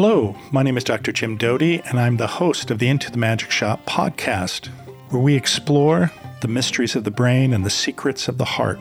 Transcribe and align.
Hello, 0.00 0.36
my 0.52 0.62
name 0.62 0.76
is 0.76 0.84
Dr. 0.84 1.10
Jim 1.10 1.36
Doty, 1.36 1.80
and 1.80 1.98
I'm 1.98 2.18
the 2.18 2.28
host 2.28 2.70
of 2.70 2.78
the 2.78 2.86
Into 2.86 3.10
the 3.10 3.18
Magic 3.18 3.50
Shop 3.50 3.84
podcast, 3.84 4.68
where 5.10 5.20
we 5.20 5.34
explore 5.34 6.12
the 6.40 6.46
mysteries 6.46 6.94
of 6.94 7.02
the 7.02 7.10
brain 7.10 7.52
and 7.52 7.66
the 7.66 7.68
secrets 7.68 8.28
of 8.28 8.38
the 8.38 8.44
heart. 8.44 8.78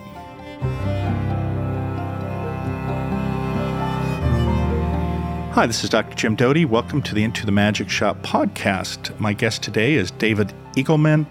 Hi, 5.55 5.65
this 5.65 5.83
is 5.83 5.89
Dr. 5.89 6.15
Jim 6.15 6.35
Doty. 6.35 6.65
Welcome 6.65 7.01
to 7.01 7.15
the 7.15 7.23
Into 7.23 7.47
the 7.47 7.51
Magic 7.51 7.89
Shop 7.89 8.21
podcast. 8.21 9.19
My 9.19 9.33
guest 9.33 9.63
today 9.63 9.95
is 9.95 10.11
David 10.11 10.53
Eagleman, 10.75 11.25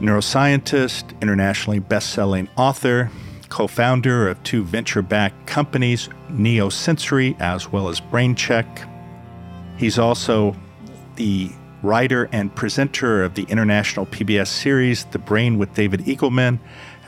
neuroscientist, 0.00 1.20
internationally 1.22 1.78
best-selling 1.78 2.48
author, 2.56 3.08
co-founder 3.48 4.28
of 4.28 4.42
two 4.42 4.64
venture-backed 4.64 5.46
companies, 5.46 6.08
Neosensory 6.30 7.40
as 7.40 7.70
well 7.70 7.88
as 7.88 8.00
BrainCheck. 8.00 8.88
He's 9.80 9.98
also 9.98 10.54
the 11.16 11.50
writer 11.82 12.28
and 12.32 12.54
presenter 12.54 13.24
of 13.24 13.34
the 13.34 13.44
international 13.44 14.04
PBS 14.04 14.48
series 14.48 15.06
The 15.06 15.18
Brain 15.18 15.56
with 15.56 15.72
David 15.72 16.00
Eagleman, 16.00 16.58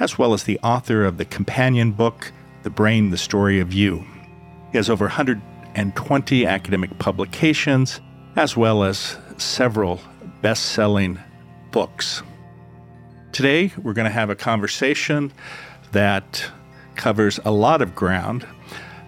as 0.01 0.17
well 0.17 0.33
as 0.33 0.45
the 0.45 0.59
author 0.61 1.05
of 1.05 1.19
the 1.19 1.27
companion 1.27 1.93
book 1.93 2.33
The 2.63 2.71
Brain: 2.71 3.11
The 3.11 3.19
Story 3.19 3.61
of 3.61 3.75
You. 3.75 4.03
He 4.71 4.79
has 4.79 4.89
over 4.89 5.05
120 5.05 6.47
academic 6.47 6.99
publications, 6.99 8.01
as 8.37 8.57
well 8.57 8.85
as 8.85 9.19
several 9.37 10.01
best-selling 10.41 11.19
books. 11.73 12.23
Today, 13.33 13.71
we're 13.83 13.93
going 13.93 14.09
to 14.09 14.11
have 14.11 14.31
a 14.31 14.35
conversation 14.35 15.31
that 15.93 16.51
covers 16.95 17.39
a 17.45 17.51
lot 17.51 17.83
of 17.83 17.95
ground, 17.95 18.47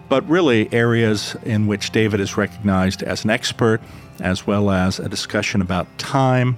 but 0.09 0.27
really 0.29 0.71
areas 0.73 1.35
in 1.43 1.67
which 1.67 1.91
David 1.91 2.19
is 2.19 2.37
recognized 2.37 3.03
as 3.03 3.23
an 3.23 3.29
expert, 3.29 3.81
as 4.19 4.45
well 4.45 4.69
as 4.69 4.99
a 4.99 5.09
discussion 5.09 5.61
about 5.61 5.97
time, 5.97 6.57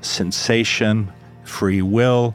sensation, 0.00 1.12
free 1.44 1.82
will, 1.82 2.34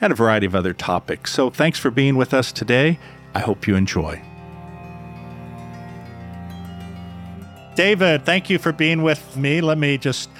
and 0.00 0.12
a 0.12 0.16
variety 0.16 0.46
of 0.46 0.54
other 0.54 0.72
topics. 0.72 1.32
So, 1.32 1.50
thanks 1.50 1.78
for 1.78 1.90
being 1.90 2.16
with 2.16 2.32
us 2.32 2.52
today. 2.52 2.98
I 3.34 3.40
hope 3.40 3.66
you 3.66 3.74
enjoy. 3.74 4.22
David, 7.74 8.24
thank 8.24 8.50
you 8.50 8.58
for 8.58 8.72
being 8.72 9.02
with 9.02 9.36
me. 9.36 9.60
Let 9.60 9.78
me 9.78 9.98
just 9.98 10.30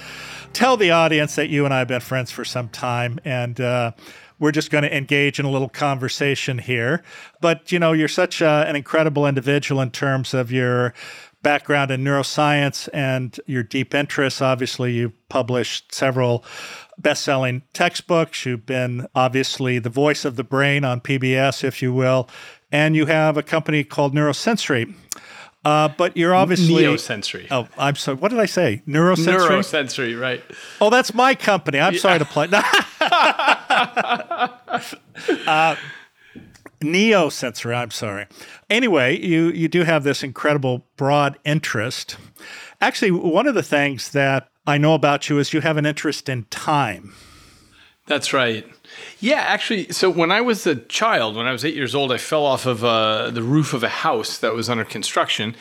tell 0.51 0.75
the 0.75 0.91
audience 0.91 1.35
that 1.35 1.49
you 1.49 1.63
and 1.63 1.73
I 1.73 1.79
have 1.79 1.87
been 1.87 2.01
friends 2.01 2.31
for 2.31 2.43
some 2.43 2.67
time, 2.69 3.19
and 3.23 3.59
uh, 3.61 3.91
we're 4.39 4.51
just 4.51 4.71
going 4.71 4.83
to 4.83 4.95
engage 4.95 5.39
in 5.39 5.45
a 5.45 5.51
little 5.51 5.69
conversation 5.69 6.59
here. 6.59 7.03
But 7.41 7.71
you 7.71 7.79
know, 7.79 7.93
you're 7.93 8.07
such 8.07 8.41
uh, 8.41 8.65
an 8.67 8.75
incredible 8.75 9.27
individual 9.27 9.81
in 9.81 9.91
terms 9.91 10.33
of 10.33 10.51
your 10.51 10.93
background 11.41 11.91
in 11.91 12.03
neuroscience 12.03 12.89
and 12.93 13.39
your 13.45 13.63
deep 13.63 13.93
interests. 13.93 14.41
Obviously, 14.41 14.93
you've 14.93 15.29
published 15.29 15.93
several 15.93 16.43
best-selling 16.97 17.63
textbooks. 17.73 18.45
You've 18.45 18.65
been 18.65 19.07
obviously 19.15 19.79
the 19.79 19.89
voice 19.89 20.25
of 20.25 20.35
the 20.35 20.43
brain 20.43 20.83
on 20.83 20.99
PBS, 20.99 21.63
if 21.63 21.81
you 21.81 21.93
will, 21.93 22.29
and 22.71 22.95
you 22.95 23.05
have 23.05 23.37
a 23.37 23.43
company 23.43 23.83
called 23.83 24.13
Neurosensory. 24.13 24.93
Uh, 25.65 25.89
but 25.89 26.15
you're 26.15 26.33
obviously 26.33 26.83
Neosensory. 26.83 27.47
Oh, 27.51 27.67
I'm 27.77 27.95
sorry. 27.95 28.17
What 28.17 28.29
did 28.29 28.39
I 28.39 28.45
say? 28.45 28.81
Neurosensory. 28.87 29.49
Neurosensory, 29.49 30.19
right? 30.19 30.41
Oh, 30.79 30.89
that's 30.89 31.13
my 31.13 31.35
company. 31.35 31.79
I'm 31.79 31.93
yeah. 31.93 31.99
sorry 31.99 32.19
to 32.19 32.25
play. 32.25 32.47
uh, 35.47 35.75
Neosensory. 36.81 37.75
I'm 37.75 37.91
sorry. 37.91 38.27
Anyway, 38.69 39.17
you 39.19 39.49
you 39.49 39.67
do 39.67 39.83
have 39.83 40.03
this 40.03 40.23
incredible 40.23 40.85
broad 40.97 41.37
interest. 41.45 42.17
Actually, 42.81 43.11
one 43.11 43.47
of 43.47 43.55
the 43.55 43.63
things 43.63 44.11
that 44.11 44.49
I 44.65 44.77
know 44.77 44.93
about 44.93 45.29
you 45.29 45.39
is 45.39 45.53
you 45.53 45.61
have 45.61 45.77
an 45.77 45.85
interest 45.85 46.29
in 46.29 46.45
time. 46.45 47.13
That's 48.05 48.33
right. 48.33 48.65
Yeah, 49.19 49.41
actually, 49.41 49.91
so 49.91 50.09
when 50.09 50.31
I 50.31 50.41
was 50.41 50.65
a 50.65 50.75
child, 50.75 51.35
when 51.35 51.45
I 51.45 51.51
was 51.51 51.63
eight 51.63 51.75
years 51.75 51.93
old, 51.93 52.11
I 52.11 52.17
fell 52.17 52.43
off 52.43 52.65
of 52.65 52.83
uh, 52.83 53.29
the 53.29 53.43
roof 53.43 53.73
of 53.73 53.83
a 53.83 53.89
house 53.89 54.39
that 54.39 54.53
was 54.55 54.67
under 54.67 54.83
construction, 54.83 55.55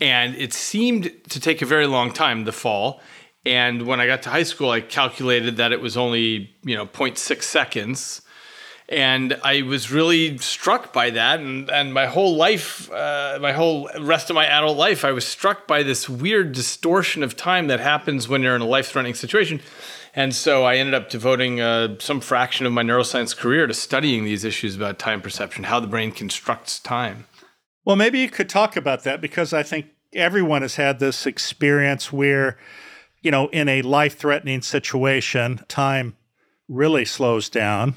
and 0.00 0.34
it 0.36 0.52
seemed 0.52 1.10
to 1.30 1.40
take 1.40 1.62
a 1.62 1.66
very 1.66 1.86
long 1.86 2.12
time. 2.12 2.44
The 2.44 2.52
fall, 2.52 3.00
and 3.46 3.86
when 3.86 4.00
I 4.00 4.06
got 4.06 4.22
to 4.22 4.30
high 4.30 4.42
school, 4.42 4.70
I 4.70 4.80
calculated 4.80 5.56
that 5.56 5.72
it 5.72 5.80
was 5.80 5.96
only 5.96 6.50
you 6.62 6.76
know 6.76 6.86
0.6 6.86 7.42
seconds, 7.42 8.22
and 8.88 9.38
I 9.42 9.62
was 9.62 9.90
really 9.90 10.38
struck 10.38 10.92
by 10.92 11.10
that. 11.10 11.40
And 11.40 11.70
and 11.70 11.92
my 11.92 12.06
whole 12.06 12.36
life, 12.36 12.90
uh, 12.90 13.38
my 13.40 13.52
whole 13.52 13.88
rest 14.00 14.30
of 14.30 14.34
my 14.34 14.46
adult 14.46 14.76
life, 14.76 15.04
I 15.04 15.12
was 15.12 15.26
struck 15.26 15.66
by 15.66 15.82
this 15.82 16.08
weird 16.08 16.52
distortion 16.52 17.22
of 17.22 17.36
time 17.36 17.66
that 17.68 17.80
happens 17.80 18.28
when 18.28 18.42
you're 18.42 18.56
in 18.56 18.62
a 18.62 18.66
life-threatening 18.66 19.14
situation. 19.14 19.60
And 20.16 20.34
so 20.34 20.62
I 20.64 20.76
ended 20.76 20.94
up 20.94 21.10
devoting 21.10 21.60
uh, 21.60 21.96
some 21.98 22.20
fraction 22.20 22.66
of 22.66 22.72
my 22.72 22.82
neuroscience 22.82 23.36
career 23.36 23.66
to 23.66 23.74
studying 23.74 24.24
these 24.24 24.44
issues 24.44 24.76
about 24.76 24.98
time 24.98 25.20
perception, 25.20 25.64
how 25.64 25.80
the 25.80 25.88
brain 25.88 26.12
constructs 26.12 26.78
time. 26.78 27.26
Well, 27.84 27.96
maybe 27.96 28.20
you 28.20 28.30
could 28.30 28.48
talk 28.48 28.76
about 28.76 29.02
that 29.04 29.20
because 29.20 29.52
I 29.52 29.64
think 29.64 29.86
everyone 30.14 30.62
has 30.62 30.76
had 30.76 31.00
this 31.00 31.26
experience 31.26 32.12
where, 32.12 32.56
you 33.24 33.30
know, 33.30 33.48
in 33.48 33.68
a 33.68 33.82
life 33.82 34.16
threatening 34.16 34.62
situation, 34.62 35.64
time 35.66 36.14
really 36.68 37.04
slows 37.04 37.48
down. 37.48 37.96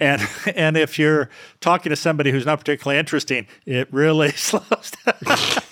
And, 0.00 0.22
and 0.56 0.76
if 0.76 0.98
you're 0.98 1.28
talking 1.60 1.90
to 1.90 1.96
somebody 1.96 2.30
who's 2.30 2.46
not 2.46 2.60
particularly 2.60 2.98
interesting, 2.98 3.46
it 3.66 3.92
really 3.92 4.30
slows 4.32 4.92
down. 5.04 5.62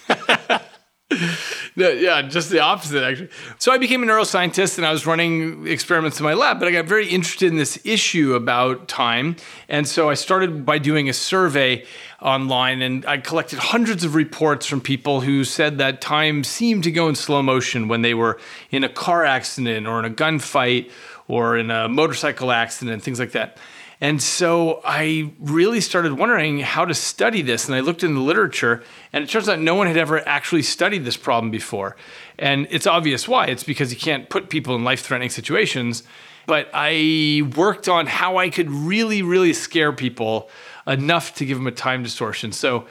No, 1.77 1.89
yeah, 1.89 2.23
just 2.23 2.51
the 2.51 2.61
opposite, 2.61 3.03
actually. 3.03 3.31
So 3.59 3.73
I 3.73 3.79
became 3.79 4.03
a 4.03 4.07
neuroscientist 4.07 4.79
and 4.79 4.87
I 4.87 4.93
was 4.93 5.07
running 5.07 5.67
experiments 5.67 6.21
in 6.21 6.25
my 6.25 6.35
lab, 6.35 6.59
but 6.61 6.69
I 6.69 6.71
got 6.71 6.87
very 6.87 7.09
interested 7.09 7.51
in 7.51 7.57
this 7.57 7.81
issue 7.85 8.35
about 8.35 8.87
time. 8.87 9.37
And 9.69 9.89
so 9.89 10.09
I 10.09 10.15
started 10.15 10.65
by 10.65 10.79
doing 10.79 11.09
a 11.09 11.13
survey 11.13 11.85
online 12.23 12.83
and 12.83 13.05
I 13.07 13.19
collected 13.19 13.59
hundreds 13.59 14.05
of 14.05 14.15
reports 14.15 14.67
from 14.67 14.81
people 14.81 15.23
who 15.23 15.45
said 15.45 15.79
that 15.79 16.01
time 16.01 16.45
seemed 16.45 16.85
to 16.85 16.93
go 16.93 17.09
in 17.09 17.15
slow 17.17 17.43
motion 17.43 17.89
when 17.89 18.03
they 18.03 18.15
were 18.15 18.39
in 18.71 18.85
a 18.85 18.89
car 18.89 19.25
accident 19.25 19.87
or 19.87 19.99
in 19.99 20.05
a 20.05 20.15
gunfight 20.15 20.91
or 21.27 21.57
in 21.57 21.71
a 21.71 21.89
motorcycle 21.89 22.53
accident, 22.53 23.03
things 23.03 23.19
like 23.19 23.33
that. 23.33 23.57
And 24.01 24.23
so 24.23 24.81
I 24.83 25.33
really 25.39 25.81
started 25.83 26.15
wondering 26.15 26.61
how 26.61 26.87
to 26.87 26.95
study 26.95 27.43
this. 27.43 27.67
And 27.67 27.75
I 27.75 27.81
looked 27.81 28.03
in 28.03 28.15
the 28.15 28.21
literature, 28.21 28.83
and 29.13 29.23
it 29.23 29.29
turns 29.29 29.49
out 29.49 29.59
no 29.59 29.75
one 29.75 29.87
had 29.87 29.99
ever 29.99 30.27
actually 30.27 30.63
studied 30.63 31.05
this 31.05 31.19
problem 31.19 31.51
before. 31.51 31.97
And 32.39 32.67
it's 32.71 32.87
obvious 32.87 33.29
why. 33.29 33.47
It's 33.47 33.65
because 33.65 33.93
you 33.93 33.99
can't 33.99 34.31
put 34.31 34.49
people 34.49 34.75
in 34.75 34.85
life 34.85 35.03
threatening 35.03 35.29
situations. 35.29 36.03
But 36.47 36.71
I 36.73 37.43
worked 37.57 37.89
on 37.89 38.07
how 38.07 38.39
I 38.39 38.49
could 38.49 38.71
really, 38.71 39.21
really 39.21 39.53
scare 39.53 39.93
people 39.93 40.49
enough 40.87 41.35
to 41.35 41.45
give 41.45 41.59
them 41.59 41.67
a 41.67 41.73
time 41.73 42.03
distortion. 42.03 42.53
So, 42.53 42.87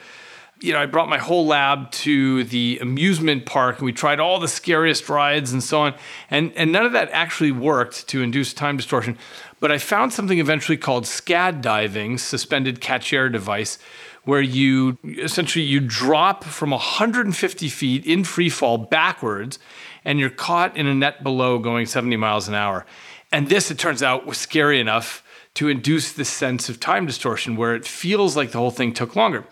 you 0.60 0.72
know, 0.72 0.78
I 0.78 0.86
brought 0.86 1.08
my 1.08 1.18
whole 1.18 1.46
lab 1.46 1.90
to 1.90 2.44
the 2.44 2.78
amusement 2.80 3.46
park 3.46 3.78
and 3.78 3.86
we 3.86 3.92
tried 3.92 4.20
all 4.20 4.38
the 4.38 4.48
scariest 4.48 5.08
rides 5.08 5.52
and 5.52 5.62
so 5.62 5.80
on. 5.80 5.94
And, 6.30 6.52
and 6.54 6.70
none 6.70 6.84
of 6.84 6.92
that 6.92 7.08
actually 7.12 7.50
worked 7.50 8.08
to 8.08 8.22
induce 8.22 8.52
time 8.52 8.76
distortion. 8.76 9.18
But 9.60 9.70
I 9.70 9.78
found 9.78 10.12
something 10.12 10.38
eventually 10.38 10.78
called 10.78 11.04
SCAD 11.04 11.60
diving, 11.60 12.18
suspended 12.18 12.80
catch 12.80 13.12
air 13.12 13.28
device, 13.28 13.78
where 14.24 14.40
you 14.40 14.98
essentially 15.04 15.64
you 15.64 15.80
drop 15.80 16.44
from 16.44 16.70
150 16.70 17.68
feet 17.68 18.04
in 18.04 18.24
free 18.24 18.48
fall 18.50 18.78
backwards 18.78 19.58
and 20.04 20.18
you're 20.18 20.30
caught 20.30 20.76
in 20.76 20.86
a 20.86 20.94
net 20.94 21.22
below 21.22 21.58
going 21.58 21.86
70 21.86 22.16
miles 22.16 22.48
an 22.48 22.54
hour. 22.54 22.86
And 23.32 23.48
this, 23.48 23.70
it 23.70 23.78
turns 23.78 24.02
out, 24.02 24.26
was 24.26 24.38
scary 24.38 24.80
enough 24.80 25.22
to 25.54 25.68
induce 25.68 26.12
this 26.12 26.28
sense 26.28 26.68
of 26.68 26.80
time 26.80 27.06
distortion 27.06 27.56
where 27.56 27.74
it 27.74 27.86
feels 27.86 28.36
like 28.36 28.52
the 28.52 28.58
whole 28.58 28.70
thing 28.70 28.92
took 28.92 29.16
longer. 29.16 29.44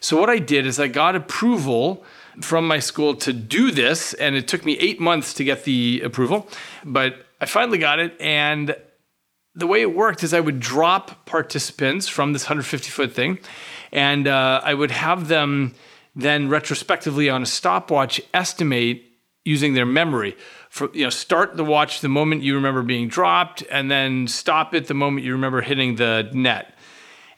So, 0.00 0.18
what 0.18 0.30
I 0.30 0.38
did 0.38 0.66
is 0.66 0.80
I 0.80 0.88
got 0.88 1.14
approval 1.14 2.04
from 2.40 2.66
my 2.66 2.78
school 2.78 3.14
to 3.16 3.32
do 3.32 3.70
this, 3.70 4.14
and 4.14 4.34
it 4.34 4.48
took 4.48 4.64
me 4.64 4.76
eight 4.78 4.98
months 4.98 5.34
to 5.34 5.44
get 5.44 5.64
the 5.64 6.00
approval, 6.04 6.48
but 6.84 7.26
I 7.40 7.46
finally 7.46 7.78
got 7.78 8.00
it. 8.00 8.20
And 8.20 8.74
the 9.54 9.66
way 9.66 9.82
it 9.82 9.94
worked 9.94 10.22
is 10.22 10.32
I 10.32 10.40
would 10.40 10.60
drop 10.60 11.26
participants 11.26 12.08
from 12.08 12.32
this 12.32 12.44
150 12.44 12.90
foot 12.90 13.12
thing, 13.12 13.38
and 13.92 14.26
uh, 14.26 14.60
I 14.64 14.74
would 14.74 14.90
have 14.90 15.28
them 15.28 15.74
then 16.14 16.48
retrospectively 16.48 17.28
on 17.28 17.42
a 17.42 17.46
stopwatch 17.46 18.20
estimate 18.34 19.02
using 19.44 19.74
their 19.74 19.86
memory. 19.86 20.36
For, 20.70 20.90
you 20.94 21.04
know, 21.04 21.10
start 21.10 21.56
the 21.56 21.64
watch 21.64 22.00
the 22.00 22.08
moment 22.08 22.42
you 22.42 22.54
remember 22.54 22.82
being 22.82 23.08
dropped, 23.08 23.62
and 23.70 23.90
then 23.90 24.26
stop 24.26 24.74
it 24.74 24.86
the 24.86 24.94
moment 24.94 25.26
you 25.26 25.32
remember 25.32 25.60
hitting 25.60 25.96
the 25.96 26.30
net. 26.32 26.74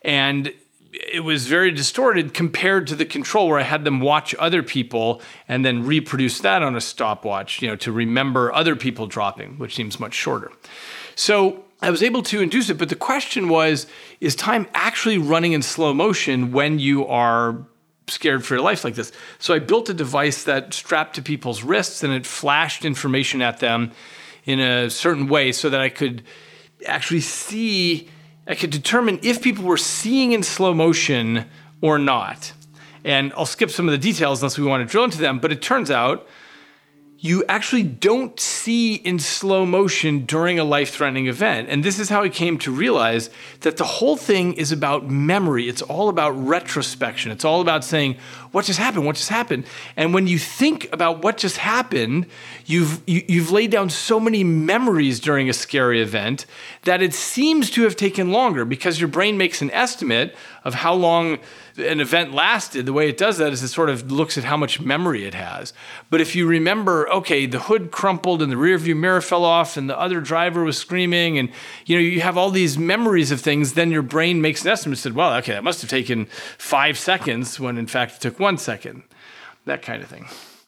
And 0.03 0.53
it 0.93 1.25
was 1.25 1.47
very 1.49 1.73
distorted 1.73 2.35
compared 2.35 2.87
to 2.87 2.95
the 2.95 3.05
control 3.05 3.49
where 3.49 3.59
I 3.59 3.65
had 3.65 3.85
them 3.85 4.01
watch 4.01 4.35
other 4.39 4.63
people 4.63 5.21
and 5.49 5.65
then 5.65 5.85
reproduce 5.85 6.39
that 6.41 6.63
on 6.63 6.77
a 6.77 6.81
stopwatch, 6.81 7.61
you 7.61 7.69
know, 7.69 7.77
to 7.77 7.91
remember 7.91 8.53
other 8.53 8.77
people 8.77 9.09
dropping, 9.09 9.59
which 9.59 9.75
seems 9.75 9.99
much 9.99 10.15
shorter. 10.15 10.53
So 11.17 11.65
I 11.85 11.91
was 11.91 12.03
able 12.03 12.23
to 12.25 12.41
induce 12.41 12.71
it, 12.71 12.79
but 12.79 12.89
the 12.89 12.97
question 12.97 13.49
was 13.51 13.87
is 14.19 14.35
time 14.35 14.67
actually 14.73 15.19
running 15.19 15.53
in 15.53 15.61
slow 15.61 15.93
motion 15.93 16.51
when 16.51 16.79
you 16.79 17.07
are 17.07 17.67
scared 18.09 18.45
for 18.45 18.55
your 18.55 18.63
life 18.63 18.85
like 18.85 18.95
this. 18.95 19.13
So 19.39 19.53
I 19.53 19.59
built 19.59 19.91
a 19.91 19.95
device 19.95 20.45
that 20.45 20.73
strapped 20.73 21.15
to 21.17 21.23
people's 21.23 21.63
wrists 21.63 22.03
and 22.03 22.13
it 22.13 22.25
flashed 22.25 22.87
information 22.87 23.43
at 23.43 23.61
them 23.61 23.93
in 24.47 24.61
a 24.61 24.89
certain 24.89 25.29
way 25.29 25.53
so 25.53 25.69
that 25.69 25.81
I 25.81 25.91
could 25.91 26.23
actually 26.87 27.21
see, 27.21 28.09
I 28.47 28.55
could 28.55 28.71
determine 28.71 29.21
if 29.23 29.43
people 29.43 29.65
were 29.65 29.77
seeing 29.77 30.33
in 30.33 30.43
slow 30.43 30.73
motion 30.73 31.45
or 31.83 31.99
not. 31.99 32.55
And 33.05 33.31
I'll 33.37 33.45
skip 33.45 33.71
some 33.71 33.89
of 33.89 33.93
the 33.93 33.99
details 33.99 34.41
unless 34.41 34.57
we 34.57 34.65
want 34.65 34.87
to 34.87 34.91
drill 34.91 35.05
into 35.05 35.19
them, 35.19 35.39
but 35.39 35.53
it 35.53 35.61
turns 35.61 35.91
out 35.91 36.27
you 37.25 37.43
actually 37.49 37.83
don't 37.83 38.39
see 38.39 38.97
in 38.97 39.19
slow 39.19 39.65
motion 39.65 40.27
during 40.27 40.59
a 40.59 40.65
life 40.65 40.91
threatening 40.91 41.27
event. 41.27 41.71
And 41.71 41.83
this 41.83 41.99
is 41.99 42.11
how 42.11 42.23
I 42.23 42.29
came 42.29 42.59
to 42.59 42.71
realize 42.71 43.31
that 43.61 43.79
the 43.79 43.85
whole 43.85 44.19
thing 44.19 44.53
is 44.53 44.73
about 44.73 45.09
memory. 45.09 45.67
It's 45.67 45.81
all 45.81 46.11
about 46.11 46.33
retrospection. 46.33 47.33
It's 47.33 47.43
all 47.43 47.63
about 47.63 47.83
saying, 47.83 48.19
what 48.53 48.67
just 48.67 48.79
happened? 48.79 49.07
What 49.07 49.17
just 49.17 49.31
happened? 49.31 49.65
And 49.97 50.13
when 50.13 50.27
you 50.27 50.39
think 50.39 50.93
about 50.93 51.23
what 51.23 51.39
just 51.39 51.57
happened, 51.57 52.27
you've, 52.67 53.01
you, 53.07 53.21
have 53.21 53.31
you 53.31 53.41
have 53.41 53.51
laid 53.51 53.71
down 53.71 53.89
so 53.89 54.21
many 54.21 54.45
memories 54.45 55.19
during 55.19 55.49
a 55.49 55.55
scary 55.55 56.03
event 56.03 56.45
that 56.83 57.01
it 57.01 57.15
seems 57.15 57.71
to 57.71 57.85
have 57.85 57.97
taken 57.97 58.33
longer 58.33 58.67
because 58.67 59.01
your 59.01 59.09
brain 59.09 59.39
makes 59.39 59.63
an 59.63 59.71
estimate 59.71 60.37
of 60.63 60.75
how 60.75 60.93
long 60.93 61.39
an 61.77 62.01
event 62.01 62.33
lasted, 62.33 62.87
the 62.87 62.93
way 62.93 63.09
it 63.09 63.17
does 63.17 63.39
that 63.39 63.53
is 63.53 63.63
it 63.63 63.69
sort 63.69 63.91
of 63.91 64.11
looks 64.11 64.39
at 64.39 64.45
how 64.45 64.57
much 64.57 64.81
memory 64.81 65.25
it 65.25 65.35
has. 65.35 65.73
But 66.11 66.21
if 66.21 66.37
you 66.37 66.47
remember, 66.47 67.09
okay, 67.11 67.47
the 67.47 67.61
hood 67.61 67.91
crumpled 67.91 68.43
and 68.43 68.51
the 68.51 68.57
rearview 68.57 68.97
mirror 68.97 69.21
fell 69.21 69.45
off 69.45 69.77
and 69.77 69.89
the 69.89 69.99
other 69.99 70.21
driver 70.21 70.63
was 70.63 70.79
screaming, 70.79 71.39
and 71.39 71.51
you 71.87 71.97
know 71.97 72.03
you 72.03 72.21
have 72.21 72.37
all 72.37 72.51
these 72.51 72.79
memories 72.79 73.31
of 73.31 73.41
things, 73.41 73.75
then 73.75 73.91
your 73.91 74.03
brain 74.03 74.41
makes 74.41 74.65
an 74.65 74.71
estimate. 74.71 74.99
Said, 74.99 75.15
well, 75.15 75.35
okay, 75.39 75.53
that 75.53 75.65
must 75.65 75.81
have 75.81 75.91
taken 75.91 76.27
five 76.59 76.99
seconds 76.99 77.59
when 77.59 77.79
in 77.79 77.87
fact 77.87 78.17
it 78.17 78.21
took 78.21 78.39
one 78.39 78.59
second. 78.59 79.03
That 79.65 79.83
kind 79.83 80.03
of 80.03 80.09
thing. 80.09 80.27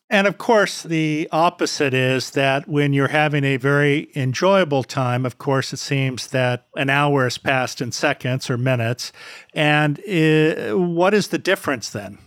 And 0.09 0.29
of 0.29 0.39
course, 0.39 0.85
the 0.85 1.29
opposite 1.33 1.93
is 1.93 2.31
that 2.31 2.69
when 2.69 2.93
you're 2.93 3.09
having 3.09 3.43
a 3.43 3.57
very 3.57 4.09
enjoyable 4.15 4.85
time, 4.85 5.27
of 5.27 5.39
course, 5.39 5.73
it 5.73 5.79
seems 5.79 6.29
that 6.29 6.67
an 6.77 6.91
hour 6.91 7.25
has 7.25 7.39
passed 7.39 7.81
in 7.81 7.91
seconds 7.91 8.49
or 8.49 8.57
minutes. 8.57 9.13
And 9.53 9.99
uh, 10.09 10.79
what 10.79 11.13
is 11.13 11.29
the 11.29 11.39
difference 11.39 11.91
then? 11.91 12.19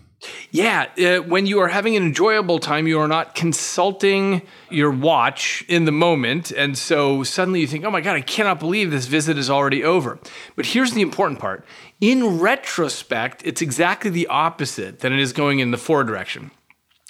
Yeah, 0.51 0.87
uh, 0.97 1.23
when 1.23 1.45
you 1.45 1.61
are 1.61 1.69
having 1.69 1.95
an 1.95 2.03
enjoyable 2.03 2.59
time, 2.59 2.87
you 2.87 2.99
are 2.99 3.07
not 3.07 3.35
consulting 3.35 4.41
your 4.69 4.91
watch 4.91 5.63
in 5.69 5.85
the 5.85 5.93
moment. 5.93 6.51
And 6.51 6.77
so 6.77 7.23
suddenly 7.23 7.61
you 7.61 7.67
think, 7.67 7.85
oh 7.85 7.91
my 7.91 8.01
God, 8.01 8.17
I 8.17 8.21
cannot 8.21 8.59
believe 8.59 8.91
this 8.91 9.05
visit 9.05 9.37
is 9.37 9.49
already 9.49 9.85
over. 9.85 10.19
But 10.57 10.65
here's 10.65 10.91
the 10.91 11.01
important 11.01 11.39
part 11.39 11.65
in 12.01 12.39
retrospect, 12.39 13.41
it's 13.45 13.61
exactly 13.61 14.09
the 14.09 14.27
opposite 14.27 14.99
than 14.99 15.13
it 15.13 15.19
is 15.19 15.31
going 15.31 15.59
in 15.59 15.71
the 15.71 15.77
forward 15.77 16.07
direction. 16.07 16.51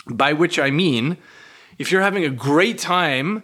By 0.09 0.33
which 0.33 0.59
I 0.59 0.71
mean, 0.71 1.17
if 1.77 1.91
you're 1.91 2.01
having 2.01 2.25
a 2.25 2.29
great 2.29 2.77
time, 2.77 3.43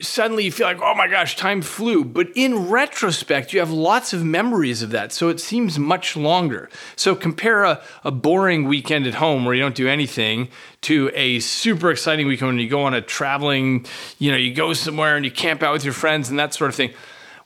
suddenly 0.00 0.44
you 0.44 0.52
feel 0.52 0.66
like, 0.66 0.80
oh 0.80 0.94
my 0.94 1.08
gosh, 1.08 1.36
time 1.36 1.62
flew. 1.62 2.04
But 2.04 2.28
in 2.34 2.68
retrospect, 2.68 3.52
you 3.52 3.60
have 3.60 3.70
lots 3.70 4.12
of 4.12 4.24
memories 4.24 4.82
of 4.82 4.90
that. 4.90 5.12
So 5.12 5.28
it 5.28 5.40
seems 5.40 5.78
much 5.78 6.16
longer. 6.16 6.70
So 6.96 7.14
compare 7.14 7.64
a, 7.64 7.82
a 8.04 8.10
boring 8.10 8.64
weekend 8.64 9.06
at 9.06 9.14
home 9.14 9.44
where 9.44 9.54
you 9.54 9.60
don't 9.60 9.74
do 9.74 9.88
anything 9.88 10.48
to 10.82 11.10
a 11.14 11.40
super 11.40 11.90
exciting 11.90 12.26
weekend 12.26 12.48
when 12.48 12.58
you 12.58 12.68
go 12.68 12.82
on 12.82 12.94
a 12.94 13.00
traveling, 13.00 13.86
you 14.18 14.30
know, 14.30 14.36
you 14.36 14.54
go 14.54 14.72
somewhere 14.72 15.16
and 15.16 15.24
you 15.24 15.30
camp 15.30 15.62
out 15.62 15.72
with 15.72 15.84
your 15.84 15.94
friends 15.94 16.30
and 16.30 16.38
that 16.38 16.54
sort 16.54 16.70
of 16.70 16.74
thing. 16.74 16.92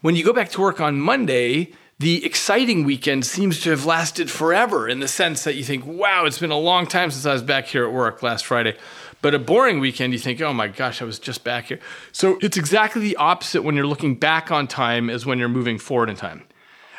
When 0.00 0.16
you 0.16 0.24
go 0.24 0.32
back 0.32 0.50
to 0.50 0.60
work 0.60 0.80
on 0.80 1.00
Monday, 1.00 1.72
the 1.98 2.24
exciting 2.24 2.84
weekend 2.84 3.24
seems 3.24 3.60
to 3.60 3.70
have 3.70 3.86
lasted 3.86 4.30
forever 4.30 4.88
in 4.88 5.00
the 5.00 5.08
sense 5.08 5.44
that 5.44 5.54
you 5.54 5.62
think, 5.62 5.86
wow, 5.86 6.24
it's 6.24 6.38
been 6.38 6.50
a 6.50 6.58
long 6.58 6.86
time 6.86 7.10
since 7.10 7.24
I 7.24 7.32
was 7.32 7.42
back 7.42 7.66
here 7.66 7.84
at 7.84 7.92
work 7.92 8.22
last 8.22 8.44
Friday. 8.44 8.76
But 9.22 9.34
a 9.34 9.38
boring 9.38 9.80
weekend, 9.80 10.12
you 10.12 10.18
think, 10.18 10.40
oh 10.40 10.52
my 10.52 10.68
gosh, 10.68 11.00
I 11.00 11.04
was 11.04 11.18
just 11.18 11.44
back 11.44 11.66
here. 11.66 11.80
So 12.12 12.36
it's 12.42 12.56
exactly 12.56 13.00
the 13.00 13.16
opposite 13.16 13.62
when 13.62 13.74
you're 13.74 13.86
looking 13.86 14.16
back 14.16 14.50
on 14.50 14.66
time 14.66 15.08
as 15.08 15.24
when 15.24 15.38
you're 15.38 15.48
moving 15.48 15.78
forward 15.78 16.10
in 16.10 16.16
time. 16.16 16.44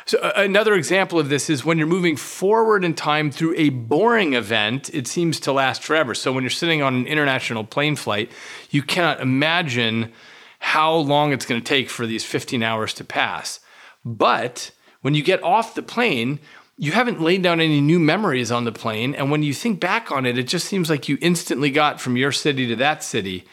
So 0.06 0.18
another 0.36 0.74
example 0.74 1.18
of 1.18 1.28
this 1.28 1.50
is 1.50 1.64
when 1.64 1.78
you're 1.78 1.86
moving 1.86 2.16
forward 2.16 2.84
in 2.84 2.94
time 2.94 3.30
through 3.30 3.54
a 3.56 3.70
boring 3.70 4.34
event, 4.34 4.88
it 4.94 5.08
seems 5.08 5.40
to 5.40 5.52
last 5.52 5.82
forever. 5.82 6.14
So 6.14 6.32
when 6.32 6.44
you're 6.44 6.50
sitting 6.50 6.80
on 6.80 6.94
an 6.94 7.06
international 7.06 7.64
plane 7.64 7.96
flight, 7.96 8.30
you 8.70 8.82
cannot 8.82 9.20
imagine 9.20 10.12
how 10.60 10.94
long 10.94 11.32
it's 11.32 11.44
going 11.44 11.60
to 11.60 11.64
take 11.64 11.90
for 11.90 12.06
these 12.06 12.24
15 12.24 12.62
hours 12.62 12.94
to 12.94 13.04
pass. 13.04 13.60
But 14.04 14.70
when 15.06 15.14
you 15.14 15.22
get 15.22 15.40
off 15.44 15.76
the 15.76 15.84
plane, 15.84 16.40
you 16.76 16.90
haven't 16.90 17.20
laid 17.20 17.40
down 17.40 17.60
any 17.60 17.80
new 17.80 18.00
memories 18.00 18.50
on 18.50 18.64
the 18.64 18.72
plane. 18.72 19.14
And 19.14 19.30
when 19.30 19.44
you 19.44 19.54
think 19.54 19.78
back 19.78 20.10
on 20.10 20.26
it, 20.26 20.36
it 20.36 20.48
just 20.48 20.66
seems 20.66 20.90
like 20.90 21.08
you 21.08 21.16
instantly 21.20 21.70
got 21.70 22.00
from 22.00 22.16
your 22.16 22.32
city 22.32 22.66
to 22.66 22.74
that 22.74 23.04
city. 23.04 23.44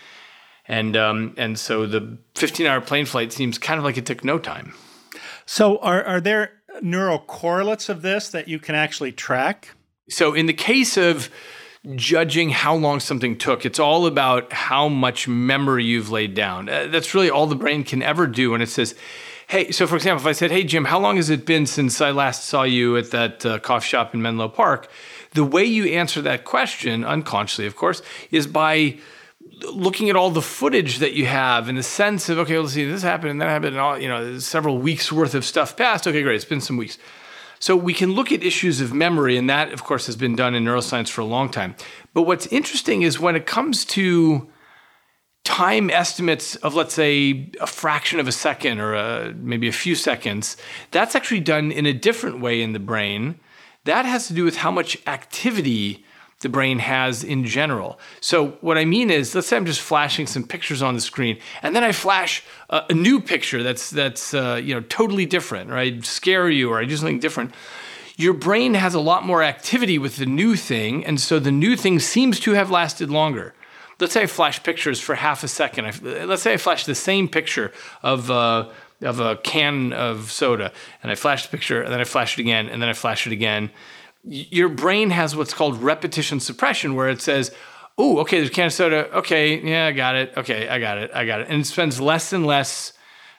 And, 0.68 0.98
um, 0.98 1.36
and 1.38 1.60
so 1.60 1.86
the 1.86 2.18
15 2.34 2.66
hour 2.66 2.82
plane 2.82 3.06
flight 3.06 3.32
seems 3.32 3.60
kind 3.60 3.78
of 3.78 3.84
like 3.84 4.00
it 4.00 4.08
took 4.08 4.24
no 4.24 4.40
time. 4.40 4.74
So, 5.46 5.78
are, 5.78 6.04
are 6.04 6.20
there 6.20 6.54
neural 6.82 7.20
correlates 7.20 7.88
of 7.88 8.02
this 8.02 8.30
that 8.30 8.48
you 8.48 8.58
can 8.58 8.74
actually 8.74 9.12
track? 9.12 9.76
So, 10.10 10.34
in 10.34 10.48
the 10.48 10.54
case 10.54 10.98
of 10.98 11.30
judging 11.94 12.50
how 12.50 12.74
long 12.74 13.00
something 13.00 13.38
took, 13.38 13.64
it's 13.64 13.80
all 13.80 14.08
about 14.08 14.52
how 14.54 14.90
much 14.90 15.28
memory 15.28 15.86
you've 15.86 16.10
laid 16.10 16.34
down. 16.34 16.68
Uh, 16.68 16.88
that's 16.88 17.14
really 17.14 17.30
all 17.30 17.46
the 17.46 17.56
brain 17.56 17.84
can 17.84 18.02
ever 18.02 18.26
do. 18.26 18.56
And 18.56 18.64
it 18.64 18.70
says, 18.70 18.96
Hey, 19.48 19.72
so 19.72 19.88
for 19.88 19.96
example, 19.96 20.24
if 20.24 20.28
I 20.28 20.32
said, 20.32 20.52
"Hey 20.52 20.64
Jim, 20.64 20.86
how 20.86 21.00
long 21.00 21.18
has 21.18 21.30
it 21.30 21.46
been 21.46 21.66
since 21.66 22.02
I 22.02 22.12
last 22.12 22.46
saw 22.46 22.64
you 22.64 22.98
at 22.98 23.12
that 23.12 23.46
uh, 23.46 23.60
coffee 23.60 23.88
shop 23.88 24.14
in 24.14 24.22
Menlo 24.22 24.50
Park?" 24.50 24.90
The 25.34 25.44
way 25.44 25.66
you 25.66 25.86
answer 25.86 26.22
that 26.22 26.46
question, 26.46 27.04
unconsciously, 27.04 27.66
of 27.66 27.76
course, 27.76 28.02
is 28.32 28.48
by 28.48 28.98
looking 29.62 30.10
at 30.10 30.16
all 30.16 30.30
the 30.30 30.42
footage 30.42 31.00
that 31.00 31.14
you 31.14 31.26
have 31.26 31.70
in 31.70 31.76
the 31.76 31.84
sense 31.84 32.30
of, 32.30 32.38
okay, 32.38 32.58
let's 32.58 32.74
see, 32.74 32.86
this 32.86 33.02
happened 33.02 33.32
and 33.32 33.42
that 33.42 33.50
happened, 33.50 33.76
and 33.76 33.80
all 33.80 34.00
you 34.00 34.08
know, 34.08 34.38
several 34.40 34.78
weeks 34.78 35.12
worth 35.12 35.36
of 35.36 35.44
stuff 35.44 35.76
passed. 35.76 36.08
Okay, 36.08 36.22
great, 36.22 36.36
it's 36.36 36.46
been 36.46 36.62
some 36.62 36.78
weeks. 36.78 36.98
So 37.60 37.76
we 37.76 37.94
can 37.94 38.12
look 38.12 38.32
at 38.32 38.44
issues 38.44 38.82
of 38.82 38.94
memory, 38.94 39.38
and 39.38 39.50
that, 39.50 39.72
of 39.72 39.84
course, 39.84 40.06
has 40.06 40.16
been 40.16 40.36
done 40.36 40.54
in 40.54 40.66
neuroscience 40.66 41.10
for 41.10 41.22
a 41.22 41.26
long 41.26 41.50
time. 41.50 41.76
But 42.14 42.24
what's 42.24 42.46
interesting 42.48 43.04
is 43.04 43.20
when 43.20 43.36
it 43.36 43.46
comes 43.46 43.86
to 43.86 44.50
time 45.44 45.90
estimates 45.90 46.56
of 46.58 46.74
let's 46.74 46.94
say 46.94 47.50
a 47.60 47.68
fraction 47.68 48.20
of 48.20 48.28
a 48.28 48.32
second 48.32 48.80
or 48.80 48.94
a, 48.94 49.34
maybe 49.34 49.68
a 49.68 49.74
few 49.74 49.96
seconds 49.96 50.58
that's 50.92 51.16
actually 51.16 51.42
done 51.42 51.72
in 51.72 51.86
a 51.86 51.94
different 51.94 52.40
way 52.40 52.62
in 52.62 52.74
the 52.74 52.80
brain. 52.80 53.40
That 53.84 54.06
has 54.06 54.28
to 54.28 54.34
do 54.34 54.46
with 54.46 54.58
how 54.58 54.72
much 54.72 54.98
activity 55.06 56.06
the 56.40 56.50
brain 56.50 56.80
has 56.80 57.24
in 57.24 57.46
general. 57.46 58.00
So 58.22 58.52
what 58.62 58.78
i 58.78 58.86
mean 58.86 59.10
is 59.10 59.34
let's 59.36 59.48
say 59.48 59.58
i'm 59.58 59.66
just 59.66 59.82
flashing 59.82 60.28
some 60.28 60.44
pictures 60.46 60.82
on 60.82 60.94
the 60.94 61.02
screen 61.02 61.40
and 61.62 61.76
then 61.76 61.84
i 61.84 61.92
flash 61.92 62.44
a, 62.70 62.84
a 62.90 62.94
new 62.94 63.20
picture 63.20 63.64
that's 63.64 63.90
that's 63.90 64.34
uh, 64.34 64.62
you 64.64 64.74
know 64.76 64.82
totally 64.82 65.26
different 65.26 65.72
or 65.72 65.78
i 65.78 66.00
scare 66.02 66.50
you 66.50 66.70
or 66.70 66.80
i 66.80 66.86
do 66.86 66.96
something 66.96 67.20
different. 67.20 67.54
Your 68.16 68.34
brain 68.34 68.76
has 68.76 68.94
a 68.94 69.00
lot 69.00 69.26
more 69.26 69.42
activity 69.42 69.98
with 69.98 70.18
the 70.18 70.28
new 70.28 70.56
thing 70.56 71.04
and 71.06 71.20
so 71.20 71.40
the 71.40 71.52
new 71.52 71.76
thing 71.76 72.00
seems 72.00 72.40
to 72.42 72.52
have 72.52 72.70
lasted 72.70 73.10
longer 73.10 73.54
let's 74.00 74.14
say 74.14 74.24
I 74.24 74.28
flash 74.28 74.62
pictures 74.64 75.00
for 75.00 75.16
half 75.16 75.44
a 75.44 75.48
second. 75.48 76.02
Let's 76.02 76.42
say 76.42 76.54
I 76.54 76.58
flash 76.58 76.86
the 76.86 76.96
same 76.96 77.28
picture 77.28 77.72
of 78.02 78.30
uh, 78.32 78.70
of 79.02 79.20
a 79.20 79.38
can 79.38 79.94
of 79.94 80.32
soda, 80.32 80.72
and 81.02 81.12
I 81.12 81.16
flash 81.16 81.44
the 81.44 81.50
picture, 81.50 81.82
and 81.82 81.92
then 81.92 82.00
I 82.00 82.06
flash 82.06 82.38
it 82.38 82.42
again, 82.42 82.70
and 82.70 82.82
then 82.82 82.90
I 82.90 82.94
flash 82.94 83.28
it 83.28 83.34
again. 83.34 83.70
Your 84.24 84.70
brain 84.70 85.10
has 85.10 85.36
what's 85.36 85.54
called 85.54 85.82
repetition 85.82 86.40
suppression, 86.40 86.96
where 86.96 87.10
it 87.10 87.22
says, 87.22 87.52
"Oh, 87.98 88.20
okay, 88.20 88.38
there's 88.38 88.50
a 88.50 88.54
can 88.54 88.68
of 88.68 88.74
soda. 88.74 89.12
Okay, 89.18 89.60
yeah, 89.62 89.88
I 89.88 89.92
got 89.92 90.16
it. 90.16 90.34
Okay, 90.38 90.68
I 90.68 90.80
got 90.80 90.98
it. 90.98 91.12
I 91.14 91.26
got 91.26 91.42
it," 91.42 91.48
and 91.50 91.62
it 91.62 91.66
spends 91.66 92.00
less 92.00 92.34
and 92.34 92.46
less 92.46 92.94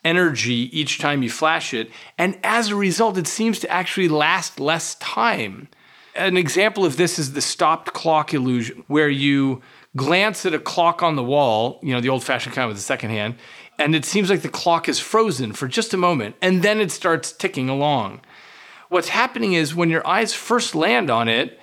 energy 0.05 0.69
each 0.79 0.99
time 0.99 1.23
you 1.23 1.31
flash 1.31 1.73
it, 1.73 1.91
and 2.19 2.39
as 2.45 2.69
a 2.69 2.77
result, 2.77 3.17
it 3.17 3.27
seems 3.27 3.59
to 3.61 3.71
actually 3.71 4.09
last 4.09 4.61
less 4.61 4.97
time. 4.97 5.69
An 6.15 6.37
example 6.37 6.85
of 6.85 6.97
this 6.97 7.19
is 7.19 7.33
the 7.33 7.41
stopped 7.41 7.93
clock 7.95 8.35
illusion, 8.35 8.85
where 8.87 9.09
you 9.09 9.63
glance 9.97 10.45
at 10.45 10.55
a 10.55 10.59
clock 10.59 11.03
on 11.03 11.17
the 11.17 11.23
wall, 11.23 11.81
you 11.83 11.93
know, 11.93 12.01
the 12.01 12.09
old 12.09 12.25
fashioned 12.25 12.55
kind 12.55 12.69
with 12.69 12.77
the 12.77 12.83
second 12.83 13.11
hand, 13.11 13.37
and 13.79 13.95
it 13.95 14.05
seems 14.05 14.31
like 14.31 14.43
the 14.43 14.49
clock 14.49 14.89
is 14.89 14.99
frozen 14.99 15.53
for 15.53 15.69
just 15.69 15.95
a 15.95 15.97
moment, 15.97 16.37
and 16.41 16.63
then 16.63 16.81
it 16.81 16.91
starts 16.91 17.33
ticking 17.33 17.69
along. 17.69 18.21
What's 18.89 19.09
happening 19.09 19.55
is 19.55 19.75
when 19.75 19.91
your 19.91 20.07
eyes 20.07 20.35
first 20.35 20.75
land 20.75 21.11
on 21.11 21.29
it, 21.29 21.59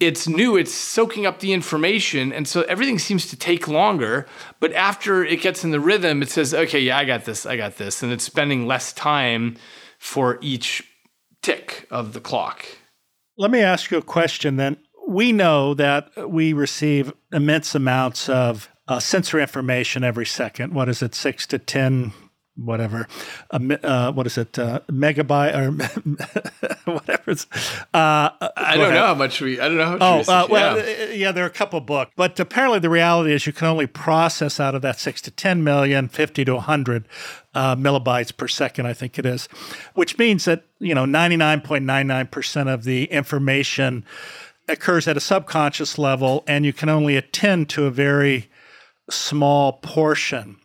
it's 0.00 0.26
new, 0.26 0.56
it's 0.56 0.72
soaking 0.72 1.26
up 1.26 1.40
the 1.40 1.52
information, 1.52 2.32
and 2.32 2.48
so 2.48 2.62
everything 2.62 2.98
seems 2.98 3.26
to 3.26 3.36
take 3.36 3.68
longer. 3.68 4.26
But 4.58 4.72
after 4.72 5.22
it 5.22 5.42
gets 5.42 5.62
in 5.62 5.72
the 5.72 5.80
rhythm, 5.80 6.22
it 6.22 6.30
says, 6.30 6.54
okay, 6.54 6.80
yeah, 6.80 6.96
I 6.96 7.04
got 7.04 7.26
this, 7.26 7.44
I 7.44 7.56
got 7.56 7.76
this. 7.76 8.02
And 8.02 8.10
it's 8.10 8.24
spending 8.24 8.66
less 8.66 8.94
time 8.94 9.58
for 9.98 10.38
each 10.40 10.82
tick 11.42 11.86
of 11.90 12.14
the 12.14 12.20
clock. 12.20 12.64
Let 13.36 13.50
me 13.50 13.60
ask 13.60 13.90
you 13.90 13.98
a 13.98 14.02
question 14.02 14.56
then 14.56 14.78
we 15.08 15.32
know 15.32 15.74
that 15.74 16.30
we 16.30 16.52
receive 16.52 17.12
immense 17.32 17.74
amounts 17.74 18.28
of 18.28 18.68
uh, 18.88 18.98
sensory 18.98 19.42
information 19.42 20.04
every 20.04 20.26
second. 20.26 20.74
What 20.74 20.88
is 20.88 21.02
it, 21.02 21.14
six 21.14 21.46
to 21.48 21.58
10 21.58 22.12
whatever, 22.56 23.06
uh, 23.50 24.12
what 24.12 24.26
is 24.26 24.36
it, 24.36 24.58
uh, 24.58 24.80
megabyte 24.88 25.54
or 25.56 26.92
whatever. 26.92 27.30
It's, 27.30 27.46
uh, 27.94 28.30
I 28.56 28.76
don't 28.76 28.92
know 28.92 29.06
how 29.06 29.14
much 29.14 29.40
we. 29.40 29.58
I 29.60 29.68
don't 29.68 29.76
know. 29.76 29.84
How 29.84 29.96
much 29.96 30.28
oh, 30.28 30.32
uh, 30.32 30.46
well, 30.50 30.76
yeah. 30.76 30.82
Uh, 30.82 31.12
yeah, 31.12 31.32
there 31.32 31.44
are 31.44 31.48
a 31.48 31.50
couple 31.50 31.80
books, 31.80 32.12
but 32.16 32.38
apparently 32.38 32.78
the 32.78 32.90
reality 32.90 33.32
is 33.32 33.46
you 33.46 33.52
can 33.52 33.68
only 33.68 33.86
process 33.86 34.60
out 34.60 34.74
of 34.74 34.82
that 34.82 34.98
six 34.98 35.20
to 35.22 35.30
10 35.30 35.64
million, 35.64 36.08
50 36.08 36.44
to 36.44 36.54
100 36.54 37.08
uh, 37.54 37.76
millibytes 37.76 38.36
per 38.36 38.48
second, 38.48 38.86
I 38.86 38.92
think 38.92 39.18
it 39.18 39.26
is, 39.26 39.46
which 39.94 40.18
means 40.18 40.44
that 40.44 40.64
you 40.78 40.94
know 40.94 41.04
99.99% 41.04 42.72
of 42.72 42.84
the 42.84 43.04
information 43.04 44.04
occurs 44.70 45.06
at 45.08 45.16
a 45.16 45.20
subconscious 45.20 45.98
level, 45.98 46.44
and 46.46 46.64
you 46.64 46.72
can 46.72 46.88
only 46.88 47.16
attend 47.16 47.68
to 47.70 47.86
a 47.86 47.90
very 47.90 48.50
small 49.10 49.74
portion. 49.74 50.56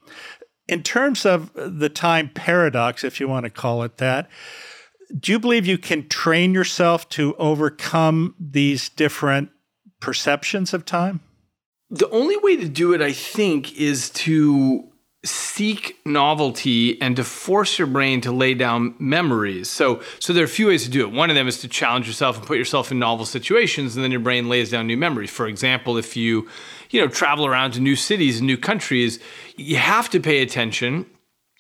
In 0.67 0.83
terms 0.83 1.25
of 1.25 1.51
the 1.53 1.89
time 1.89 2.29
paradox, 2.33 3.03
if 3.03 3.19
you 3.19 3.27
want 3.27 3.43
to 3.43 3.49
call 3.49 3.83
it 3.83 3.97
that, 3.97 4.29
do 5.19 5.31
you 5.31 5.39
believe 5.39 5.65
you 5.65 5.77
can 5.77 6.07
train 6.07 6.53
yourself 6.53 7.07
to 7.09 7.35
overcome 7.35 8.35
these 8.39 8.89
different 8.89 9.49
perceptions 9.99 10.73
of 10.73 10.85
time? 10.85 11.21
The 11.89 12.09
only 12.09 12.37
way 12.37 12.55
to 12.57 12.67
do 12.67 12.93
it, 12.93 13.01
I 13.01 13.13
think, 13.13 13.77
is 13.77 14.09
to 14.11 14.91
seek 15.25 15.99
novelty 16.05 17.01
and 17.01 17.15
to 17.15 17.23
force 17.23 17.79
your 17.79 17.87
brain 17.87 18.21
to 18.21 18.31
lay 18.31 18.53
down 18.53 18.95
memories. 18.99 19.69
So, 19.69 20.01
so 20.19 20.33
there 20.33 20.43
are 20.43 20.45
a 20.45 20.49
few 20.49 20.67
ways 20.67 20.83
to 20.83 20.89
do 20.89 21.01
it. 21.01 21.11
One 21.11 21.29
of 21.29 21.35
them 21.35 21.47
is 21.47 21.59
to 21.61 21.67
challenge 21.67 22.07
yourself 22.07 22.37
and 22.37 22.45
put 22.45 22.57
yourself 22.57 22.91
in 22.91 22.99
novel 22.99 23.25
situations, 23.25 23.95
and 23.95 24.03
then 24.03 24.11
your 24.11 24.19
brain 24.19 24.47
lays 24.47 24.71
down 24.71 24.87
new 24.87 24.97
memories. 24.97 25.31
For 25.31 25.47
example, 25.47 25.97
if 25.97 26.15
you, 26.15 26.47
you 26.91 27.01
know, 27.01 27.07
travel 27.07 27.45
around 27.45 27.71
to 27.71 27.79
new 27.79 27.95
cities 27.95 28.37
and 28.37 28.47
new 28.47 28.57
countries, 28.57 29.19
you 29.55 29.77
have 29.77 30.09
to 30.11 30.19
pay 30.19 30.41
attention 30.41 31.05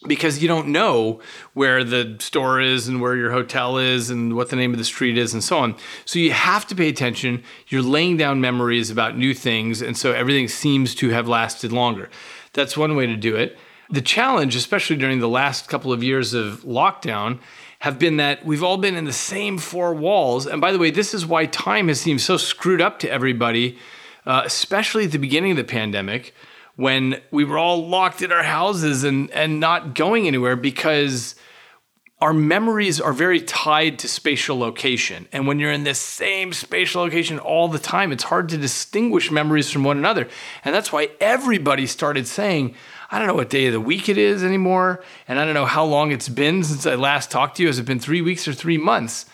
because 0.07 0.41
you 0.41 0.47
don't 0.47 0.67
know 0.67 1.19
where 1.53 1.83
the 1.83 2.17
store 2.19 2.61
is 2.61 2.87
and 2.87 3.01
where 3.01 3.15
your 3.15 3.31
hotel 3.31 3.77
is 3.77 4.09
and 4.09 4.35
what 4.35 4.49
the 4.49 4.55
name 4.55 4.71
of 4.71 4.77
the 4.77 4.85
street 4.85 5.17
is 5.17 5.33
and 5.33 5.43
so 5.43 5.57
on. 5.57 5.75
So 6.05 6.19
you 6.19 6.31
have 6.31 6.67
to 6.67 6.75
pay 6.75 6.89
attention. 6.89 7.43
You're 7.67 7.81
laying 7.81 8.17
down 8.17 8.41
memories 8.41 8.89
about 8.89 9.17
new 9.17 9.33
things, 9.33 9.81
and 9.81 9.97
so 9.97 10.11
everything 10.11 10.47
seems 10.47 10.95
to 10.95 11.09
have 11.09 11.27
lasted 11.27 11.71
longer. 11.71 12.09
That's 12.55 12.75
one 12.75 12.95
way 12.95 13.05
to 13.05 13.15
do 13.15 13.35
it. 13.35 13.57
The 13.91 14.01
challenge, 14.01 14.55
especially 14.55 14.95
during 14.95 15.19
the 15.19 15.29
last 15.29 15.69
couple 15.69 15.93
of 15.93 16.01
years 16.01 16.33
of 16.33 16.61
lockdown, 16.63 17.39
have 17.79 17.99
been 17.99 18.17
that 18.17 18.43
we've 18.43 18.63
all 18.63 18.77
been 18.77 18.95
in 18.95 19.05
the 19.05 19.13
same 19.13 19.59
four 19.59 19.93
walls. 19.93 20.47
And 20.47 20.59
by 20.59 20.71
the 20.71 20.79
way, 20.79 20.89
this 20.89 21.13
is 21.13 21.25
why 21.25 21.45
time 21.45 21.87
has 21.89 22.01
seemed 22.01 22.21
so 22.21 22.37
screwed 22.37 22.81
up 22.81 22.97
to 22.99 23.11
everybody, 23.11 23.77
uh, 24.25 24.41
especially 24.43 25.05
at 25.05 25.11
the 25.11 25.19
beginning 25.19 25.51
of 25.51 25.57
the 25.57 25.63
pandemic 25.63 26.33
when 26.77 27.21
we 27.29 27.43
were 27.43 27.57
all 27.57 27.87
locked 27.87 28.21
in 28.21 28.31
our 28.31 28.43
houses 28.43 29.03
and, 29.03 29.29
and 29.31 29.59
not 29.59 29.93
going 29.93 30.27
anywhere 30.27 30.55
because 30.55 31.35
our 32.21 32.33
memories 32.33 33.01
are 33.01 33.13
very 33.13 33.41
tied 33.41 33.99
to 33.99 34.07
spatial 34.07 34.57
location. 34.57 35.27
And 35.31 35.47
when 35.47 35.59
you're 35.59 35.71
in 35.71 35.83
this 35.83 35.99
same 35.99 36.53
spatial 36.53 37.01
location 37.01 37.39
all 37.39 37.67
the 37.67 37.79
time, 37.79 38.11
it's 38.11 38.23
hard 38.23 38.49
to 38.49 38.57
distinguish 38.57 39.31
memories 39.31 39.69
from 39.69 39.83
one 39.83 39.97
another. 39.97 40.29
And 40.63 40.73
that's 40.73 40.93
why 40.93 41.09
everybody 41.19 41.85
started 41.85 42.25
saying, 42.25 42.75
I 43.11 43.19
don't 43.19 43.27
know 43.27 43.33
what 43.33 43.49
day 43.49 43.67
of 43.67 43.73
the 43.73 43.81
week 43.81 44.07
it 44.07 44.17
is 44.17 44.43
anymore. 44.43 45.03
And 45.27 45.39
I 45.39 45.45
don't 45.45 45.53
know 45.53 45.65
how 45.65 45.83
long 45.83 46.11
it's 46.11 46.29
been 46.29 46.63
since 46.63 46.85
I 46.85 46.95
last 46.95 47.31
talked 47.31 47.57
to 47.57 47.63
you. 47.63 47.67
Has 47.67 47.79
it 47.79 47.85
been 47.85 47.99
three 47.99 48.21
weeks 48.21 48.47
or 48.47 48.53
three 48.53 48.77
months? 48.77 49.25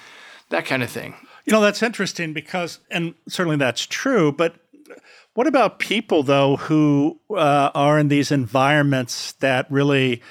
That 0.49 0.65
kind 0.65 0.81
of 0.81 0.89
thing. 0.89 1.15
You 1.45 1.53
know, 1.53 1.61
that's 1.61 1.83
interesting 1.83 2.33
because, 2.33 2.79
and 2.89 3.13
certainly 3.27 3.57
that's 3.57 3.85
true, 3.85 4.31
but 4.31 4.55
what 5.33 5.47
about 5.47 5.79
people, 5.79 6.23
though, 6.23 6.57
who 6.57 7.19
uh, 7.29 7.71
are 7.73 7.97
in 7.97 8.09
these 8.09 8.31
environments 8.31 9.31
that 9.33 9.65
really 9.71 10.21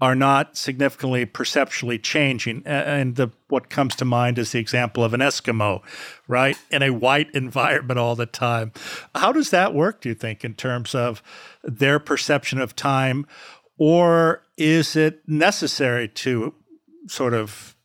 are 0.00 0.14
not 0.14 0.56
significantly 0.56 1.26
perceptually 1.26 1.98
changing. 1.98 2.62
And 2.64 3.16
the, 3.16 3.30
what 3.48 3.68
comes 3.68 3.94
to 3.96 4.04
mind 4.04 4.38
is 4.38 4.52
the 4.52 4.58
example 4.58 5.04
of 5.04 5.12
an 5.12 5.20
Eskimo, 5.20 5.82
right? 6.26 6.56
In 6.70 6.82
a 6.82 6.90
white 6.90 7.30
environment 7.34 7.98
all 7.98 8.16
the 8.16 8.26
time. 8.26 8.72
How 9.14 9.32
does 9.32 9.50
that 9.50 9.74
work, 9.74 10.00
do 10.00 10.08
you 10.08 10.14
think, 10.14 10.44
in 10.44 10.54
terms 10.54 10.94
of 10.94 11.22
their 11.62 11.98
perception 11.98 12.60
of 12.60 12.74
time? 12.74 13.26
Or 13.76 14.42
is 14.56 14.96
it 14.96 15.22
necessary 15.26 16.08
to 16.08 16.54
sort 17.06 17.34
of 17.34 17.76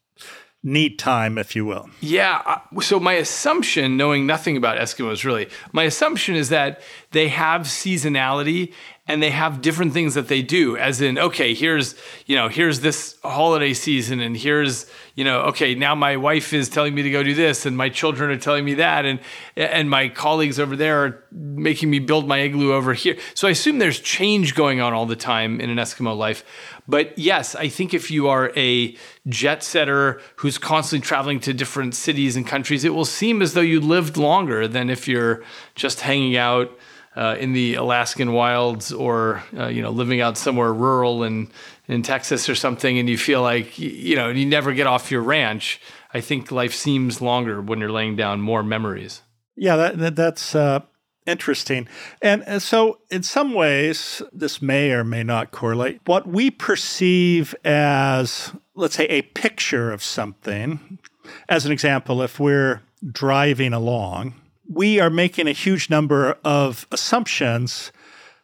need 0.66 0.98
time, 0.98 1.38
if 1.38 1.56
you 1.56 1.64
will? 1.64 1.90
Yeah. 2.02 2.42
Uh, 2.46 2.82
so, 2.82 3.00
my 3.00 3.14
assumption, 3.14 3.96
knowing 3.96 4.26
nothing 4.26 4.58
about 4.58 4.78
Eskimos 4.78 5.24
really, 5.24 5.48
my 5.72 5.84
assumption 5.84 6.36
is 6.36 6.50
that 6.50 6.82
they 7.12 7.28
have 7.30 7.62
seasonality 7.62 8.74
and 9.08 9.22
they 9.22 9.30
have 9.30 9.62
different 9.62 9.94
things 9.94 10.16
that 10.16 10.28
they 10.28 10.42
do 10.42 10.78
as 10.78 11.00
in 11.00 11.18
okay 11.18 11.54
here's 11.54 11.96
you 12.26 12.36
know 12.36 12.48
here's 12.48 12.80
this 12.80 13.18
holiday 13.24 13.74
season 13.74 14.20
and 14.20 14.36
here's 14.36 14.88
you 15.14 15.24
know 15.24 15.42
okay 15.42 15.76
now 15.76 15.94
my 15.94 16.18
wife 16.18 16.54
is 16.54 16.70
telling 16.70 16.96
me 16.96 17.04
to 17.04 17.12
go 17.12 17.22
do 17.22 17.34
this 17.34 17.66
and 17.66 17.78
my 17.78 17.90
children 17.90 18.32
are 18.32 18.38
telling 18.38 18.66
me 18.66 18.74
that 18.74 19.06
and 19.06 19.20
and 19.56 19.90
my 19.90 20.10
colleagues 20.10 20.60
over 20.60 20.76
there 20.76 21.06
are 21.06 21.24
making 21.32 21.90
me 21.90 22.00
build 22.00 22.28
my 22.28 22.40
igloo 22.40 22.74
over 22.74 22.94
here. 22.94 23.18
So 23.34 23.48
i 23.48 23.52
assume 23.52 23.80
there's 23.80 24.00
change 24.00 24.56
going 24.56 24.82
on 24.82 24.94
all 24.94 25.06
the 25.06 25.16
time 25.16 25.60
in 25.62 25.70
an 25.70 25.78
eskimo 25.78 26.16
life. 26.18 26.44
But 26.88 27.18
yes 27.18 27.56
i 27.56 27.68
think 27.68 27.94
if 27.94 28.10
you 28.10 28.28
are 28.28 28.52
a 28.56 28.96
jet 29.28 29.64
setter 29.64 30.22
who's 30.38 30.58
constantly 30.58 31.06
traveling 31.06 31.40
to 31.42 31.54
different 31.54 31.96
cities 31.96 32.36
and 32.36 32.46
countries 32.46 32.84
it 32.84 32.94
will 32.94 33.06
seem 33.06 33.42
as 33.42 33.54
though 33.54 33.62
you 33.62 33.80
lived 33.80 34.18
longer 34.18 34.68
than 34.68 34.90
if 34.90 35.08
you're 35.08 35.44
just 35.76 36.02
hanging 36.02 36.38
out 36.38 36.72
uh, 37.16 37.36
in 37.40 37.54
the 37.54 37.76
Alaskan 37.76 38.34
wilds 38.34 38.92
or 38.92 39.44
uh, 39.58 39.68
you 39.68 39.82
know 39.82 39.92
living 39.92 40.22
out 40.22 40.38
somewhere 40.38 40.74
rural 40.74 41.24
in 41.24 41.50
in 41.88 42.02
Texas 42.02 42.50
or 42.50 42.56
something, 42.56 42.98
and 42.98 43.10
you 43.10 43.18
feel 43.18 43.42
like 43.42 43.78
you 43.80 44.16
know 44.16 44.30
you 44.30 44.46
never 44.46 44.74
get 44.74 44.88
off 44.88 45.12
your 45.12 45.22
ranch. 45.22 45.80
I 46.14 46.22
think 46.22 46.52
life 46.52 46.74
seems 46.74 47.22
longer 47.22 47.62
when 47.62 47.80
you're 47.80 47.92
laying 47.92 48.16
down 48.16 48.42
more 48.42 48.64
memories. 48.64 49.22
Yeah, 49.56 49.76
that, 49.76 49.98
that 50.00 50.16
that's 50.16 50.56
uh, 50.56 50.82
interesting, 51.26 51.88
and, 52.22 52.44
and 52.46 52.62
so 52.62 53.00
in 53.10 53.24
some 53.24 53.54
ways 53.54 54.22
this 54.34 54.62
may 54.62 54.92
or 54.92 55.04
may 55.04 55.24
not 55.24 55.52
correlate. 55.52 56.02
What 56.06 56.28
we 56.28 56.52
perceive 56.52 57.56
as 57.64 58.52
let's 58.76 58.96
say 58.96 59.06
a 59.06 59.22
picture 59.22 59.92
of 59.92 60.04
something, 60.04 61.00
as 61.48 61.66
an 61.66 61.72
example, 61.72 62.22
if 62.22 62.40
we're 62.40 62.82
driving 63.12 63.72
along 63.72 64.34
we 64.70 65.00
are 65.00 65.10
making 65.10 65.48
a 65.48 65.52
huge 65.52 65.90
number 65.90 66.38
of 66.44 66.88
assumptions 66.92 67.92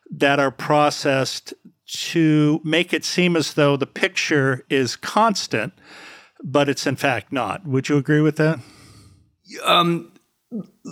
that 0.10 0.40
are 0.40 0.52
processed 0.52 1.54
to 1.88 2.62
make 2.64 2.94
it 2.94 3.04
seem 3.04 3.36
as 3.36 3.54
though 3.54 3.76
the 3.76 3.88
picture 3.88 4.66
is 4.70 4.96
constant, 4.96 5.74
but 6.44 6.70
it's 6.70 6.88
in 6.88 6.96
fact 6.96 7.32
not. 7.32 7.66
Would 7.66 7.90
you 7.90 7.98
agree 7.98 8.22
with 8.22 8.38
that? 8.38 8.60
Um, 9.64 10.12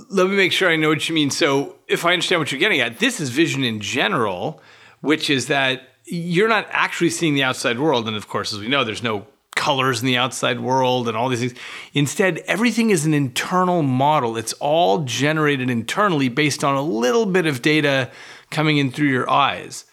let 0.09 0.27
me 0.27 0.35
make 0.35 0.51
sure 0.51 0.69
I 0.69 0.75
know 0.75 0.89
what 0.89 1.07
you 1.07 1.15
mean. 1.15 1.29
So, 1.29 1.75
if 1.87 2.05
I 2.05 2.13
understand 2.13 2.39
what 2.39 2.51
you're 2.51 2.59
getting 2.59 2.81
at, 2.81 2.99
this 2.99 3.19
is 3.19 3.29
vision 3.29 3.63
in 3.63 3.79
general, 3.79 4.61
which 5.01 5.29
is 5.29 5.47
that 5.47 5.81
you're 6.05 6.47
not 6.47 6.67
actually 6.69 7.09
seeing 7.09 7.33
the 7.33 7.43
outside 7.43 7.79
world. 7.79 8.07
And 8.07 8.17
of 8.17 8.27
course, 8.27 8.53
as 8.53 8.59
we 8.59 8.67
know, 8.67 8.83
there's 8.83 9.03
no 9.03 9.27
colors 9.69 10.01
in 10.01 10.07
the 10.07 10.17
outside 10.17 10.59
world 10.59 11.07
and 11.07 11.15
all 11.15 11.29
these 11.29 11.41
things. 11.41 11.53
Instead, 11.93 12.39
everything 12.47 12.89
is 12.89 13.05
an 13.05 13.13
internal 13.13 13.83
model. 13.83 14.35
It's 14.35 14.53
all 14.53 15.03
generated 15.03 15.69
internally 15.69 16.27
based 16.27 16.63
on 16.63 16.75
a 16.75 16.81
little 16.81 17.27
bit 17.27 17.45
of 17.45 17.61
data 17.61 18.09
coming 18.49 18.77
in 18.77 18.89
through 18.89 19.09
your 19.09 19.29
eyes. 19.29 19.85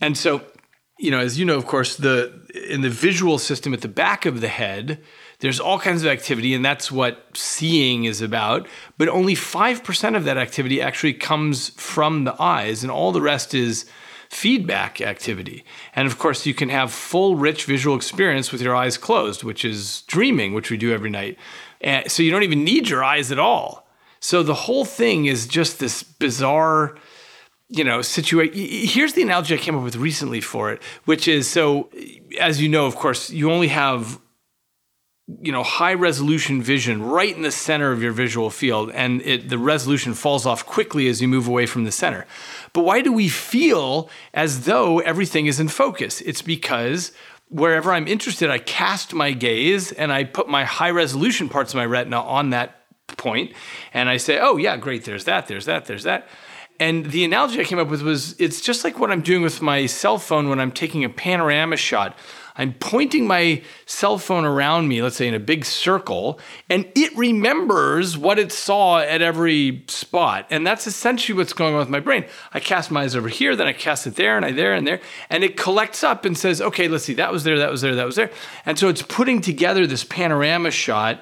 And 0.00 0.18
so, 0.18 0.42
you 0.98 1.12
know, 1.12 1.20
as 1.20 1.38
you 1.38 1.44
know, 1.44 1.56
of 1.56 1.64
course, 1.64 1.94
the 1.94 2.44
in 2.72 2.80
the 2.80 2.90
visual 2.90 3.38
system 3.38 3.72
at 3.72 3.82
the 3.82 3.88
back 3.88 4.26
of 4.26 4.40
the 4.40 4.48
head, 4.48 5.00
there's 5.38 5.60
all 5.60 5.78
kinds 5.78 6.02
of 6.02 6.08
activity, 6.10 6.52
and 6.52 6.64
that's 6.64 6.90
what 6.90 7.24
seeing 7.34 8.02
is 8.02 8.20
about. 8.20 8.66
But 8.98 9.08
only 9.08 9.36
5% 9.36 10.16
of 10.16 10.24
that 10.24 10.38
activity 10.38 10.82
actually 10.82 11.14
comes 11.14 11.68
from 11.68 12.24
the 12.24 12.34
eyes, 12.42 12.82
and 12.82 12.90
all 12.90 13.12
the 13.12 13.22
rest 13.22 13.54
is 13.54 13.88
feedback 14.34 15.00
activity. 15.00 15.64
And 15.94 16.06
of 16.08 16.18
course, 16.18 16.44
you 16.44 16.54
can 16.54 16.68
have 16.68 16.92
full, 16.92 17.36
rich 17.36 17.66
visual 17.66 17.94
experience 17.94 18.50
with 18.50 18.60
your 18.60 18.74
eyes 18.74 18.98
closed, 18.98 19.44
which 19.44 19.64
is 19.64 20.02
dreaming, 20.08 20.54
which 20.54 20.70
we 20.70 20.76
do 20.76 20.92
every 20.92 21.08
night. 21.08 21.38
And 21.80 22.10
so 22.10 22.22
you 22.22 22.32
don't 22.32 22.42
even 22.42 22.64
need 22.64 22.88
your 22.88 23.04
eyes 23.04 23.30
at 23.30 23.38
all. 23.38 23.86
So 24.18 24.42
the 24.42 24.54
whole 24.54 24.84
thing 24.84 25.26
is 25.26 25.46
just 25.46 25.78
this 25.78 26.02
bizarre, 26.02 26.96
you 27.68 27.84
know, 27.84 28.02
situation. 28.02 28.54
Here's 28.54 29.12
the 29.12 29.22
analogy 29.22 29.54
I 29.54 29.58
came 29.58 29.76
up 29.76 29.84
with 29.84 29.96
recently 29.96 30.40
for 30.40 30.72
it, 30.72 30.82
which 31.04 31.28
is 31.28 31.48
so, 31.48 31.88
as 32.40 32.60
you 32.60 32.68
know, 32.68 32.86
of 32.86 32.96
course, 32.96 33.30
you 33.30 33.52
only 33.52 33.68
have 33.68 34.18
you 35.40 35.50
know 35.50 35.62
high 35.62 35.94
resolution 35.94 36.62
vision 36.62 37.02
right 37.02 37.34
in 37.34 37.42
the 37.42 37.50
center 37.50 37.92
of 37.92 38.02
your 38.02 38.12
visual 38.12 38.50
field 38.50 38.90
and 38.90 39.22
it, 39.22 39.48
the 39.48 39.56
resolution 39.56 40.12
falls 40.12 40.44
off 40.44 40.66
quickly 40.66 41.08
as 41.08 41.22
you 41.22 41.28
move 41.28 41.48
away 41.48 41.64
from 41.64 41.84
the 41.84 41.92
center. 41.92 42.26
But 42.74 42.84
why 42.84 43.00
do 43.00 43.12
we 43.12 43.28
feel 43.28 44.10
as 44.34 44.66
though 44.66 44.98
everything 45.00 45.46
is 45.46 45.58
in 45.58 45.68
focus? 45.68 46.20
It's 46.20 46.42
because 46.42 47.12
wherever 47.48 47.92
i'm 47.92 48.08
interested 48.08 48.50
i 48.50 48.58
cast 48.58 49.12
my 49.12 49.30
gaze 49.30 49.92
and 49.92 50.12
i 50.12 50.24
put 50.24 50.48
my 50.48 50.64
high 50.64 50.90
resolution 50.90 51.48
parts 51.48 51.72
of 51.72 51.76
my 51.76 51.84
retina 51.84 52.20
on 52.20 52.50
that 52.50 52.82
point 53.16 53.52
and 53.92 54.08
i 54.08 54.16
say 54.16 54.38
oh 54.40 54.56
yeah 54.56 54.76
great 54.76 55.04
there's 55.04 55.24
that 55.24 55.46
there's 55.46 55.66
that 55.66 55.84
there's 55.86 56.04
that. 56.04 56.26
And 56.80 57.06
the 57.12 57.24
analogy 57.24 57.60
i 57.60 57.64
came 57.64 57.78
up 57.78 57.88
with 57.88 58.02
was 58.02 58.34
it's 58.40 58.60
just 58.60 58.82
like 58.82 58.98
what 58.98 59.10
i'm 59.10 59.20
doing 59.20 59.42
with 59.42 59.62
my 59.62 59.86
cell 59.86 60.18
phone 60.18 60.48
when 60.48 60.58
i'm 60.58 60.72
taking 60.72 61.04
a 61.04 61.08
panorama 61.08 61.76
shot 61.76 62.18
I'm 62.56 62.74
pointing 62.74 63.26
my 63.26 63.62
cell 63.84 64.16
phone 64.16 64.44
around 64.44 64.86
me, 64.86 65.02
let's 65.02 65.16
say 65.16 65.26
in 65.26 65.34
a 65.34 65.40
big 65.40 65.64
circle, 65.64 66.38
and 66.70 66.90
it 66.94 67.16
remembers 67.16 68.16
what 68.16 68.38
it 68.38 68.52
saw 68.52 68.98
at 68.98 69.22
every 69.22 69.84
spot. 69.88 70.46
And 70.50 70.66
that's 70.66 70.86
essentially 70.86 71.36
what's 71.36 71.52
going 71.52 71.74
on 71.74 71.80
with 71.80 71.88
my 71.88 72.00
brain. 72.00 72.24
I 72.52 72.60
cast 72.60 72.90
my 72.90 73.02
eyes 73.02 73.16
over 73.16 73.28
here, 73.28 73.56
then 73.56 73.66
I 73.66 73.72
cast 73.72 74.06
it 74.06 74.16
there, 74.16 74.36
and 74.36 74.46
I 74.46 74.52
there 74.52 74.72
and 74.74 74.86
there, 74.86 75.00
and 75.30 75.42
it 75.42 75.56
collects 75.56 76.04
up 76.04 76.24
and 76.24 76.38
says, 76.38 76.60
okay, 76.60 76.86
let's 76.86 77.04
see, 77.04 77.14
that 77.14 77.32
was 77.32 77.44
there, 77.44 77.58
that 77.58 77.70
was 77.70 77.80
there, 77.80 77.96
that 77.96 78.06
was 78.06 78.16
there. 78.16 78.30
And 78.64 78.78
so 78.78 78.88
it's 78.88 79.02
putting 79.02 79.40
together 79.40 79.86
this 79.86 80.04
panorama 80.04 80.70
shot 80.70 81.20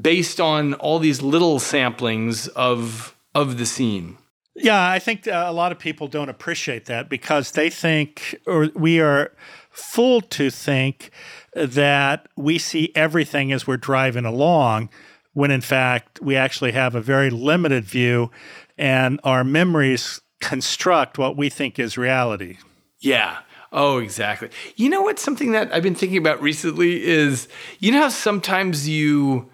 based 0.00 0.40
on 0.40 0.74
all 0.74 0.98
these 0.98 1.22
little 1.22 1.58
samplings 1.58 2.48
of 2.48 3.16
of 3.34 3.58
the 3.58 3.66
scene. 3.66 4.18
Yeah, 4.54 4.90
I 4.90 4.98
think 4.98 5.28
uh, 5.28 5.44
a 5.46 5.52
lot 5.52 5.70
of 5.70 5.78
people 5.78 6.08
don't 6.08 6.28
appreciate 6.28 6.86
that 6.86 7.08
because 7.08 7.52
they 7.52 7.70
think, 7.70 8.40
or 8.46 8.70
we 8.74 8.98
are 9.00 9.32
fooled 9.78 10.30
to 10.32 10.50
think 10.50 11.10
that 11.54 12.28
we 12.36 12.58
see 12.58 12.92
everything 12.94 13.52
as 13.52 13.66
we're 13.66 13.76
driving 13.76 14.24
along, 14.24 14.90
when 15.32 15.50
in 15.50 15.60
fact 15.60 16.20
we 16.20 16.36
actually 16.36 16.72
have 16.72 16.94
a 16.94 17.00
very 17.00 17.30
limited 17.30 17.84
view 17.84 18.30
and 18.76 19.20
our 19.24 19.44
memories 19.44 20.20
construct 20.40 21.18
what 21.18 21.36
we 21.36 21.48
think 21.48 21.78
is 21.78 21.98
reality. 21.98 22.58
Yeah. 23.00 23.38
Oh, 23.72 23.98
exactly. 23.98 24.50
You 24.76 24.88
know 24.88 25.02
what? 25.02 25.18
Something 25.18 25.52
that 25.52 25.72
I've 25.74 25.82
been 25.82 25.94
thinking 25.94 26.18
about 26.18 26.40
recently 26.40 27.04
is 27.04 27.48
you 27.80 27.92
know 27.92 28.02
how 28.02 28.08
sometimes 28.08 28.88
you 28.88 29.50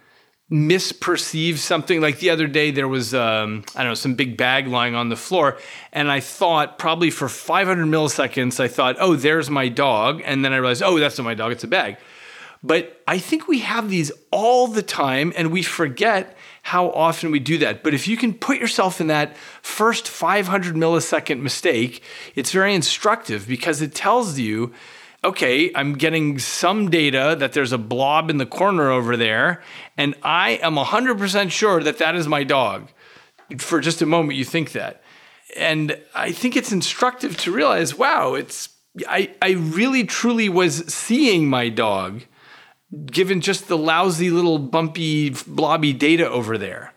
misperceive 0.51 1.57
something. 1.57 2.01
Like 2.01 2.19
the 2.19 2.31
other 2.31 2.47
day, 2.47 2.71
there 2.71 2.89
was 2.89 3.15
um, 3.15 3.65
I 3.75 3.83
don't 3.83 3.91
know 3.91 3.95
some 3.95 4.15
big 4.15 4.37
bag 4.37 4.67
lying 4.67 4.95
on 4.95 5.09
the 5.09 5.17
floor, 5.17 5.59
and 5.93 6.11
I 6.11 6.21
thought 6.21 6.79
probably 6.79 7.11
for 7.11 7.29
500 7.29 7.87
milliseconds, 7.87 8.61
I 8.61 8.69
thought, 8.69 8.97
oh, 9.01 9.17
there's 9.17 9.51
my 9.51 9.69
dog, 9.69 10.23
and 10.25 10.45
then 10.45 10.53
I 10.53 10.57
realized, 10.57 10.83
oh, 10.83 10.99
that's 10.99 11.19
not 11.19 11.25
my 11.25 11.35
dog, 11.35 11.53
it's 11.53 11.65
a 11.65 11.69
bag. 11.69 11.97
But 12.63 13.03
I 13.07 13.19
think 13.19 13.47
we 13.47 13.59
have 13.59 13.91
these 13.91 14.11
all 14.31 14.69
the 14.69 14.83
time, 14.83 15.33
and 15.37 15.53
we 15.53 15.63
forget 15.63 16.37
how 16.63 16.91
often 16.93 17.31
we 17.31 17.39
do 17.39 17.59
that. 17.59 17.83
But 17.83 17.93
if 17.93 18.09
you 18.09 18.17
can 18.17 18.33
put 18.33 18.59
yourself 18.59 19.03
in 19.03 19.09
that 19.09 19.37
first 19.61 20.09
500 20.09 20.75
millisecond 20.75 21.41
mistake, 21.41 22.03
it's 22.35 22.53
very 22.53 22.75
instructive 22.75 23.47
because 23.47 23.83
it 23.83 23.95
tells 23.95 24.39
you 24.39 24.73
okay, 25.25 25.73
I'm 25.75 25.95
getting 25.95 26.39
some 26.39 26.91
data 26.91 27.37
that 27.39 27.53
there's 27.53 27.73
a 27.73 27.79
blob 27.79 28.31
in 28.31 28.37
the 28.37 28.47
corner 28.47 28.91
over 28.91 29.17
there, 29.17 29.63
and 29.97 30.15
I 30.23 30.61
am 30.63 30.77
100% 30.77 31.51
sure 31.51 31.83
that 31.83 31.99
that 31.99 32.15
is 32.15 32.29
my 32.29 32.45
dog. 32.45 32.91
For 33.59 33.81
just 33.81 34.03
a 34.03 34.07
moment, 34.07 34.39
you 34.39 34.45
think 34.45 34.73
that. 34.73 35.03
And 35.57 35.99
I 36.15 36.33
think 36.33 36.57
it's 36.57 36.73
instructive 36.73 37.37
to 37.39 37.53
realize 37.53 37.97
wow, 37.97 38.35
it's, 38.35 38.69
I, 39.09 39.35
I 39.43 39.53
really 39.53 40.05
truly 40.05 40.49
was 40.49 40.93
seeing 40.93 41.49
my 41.49 41.69
dog 41.69 42.23
given 43.07 43.41
just 43.41 43.69
the 43.69 43.79
lousy 43.79 44.31
little 44.31 44.59
bumpy, 44.59 45.31
blobby 45.47 45.93
data 45.93 46.29
over 46.29 46.57
there. 46.59 46.94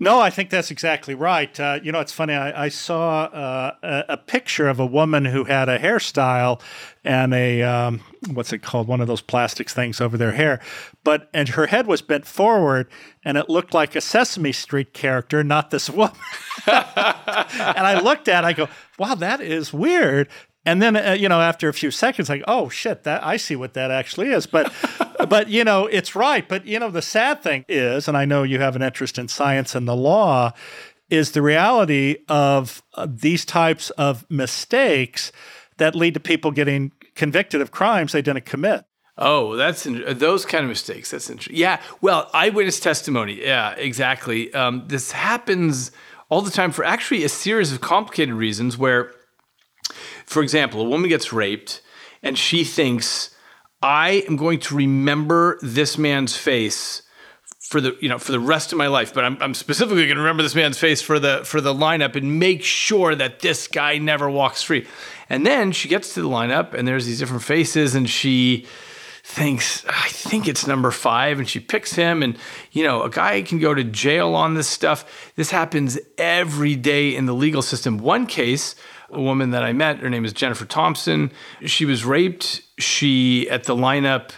No, 0.00 0.20
I 0.20 0.30
think 0.30 0.50
that's 0.50 0.70
exactly 0.70 1.14
right. 1.14 1.58
Uh, 1.58 1.80
you 1.82 1.90
know, 1.90 2.00
it's 2.00 2.12
funny. 2.12 2.32
I, 2.32 2.66
I 2.66 2.68
saw 2.68 3.24
uh, 3.24 3.74
a, 3.82 4.04
a, 4.10 4.16
picture 4.16 4.68
of 4.68 4.78
a 4.78 4.86
woman 4.86 5.24
who 5.24 5.44
had 5.44 5.68
a 5.68 5.78
hairstyle 5.78 6.60
and 7.04 7.34
a 7.34 7.62
um, 7.62 8.00
what's 8.32 8.52
it 8.52 8.62
called? 8.62 8.86
One 8.86 9.00
of 9.00 9.08
those 9.08 9.20
plastics 9.20 9.74
things 9.74 10.00
over 10.00 10.16
their 10.16 10.32
hair, 10.32 10.60
but 11.02 11.28
and 11.34 11.48
her 11.50 11.66
head 11.66 11.86
was 11.86 12.02
bent 12.02 12.26
forward, 12.26 12.88
and 13.24 13.36
it 13.36 13.48
looked 13.48 13.74
like 13.74 13.96
a 13.96 14.00
Sesame 14.00 14.52
Street 14.52 14.92
character, 14.94 15.42
not 15.42 15.70
this 15.70 15.90
woman. 15.90 16.14
and 16.66 16.76
I 16.76 18.00
looked 18.00 18.28
at, 18.28 18.44
it, 18.44 18.46
I 18.46 18.52
go, 18.52 18.68
"Wow, 18.98 19.16
that 19.16 19.40
is 19.40 19.72
weird." 19.72 20.28
And 20.68 20.82
then, 20.82 20.96
uh, 20.96 21.12
you 21.12 21.30
know, 21.30 21.40
after 21.40 21.70
a 21.70 21.72
few 21.72 21.90
seconds, 21.90 22.28
like, 22.28 22.44
oh 22.46 22.68
shit, 22.68 23.04
that 23.04 23.24
I 23.24 23.38
see 23.38 23.56
what 23.56 23.72
that 23.72 23.90
actually 23.90 24.32
is. 24.32 24.44
But, 24.44 24.70
but 25.28 25.48
you 25.48 25.64
know, 25.64 25.86
it's 25.86 26.14
right. 26.14 26.46
But 26.46 26.66
you 26.66 26.78
know, 26.78 26.90
the 26.90 27.00
sad 27.00 27.42
thing 27.42 27.64
is, 27.70 28.06
and 28.06 28.18
I 28.18 28.26
know 28.26 28.42
you 28.42 28.60
have 28.60 28.76
an 28.76 28.82
interest 28.82 29.18
in 29.18 29.28
science 29.28 29.74
and 29.74 29.88
the 29.88 29.96
law, 29.96 30.52
is 31.08 31.32
the 31.32 31.40
reality 31.40 32.18
of 32.28 32.82
uh, 32.92 33.06
these 33.08 33.46
types 33.46 33.88
of 33.90 34.30
mistakes 34.30 35.32
that 35.78 35.94
lead 35.94 36.12
to 36.12 36.20
people 36.20 36.50
getting 36.50 36.92
convicted 37.14 37.62
of 37.62 37.70
crimes 37.70 38.12
they 38.12 38.20
didn't 38.20 38.44
commit. 38.44 38.84
Oh, 39.16 39.56
that's 39.56 39.86
in, 39.86 40.04
those 40.18 40.44
kind 40.44 40.64
of 40.64 40.68
mistakes. 40.68 41.12
That's 41.12 41.30
interesting. 41.30 41.56
Yeah. 41.56 41.80
Well, 42.02 42.28
eyewitness 42.34 42.78
testimony. 42.78 43.40
Yeah, 43.42 43.70
exactly. 43.70 44.52
Um, 44.52 44.84
this 44.86 45.12
happens 45.12 45.92
all 46.28 46.42
the 46.42 46.50
time 46.50 46.72
for 46.72 46.84
actually 46.84 47.24
a 47.24 47.30
series 47.30 47.72
of 47.72 47.80
complicated 47.80 48.34
reasons 48.34 48.76
where 48.76 49.14
for 50.28 50.42
example, 50.42 50.82
a 50.82 50.84
woman 50.84 51.08
gets 51.08 51.32
raped 51.32 51.80
and 52.22 52.38
she 52.38 52.62
thinks, 52.62 53.34
I 53.82 54.24
am 54.28 54.36
going 54.36 54.60
to 54.60 54.76
remember 54.76 55.58
this 55.62 55.96
man's 55.96 56.36
face 56.36 57.02
for 57.60 57.80
the 57.80 57.96
you 58.00 58.08
know 58.08 58.18
for 58.18 58.32
the 58.32 58.40
rest 58.40 58.72
of 58.72 58.78
my 58.78 58.86
life 58.86 59.12
but 59.12 59.26
I'm, 59.26 59.36
I'm 59.42 59.52
specifically 59.52 60.06
going 60.06 60.16
to 60.16 60.22
remember 60.22 60.42
this 60.42 60.54
man's 60.54 60.78
face 60.78 61.02
for 61.02 61.18
the 61.18 61.42
for 61.44 61.60
the 61.60 61.74
lineup 61.74 62.16
and 62.16 62.38
make 62.38 62.62
sure 62.62 63.14
that 63.14 63.40
this 63.40 63.68
guy 63.68 63.98
never 63.98 64.30
walks 64.30 64.62
free. 64.62 64.86
And 65.28 65.44
then 65.44 65.72
she 65.72 65.88
gets 65.88 66.14
to 66.14 66.22
the 66.22 66.28
lineup 66.28 66.72
and 66.72 66.88
there's 66.88 67.04
these 67.04 67.18
different 67.18 67.42
faces 67.42 67.94
and 67.94 68.08
she 68.08 68.66
thinks 69.22 69.84
i 69.86 70.08
think 70.08 70.48
it's 70.48 70.66
number 70.66 70.90
five 70.90 71.38
and 71.38 71.46
she 71.46 71.60
picks 71.60 71.92
him 71.92 72.22
and 72.22 72.38
you 72.72 72.82
know 72.82 73.02
a 73.02 73.10
guy 73.10 73.42
can 73.42 73.58
go 73.58 73.74
to 73.74 73.84
jail 73.84 74.34
on 74.34 74.54
this 74.54 74.68
stuff. 74.68 75.32
This 75.36 75.50
happens 75.50 75.98
every 76.16 76.74
day 76.74 77.14
in 77.14 77.26
the 77.26 77.34
legal 77.34 77.62
system. 77.62 77.98
One 77.98 78.26
case 78.26 78.74
a 79.10 79.20
woman 79.20 79.50
that 79.50 79.62
I 79.62 79.72
met. 79.72 79.98
Her 79.98 80.10
name 80.10 80.24
is 80.24 80.32
Jennifer 80.32 80.64
Thompson. 80.64 81.32
She 81.64 81.84
was 81.84 82.04
raped. 82.04 82.62
She, 82.78 83.48
at 83.50 83.64
the 83.64 83.74
lineup, 83.74 84.30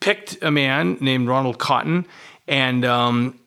picked 0.00 0.42
a 0.42 0.50
man 0.50 0.98
named 1.00 1.28
Ronald 1.28 1.58
Cotton, 1.58 2.06
and 2.46 2.84
um, 2.84 3.38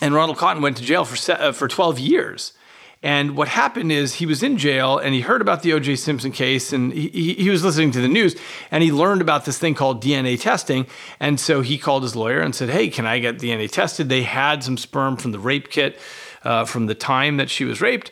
and 0.00 0.14
Ronald 0.14 0.38
Cotton 0.38 0.62
went 0.62 0.76
to 0.78 0.82
jail 0.82 1.04
for 1.04 1.32
uh, 1.32 1.52
for 1.52 1.68
12 1.68 1.98
years. 1.98 2.52
And 3.00 3.36
what 3.36 3.46
happened 3.46 3.92
is 3.92 4.14
he 4.14 4.26
was 4.26 4.42
in 4.42 4.58
jail 4.58 4.98
and 4.98 5.14
he 5.14 5.20
heard 5.20 5.40
about 5.40 5.62
the 5.62 5.72
O.J. 5.72 5.94
Simpson 5.96 6.32
case 6.32 6.72
and 6.72 6.92
he, 6.92 7.34
he 7.34 7.48
was 7.48 7.62
listening 7.62 7.92
to 7.92 8.00
the 8.00 8.08
news 8.08 8.34
and 8.72 8.82
he 8.82 8.90
learned 8.90 9.20
about 9.20 9.44
this 9.44 9.56
thing 9.56 9.74
called 9.74 10.02
DNA 10.02 10.40
testing. 10.40 10.84
And 11.20 11.38
so 11.38 11.60
he 11.60 11.78
called 11.78 12.02
his 12.02 12.16
lawyer 12.16 12.40
and 12.40 12.56
said, 12.56 12.70
Hey, 12.70 12.88
can 12.88 13.06
I 13.06 13.20
get 13.20 13.38
DNA 13.38 13.70
tested? 13.70 14.08
They 14.08 14.22
had 14.22 14.64
some 14.64 14.76
sperm 14.76 15.16
from 15.16 15.30
the 15.30 15.38
rape 15.38 15.70
kit 15.70 16.00
uh, 16.42 16.64
from 16.64 16.86
the 16.86 16.94
time 16.96 17.36
that 17.36 17.50
she 17.50 17.64
was 17.64 17.80
raped. 17.80 18.10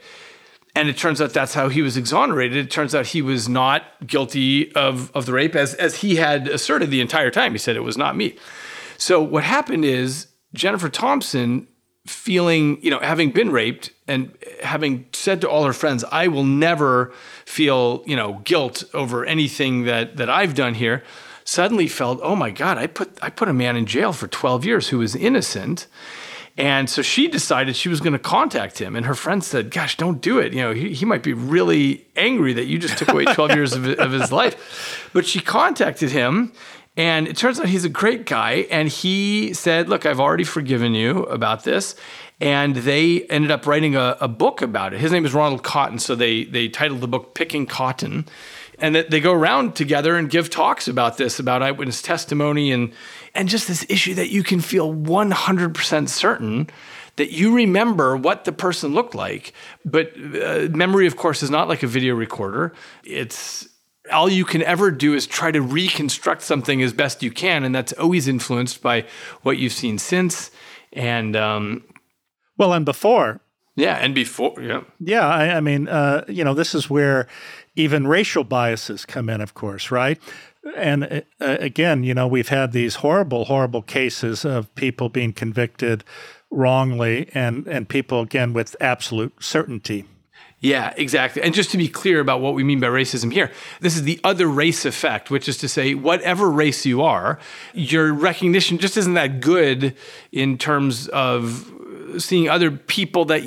And 0.77 0.91
it 0.91 0.99
turns 0.99 1.23
out 1.23 1.33
that's 1.33 1.55
how 1.55 1.71
he 1.71 1.81
was 1.81 1.97
exonerated. 1.97 2.59
It 2.59 2.71
turns 2.71 2.95
out 2.95 3.07
he 3.07 3.23
was 3.23 3.49
not 3.49 3.83
guilty 4.07 4.73
of, 4.75 5.11
of 5.17 5.25
the 5.25 5.33
rape 5.33 5.57
as, 5.57 5.73
as 5.75 5.97
he 5.97 6.17
had 6.17 6.49
asserted 6.49 6.91
the 6.91 7.01
entire 7.01 7.31
time. 7.31 7.53
He 7.53 7.59
said 7.59 7.77
it 7.77 7.81
was 7.81 7.97
not 7.97 8.15
me. 8.15 8.37
So 8.99 9.23
what 9.23 9.43
happened 9.43 9.87
is 9.87 10.27
Jennifer 10.53 10.91
Thompson 10.91 11.67
feeling, 12.07 12.79
you 12.83 12.91
know, 12.91 12.99
having 13.01 13.31
been 13.31 13.51
raped 13.51 13.91
and 14.07 14.37
having 14.63 15.07
said 15.13 15.41
to 15.41 15.49
all 15.49 15.65
her 15.65 15.73
friends, 15.73 16.05
I 16.13 16.29
will 16.29 16.45
never 16.45 17.13
feel, 17.47 18.05
you 18.07 18.15
know, 18.15 18.43
guilt 18.45 18.85
over 18.93 19.25
anything 19.25 19.85
that 19.85 20.19
that 20.19 20.29
I've 20.29 20.55
done 20.55 20.75
here, 20.75 21.03
suddenly 21.45 21.89
felt, 21.89 22.21
oh 22.23 22.37
my 22.37 22.51
God, 22.51 22.77
I 22.77 22.87
put 22.87 23.19
I 23.23 23.31
put 23.31 23.49
a 23.49 23.55
man 23.55 23.77
in 23.77 23.87
jail 23.87 24.13
for 24.13 24.29
12 24.29 24.65
years 24.65 24.89
who 24.89 24.99
was 24.99 25.17
innocent. 25.17 25.87
And 26.59 26.89
so 26.89 27.03
she 27.03 27.29
decided 27.29 27.77
she 27.77 27.91
was 27.91 28.01
going 28.01 28.15
to 28.15 28.19
contact 28.19 28.79
him. 28.79 28.97
And 28.97 29.05
her 29.05 29.15
friend 29.15 29.45
said, 29.45 29.71
Gosh, 29.71 29.97
don't 29.97 30.23
do 30.23 30.39
it. 30.39 30.55
You 30.55 30.63
know, 30.63 30.73
he, 30.73 30.95
he 30.95 31.05
might 31.05 31.23
be 31.23 31.35
really 31.35 32.07
angry 32.17 32.55
that 32.55 32.65
you 32.65 32.79
just 32.79 32.97
took 32.97 33.09
away 33.09 33.25
12 33.27 33.51
years 33.55 33.73
of, 33.75 33.87
of 33.87 34.13
his 34.13 34.33
life. 34.33 35.11
But 35.13 35.27
she 35.27 35.41
contacted 35.41 36.11
him. 36.11 36.53
And 36.97 37.29
it 37.29 37.37
turns 37.37 37.61
out 37.61 37.67
he's 37.67 37.85
a 37.85 37.91
great 37.91 38.25
guy. 38.25 38.67
And 38.71 38.89
he 38.89 39.53
said, 39.53 39.91
Look, 39.91 40.07
I've 40.07 40.21
already 40.21 40.45
forgiven 40.45 40.95
you 40.95 41.25
about 41.25 41.65
this. 41.65 41.95
And 42.41 42.77
they 42.77 43.23
ended 43.25 43.51
up 43.51 43.67
writing 43.67 43.95
a, 43.95 44.17
a 44.21 44.29
book 44.29 44.63
about 44.63 44.95
it. 44.95 45.01
His 45.01 45.13
name 45.13 45.27
is 45.27 45.35
Ronald 45.35 45.63
Cotton. 45.63 45.99
So 45.99 46.15
they, 46.15 46.45
they 46.45 46.69
titled 46.69 47.01
the 47.01 47.09
book 47.09 47.35
Picking 47.35 47.67
Cotton 47.67 48.27
and 48.79 48.95
that 48.95 49.11
they 49.11 49.21
go 49.21 49.33
around 49.33 49.75
together 49.75 50.17
and 50.17 50.29
give 50.31 50.51
talks 50.51 50.89
about 50.89 51.17
this, 51.17 51.39
about 51.39 51.63
eyewitness 51.63 52.03
testimony 52.03 52.73
and 52.73 52.93
and 53.35 53.49
just 53.49 53.69
this 53.69 53.85
issue 53.89 54.15
that 54.15 54.31
you 54.31 54.43
can 54.43 54.61
feel 54.61 54.95
100% 54.95 56.09
certain 56.09 56.71
that 57.17 57.33
you 57.33 57.55
remember 57.55 58.17
what 58.17 58.45
the 58.45 58.53
person 58.53 58.95
looked 58.95 59.15
like. 59.15 59.53
But 59.85 60.13
uh, 60.17 60.69
memory, 60.71 61.07
of 61.07 61.17
course, 61.17 61.43
is 61.43 61.51
not 61.51 61.69
like 61.69 61.83
a 61.83 61.87
video 61.87 62.15
recorder. 62.15 62.73
It's 63.05 63.69
all 64.13 64.31
you 64.31 64.45
can 64.45 64.63
ever 64.63 64.91
do 64.91 65.15
is 65.15 65.27
try 65.27 65.51
to 65.51 65.61
reconstruct 65.61 66.43
something 66.43 66.83
as 66.83 66.93
best 66.93 67.23
you 67.23 67.31
can, 67.31 67.65
and 67.65 67.75
that's 67.75 67.93
always 67.95 68.29
influenced 68.29 68.83
by 68.83 69.05
what 69.43 69.59
you've 69.59 69.73
seen 69.73 69.99
since. 69.99 70.51
And 70.93 71.37
um, 71.37 71.85
well, 72.57 72.73
and 72.73 72.85
before. 72.85 73.41
Yeah, 73.75 73.97
and 73.97 74.15
before, 74.15 74.55
yeah. 74.61 74.85
Yeah, 75.01 75.27
I, 75.27 75.57
I 75.57 75.61
mean, 75.61 75.87
uh, 75.87 76.25
you 76.29 76.45
know, 76.45 76.55
this 76.55 76.75
is 76.75 76.89
where 76.89 77.29
even 77.77 78.07
racial 78.07 78.45
biases 78.45 79.05
come 79.05 79.29
in, 79.29 79.41
of 79.41 79.55
course, 79.55 79.91
right? 79.91 80.19
And 80.77 81.05
uh, 81.41 81.57
again, 81.61 82.03
you 82.03 82.15
know, 82.15 82.27
we've 82.27 82.49
had 82.49 82.73
these 82.73 82.97
horrible, 82.97 83.45
horrible 83.45 83.83
cases 83.83 84.45
of 84.45 84.75
people 84.75 85.09
being 85.09 85.33
convicted 85.33 86.03
wrongly 86.51 87.31
and, 87.35 87.67
and 87.69 87.89
people, 87.89 88.21
again, 88.23 88.53
with 88.53 88.75
absolute 88.81 89.35
certainty. 89.43 90.07
Yeah, 90.59 90.95
exactly. 90.97 91.43
And 91.43 91.55
just 91.55 91.71
to 91.73 91.77
be 91.77 91.87
clear 91.87 92.19
about 92.19 92.41
what 92.41 92.55
we 92.55 92.65
mean 92.65 92.81
by 92.81 92.87
racism 92.87 93.31
here, 93.31 93.53
this 93.81 93.95
is 93.95 94.05
the 94.05 94.19
other 94.25 94.47
race 94.47 94.87
effect, 94.87 95.31
which 95.31 95.49
is 95.49 95.59
to 95.59 95.69
say, 95.69 95.95
whatever 95.95 96.51
race 96.51 96.87
you 96.87 97.03
are, 97.03 97.39
your 97.75 98.13
recognition 98.13 98.79
just 98.79 98.97
isn't 98.97 99.15
that 99.15 99.41
good 99.41 99.95
in 100.33 100.57
terms 100.57 101.09
of 101.09 101.71
seeing 102.19 102.49
other 102.49 102.71
people 102.71 103.27
that 103.27 103.43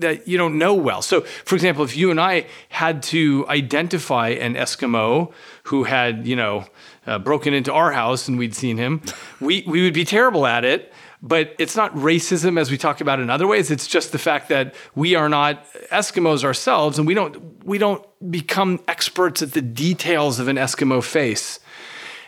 that 0.00 0.26
you 0.28 0.36
don't 0.36 0.58
know 0.58 0.74
well. 0.74 1.02
So, 1.02 1.20
for 1.20 1.54
example, 1.54 1.84
if 1.84 1.96
you 1.96 2.10
and 2.10 2.20
I 2.20 2.46
had 2.68 3.02
to 3.04 3.46
identify 3.48 4.28
an 4.30 4.54
Eskimo 4.54 5.32
who 5.64 5.84
had, 5.84 6.26
you 6.26 6.36
know, 6.36 6.66
uh, 7.06 7.18
broken 7.18 7.54
into 7.54 7.72
our 7.72 7.92
house 7.92 8.28
and 8.28 8.38
we'd 8.38 8.54
seen 8.54 8.76
him, 8.76 9.02
we 9.40 9.64
we 9.66 9.82
would 9.82 9.94
be 9.94 10.04
terrible 10.04 10.46
at 10.46 10.64
it. 10.64 10.92
But 11.22 11.54
it's 11.58 11.76
not 11.76 11.94
racism 11.94 12.58
as 12.58 12.70
we 12.70 12.78
talk 12.78 13.02
about 13.02 13.20
in 13.20 13.28
other 13.28 13.46
ways. 13.46 13.70
It's 13.70 13.86
just 13.86 14.12
the 14.12 14.18
fact 14.18 14.48
that 14.48 14.74
we 14.94 15.14
are 15.14 15.28
not 15.28 15.66
Eskimos 15.90 16.44
ourselves, 16.44 16.98
and 16.98 17.06
we 17.06 17.14
don't 17.14 17.62
we 17.64 17.76
don't 17.78 18.04
become 18.30 18.80
experts 18.88 19.42
at 19.42 19.52
the 19.52 19.62
details 19.62 20.38
of 20.40 20.48
an 20.48 20.56
Eskimo 20.56 21.02
face. 21.02 21.60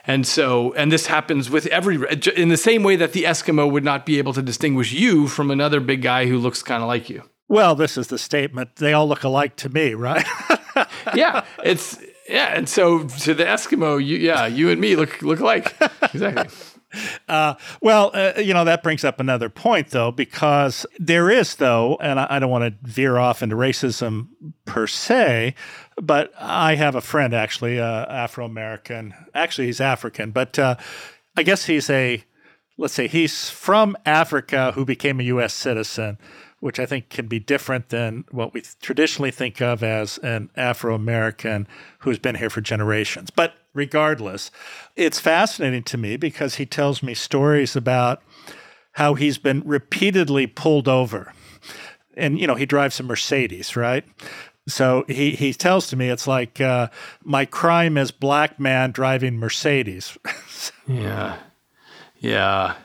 And 0.04 0.26
so, 0.26 0.72
and 0.74 0.90
this 0.90 1.06
happens 1.06 1.48
with 1.48 1.66
every, 1.66 1.96
in 2.34 2.48
the 2.48 2.56
same 2.56 2.82
way 2.82 2.96
that 2.96 3.12
the 3.12 3.22
Eskimo 3.22 3.70
would 3.70 3.84
not 3.84 4.04
be 4.04 4.18
able 4.18 4.32
to 4.32 4.42
distinguish 4.42 4.92
you 4.92 5.28
from 5.28 5.50
another 5.50 5.78
big 5.78 6.02
guy 6.02 6.26
who 6.26 6.38
looks 6.38 6.62
kind 6.62 6.82
of 6.82 6.88
like 6.88 7.08
you. 7.08 7.22
Well, 7.52 7.74
this 7.74 7.98
is 7.98 8.06
the 8.06 8.16
statement. 8.16 8.76
They 8.76 8.94
all 8.94 9.06
look 9.06 9.24
alike 9.24 9.56
to 9.56 9.68
me, 9.68 9.92
right? 9.92 10.26
yeah, 11.14 11.44
it's 11.62 11.98
yeah, 12.26 12.46
and 12.56 12.66
so 12.66 13.00
to 13.06 13.34
the 13.34 13.44
Eskimo, 13.44 14.02
you, 14.02 14.16
yeah, 14.16 14.46
you 14.46 14.70
and 14.70 14.80
me 14.80 14.96
look 14.96 15.20
look 15.20 15.38
alike. 15.38 15.76
Exactly. 16.02 16.48
Uh, 17.26 17.54
well, 17.80 18.10
uh, 18.12 18.34
you 18.36 18.52
know, 18.52 18.66
that 18.66 18.82
brings 18.82 19.02
up 19.02 19.18
another 19.18 19.48
point, 19.48 19.88
though, 19.92 20.12
because 20.12 20.84
there 20.98 21.30
is, 21.30 21.54
though, 21.54 21.96
and 22.02 22.20
I, 22.20 22.26
I 22.28 22.38
don't 22.38 22.50
want 22.50 22.64
to 22.64 22.86
veer 22.86 23.16
off 23.16 23.42
into 23.42 23.56
racism 23.56 24.28
per 24.66 24.86
se, 24.86 25.54
but 25.96 26.34
I 26.38 26.74
have 26.74 26.94
a 26.94 27.00
friend, 27.00 27.32
actually, 27.32 27.80
uh, 27.80 28.04
Afro 28.04 28.44
American. 28.44 29.14
Actually, 29.34 29.68
he's 29.68 29.80
African, 29.80 30.32
but 30.32 30.58
uh, 30.58 30.76
I 31.34 31.44
guess 31.44 31.64
he's 31.64 31.88
a, 31.88 32.22
let's 32.76 32.92
say, 32.92 33.08
he's 33.08 33.48
from 33.48 33.96
Africa 34.04 34.72
who 34.72 34.84
became 34.84 35.18
a 35.18 35.22
U.S. 35.24 35.54
citizen 35.54 36.18
which 36.62 36.78
I 36.78 36.86
think 36.86 37.08
can 37.08 37.26
be 37.26 37.40
different 37.40 37.88
than 37.88 38.24
what 38.30 38.54
we 38.54 38.62
traditionally 38.80 39.32
think 39.32 39.60
of 39.60 39.82
as 39.82 40.18
an 40.18 40.48
Afro 40.54 40.94
American 40.94 41.66
who's 41.98 42.20
been 42.20 42.36
here 42.36 42.50
for 42.50 42.60
generations. 42.60 43.30
But 43.30 43.54
regardless, 43.74 44.52
it's 44.94 45.18
fascinating 45.18 45.82
to 45.82 45.98
me 45.98 46.16
because 46.16 46.54
he 46.54 46.64
tells 46.64 47.02
me 47.02 47.14
stories 47.14 47.74
about 47.74 48.22
how 48.92 49.14
he's 49.14 49.38
been 49.38 49.64
repeatedly 49.66 50.46
pulled 50.46 50.86
over. 50.86 51.34
And, 52.16 52.38
you 52.38 52.46
know, 52.46 52.54
he 52.54 52.64
drives 52.64 53.00
a 53.00 53.02
Mercedes, 53.02 53.74
right? 53.74 54.04
So 54.68 55.04
he, 55.08 55.32
he 55.32 55.52
tells 55.52 55.88
to 55.88 55.96
me 55.96 56.10
it's 56.10 56.28
like 56.28 56.60
uh, 56.60 56.90
my 57.24 57.44
crime 57.44 57.98
is 57.98 58.12
black 58.12 58.60
man 58.60 58.92
driving 58.92 59.36
Mercedes. 59.36 60.16
yeah. 60.86 61.38
Yeah 62.20 62.76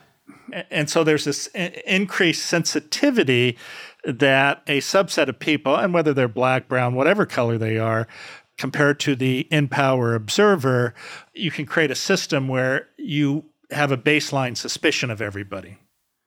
and 0.70 0.88
so 0.88 1.04
there's 1.04 1.24
this 1.24 1.46
increased 1.86 2.46
sensitivity 2.46 3.58
that 4.04 4.62
a 4.66 4.78
subset 4.80 5.28
of 5.28 5.38
people, 5.38 5.74
and 5.74 5.92
whether 5.92 6.14
they're 6.14 6.28
black, 6.28 6.68
brown, 6.68 6.94
whatever 6.94 7.26
color 7.26 7.58
they 7.58 7.78
are, 7.78 8.06
compared 8.56 9.00
to 9.00 9.14
the 9.14 9.40
in 9.50 9.68
power 9.68 10.14
observer, 10.14 10.94
you 11.34 11.50
can 11.50 11.64
create 11.64 11.90
a 11.90 11.94
system 11.94 12.48
where 12.48 12.88
you 12.96 13.44
have 13.70 13.92
a 13.92 13.96
baseline 13.96 14.56
suspicion 14.56 15.10
of 15.10 15.20
everybody. 15.20 15.78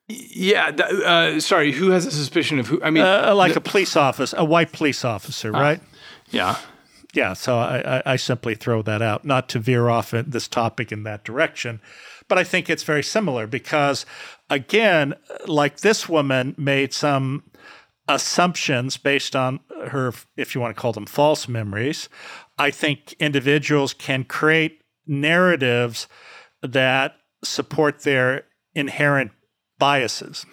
Yeah, 0.08 0.68
uh, 0.68 1.40
sorry. 1.40 1.72
Who 1.72 1.90
has 1.90 2.06
a 2.06 2.10
suspicion 2.10 2.58
of 2.58 2.66
who? 2.66 2.82
I 2.82 2.90
mean, 2.90 3.04
uh, 3.04 3.34
like 3.34 3.52
the, 3.52 3.58
a 3.58 3.62
police 3.62 3.96
officer, 3.96 4.36
a 4.36 4.44
white 4.44 4.72
police 4.72 5.04
officer, 5.04 5.54
uh, 5.54 5.60
right? 5.60 5.80
Yeah, 6.30 6.58
yeah. 7.14 7.32
So 7.34 7.58
I, 7.58 7.98
I, 7.98 8.02
I, 8.06 8.16
simply 8.16 8.54
throw 8.54 8.82
that 8.82 9.00
out, 9.00 9.24
not 9.24 9.48
to 9.50 9.58
veer 9.58 9.88
off 9.88 10.10
this 10.10 10.48
topic 10.48 10.92
in 10.92 11.04
that 11.04 11.24
direction, 11.24 11.80
but 12.28 12.38
I 12.38 12.44
think 12.44 12.68
it's 12.68 12.82
very 12.82 13.02
similar 13.02 13.46
because, 13.46 14.06
again, 14.50 15.14
like 15.46 15.80
this 15.80 16.08
woman 16.08 16.54
made 16.56 16.92
some 16.92 17.44
assumptions 18.08 18.96
based 18.96 19.36
on 19.36 19.60
her, 19.88 20.12
if 20.36 20.54
you 20.54 20.60
want 20.60 20.74
to 20.74 20.80
call 20.80 20.92
them 20.92 21.06
false 21.06 21.48
memories. 21.48 22.08
I 22.58 22.70
think 22.70 23.14
individuals 23.14 23.94
can 23.94 24.24
create 24.24 24.82
narratives 25.06 26.08
that 26.62 27.16
support 27.44 28.02
their 28.02 28.44
inherent 28.74 29.32
biases. 29.78 30.46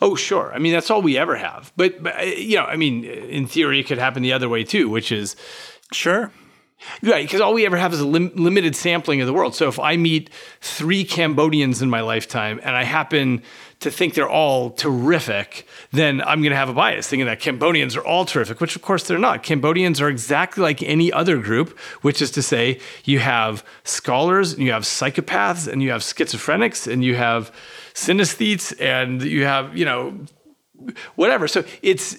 Oh, 0.00 0.14
sure. 0.16 0.52
I 0.52 0.58
mean, 0.58 0.72
that's 0.72 0.90
all 0.90 1.02
we 1.02 1.16
ever 1.16 1.36
have. 1.36 1.72
But, 1.76 2.02
but 2.02 2.38
you 2.38 2.56
know, 2.56 2.64
I 2.64 2.76
mean, 2.76 3.04
in 3.04 3.46
theory, 3.46 3.80
it 3.80 3.86
could 3.86 3.98
happen 3.98 4.22
the 4.22 4.32
other 4.32 4.48
way 4.48 4.64
too, 4.64 4.88
which 4.88 5.12
is 5.12 5.36
sure 5.92 6.32
Right, 7.02 7.24
because 7.24 7.40
all 7.40 7.54
we 7.54 7.66
ever 7.66 7.76
have 7.76 7.92
is 7.92 8.00
a 8.00 8.06
lim- 8.06 8.32
limited 8.34 8.76
sampling 8.76 9.20
of 9.20 9.26
the 9.26 9.32
world. 9.32 9.54
So 9.54 9.68
if 9.68 9.78
I 9.78 9.96
meet 9.96 10.30
three 10.60 11.04
Cambodians 11.04 11.82
in 11.82 11.90
my 11.90 12.00
lifetime 12.00 12.60
and 12.62 12.76
I 12.76 12.84
happen 12.84 13.42
to 13.80 13.90
think 13.90 14.14
they're 14.14 14.28
all 14.28 14.70
terrific, 14.70 15.66
then 15.92 16.20
I'm 16.20 16.40
going 16.40 16.50
to 16.50 16.56
have 16.56 16.68
a 16.68 16.72
bias 16.72 17.08
thinking 17.08 17.26
that 17.26 17.40
Cambodians 17.40 17.96
are 17.96 18.04
all 18.04 18.24
terrific, 18.24 18.60
which 18.60 18.74
of 18.74 18.82
course 18.82 19.06
they're 19.06 19.18
not. 19.18 19.42
Cambodians 19.42 20.00
are 20.00 20.08
exactly 20.08 20.62
like 20.62 20.82
any 20.82 21.12
other 21.12 21.38
group, 21.38 21.78
which 22.02 22.20
is 22.22 22.30
to 22.32 22.42
say, 22.42 22.80
you 23.04 23.18
have 23.20 23.64
scholars, 23.84 24.52
and 24.52 24.62
you 24.62 24.72
have 24.72 24.82
psychopaths, 24.82 25.70
and 25.70 25.82
you 25.82 25.90
have 25.90 26.00
schizophrenics, 26.02 26.90
and 26.90 27.04
you 27.04 27.14
have 27.14 27.52
synesthetes, 27.94 28.74
and 28.80 29.22
you 29.22 29.44
have, 29.44 29.76
you 29.76 29.84
know, 29.84 30.18
whatever. 31.16 31.48
So 31.48 31.64
it's 31.82 32.16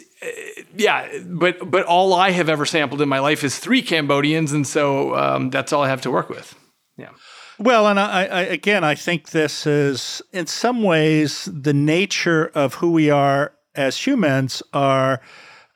yeah, 0.75 1.07
but 1.25 1.69
but 1.69 1.85
all 1.85 2.13
I 2.13 2.31
have 2.31 2.49
ever 2.49 2.65
sampled 2.65 3.01
in 3.01 3.09
my 3.09 3.19
life 3.19 3.43
is 3.43 3.59
three 3.59 3.81
Cambodians, 3.81 4.51
and 4.51 4.65
so 4.65 5.15
um, 5.15 5.49
that's 5.49 5.73
all 5.73 5.83
I 5.83 5.89
have 5.89 6.01
to 6.01 6.11
work 6.11 6.29
with. 6.29 6.55
Yeah. 6.97 7.09
Well, 7.57 7.87
and 7.87 7.99
I, 7.99 8.25
I, 8.25 8.41
again, 8.41 8.85
I 8.85 8.95
think 8.95 9.31
this 9.31 9.67
is 9.67 10.21
in 10.31 10.47
some 10.47 10.81
ways 10.81 11.49
the 11.51 11.73
nature 11.73 12.51
of 12.55 12.75
who 12.75 12.91
we 12.91 13.09
are 13.09 13.53
as 13.75 13.97
humans 13.97 14.63
are 14.71 15.19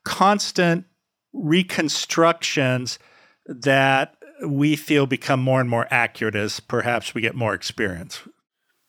constant 0.06 0.86
reconstructions 1.34 3.00
that 3.46 4.16
we 4.46 4.76
feel 4.76 5.06
become 5.06 5.42
more 5.42 5.60
and 5.60 5.70
more 5.70 5.88
accurate 5.92 6.36
as 6.36 6.60
perhaps 6.60 7.14
we 7.14 7.22
get 7.22 7.36
more 7.36 7.54
experience. 7.54 8.22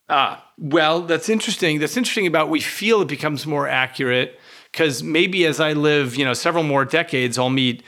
Ah, 0.08 0.44
well, 0.58 1.02
that's 1.02 1.28
interesting. 1.28 1.78
That's 1.78 1.96
interesting 1.96 2.26
about 2.26 2.50
we 2.50 2.60
feel 2.60 3.00
it 3.02 3.08
becomes 3.08 3.46
more 3.46 3.66
accurate 3.66 4.38
because 4.70 5.02
maybe 5.02 5.46
as 5.46 5.60
I 5.60 5.72
live, 5.72 6.14
you 6.16 6.24
know, 6.24 6.34
several 6.34 6.64
more 6.64 6.84
decades, 6.84 7.38
I'll 7.38 7.48
meet 7.50 7.82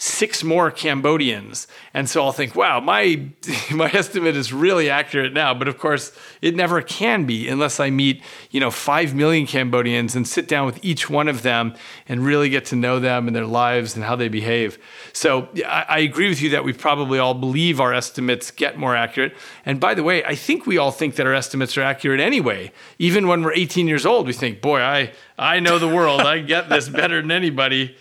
six 0.00 0.44
more 0.44 0.70
Cambodians. 0.70 1.66
And 1.92 2.08
so 2.08 2.24
I'll 2.24 2.32
think, 2.32 2.54
wow, 2.54 2.78
my 2.78 3.30
my 3.70 3.90
estimate 3.90 4.36
is 4.36 4.52
really 4.52 4.88
accurate 4.88 5.32
now. 5.32 5.52
But 5.52 5.66
of 5.66 5.76
course, 5.78 6.12
it 6.40 6.54
never 6.54 6.80
can 6.80 7.26
be 7.26 7.48
unless 7.48 7.80
I 7.80 7.90
meet, 7.90 8.22
you 8.50 8.60
know, 8.60 8.70
five 8.70 9.14
million 9.14 9.46
Cambodians 9.46 10.14
and 10.14 10.26
sit 10.26 10.46
down 10.46 10.66
with 10.66 10.82
each 10.84 11.10
one 11.10 11.26
of 11.26 11.42
them 11.42 11.74
and 12.08 12.24
really 12.24 12.48
get 12.48 12.64
to 12.66 12.76
know 12.76 13.00
them 13.00 13.26
and 13.26 13.34
their 13.34 13.46
lives 13.46 13.96
and 13.96 14.04
how 14.04 14.14
they 14.14 14.28
behave. 14.28 14.78
So 15.12 15.48
I, 15.66 15.84
I 15.88 15.98
agree 15.98 16.28
with 16.28 16.40
you 16.40 16.50
that 16.50 16.64
we 16.64 16.72
probably 16.72 17.18
all 17.18 17.34
believe 17.34 17.80
our 17.80 17.92
estimates 17.92 18.52
get 18.52 18.78
more 18.78 18.94
accurate. 18.94 19.36
And 19.66 19.80
by 19.80 19.94
the 19.94 20.04
way, 20.04 20.24
I 20.24 20.36
think 20.36 20.64
we 20.64 20.78
all 20.78 20.92
think 20.92 21.16
that 21.16 21.26
our 21.26 21.34
estimates 21.34 21.76
are 21.76 21.82
accurate 21.82 22.20
anyway. 22.20 22.70
Even 23.00 23.26
when 23.26 23.42
we're 23.42 23.52
18 23.52 23.88
years 23.88 24.06
old, 24.06 24.28
we 24.28 24.32
think, 24.32 24.60
boy, 24.60 24.80
I 24.80 25.12
I 25.36 25.60
know 25.60 25.78
the 25.78 25.88
world. 25.88 26.20
I 26.20 26.38
get 26.38 26.68
this 26.68 26.88
better 26.88 27.20
than 27.20 27.30
anybody. 27.30 27.96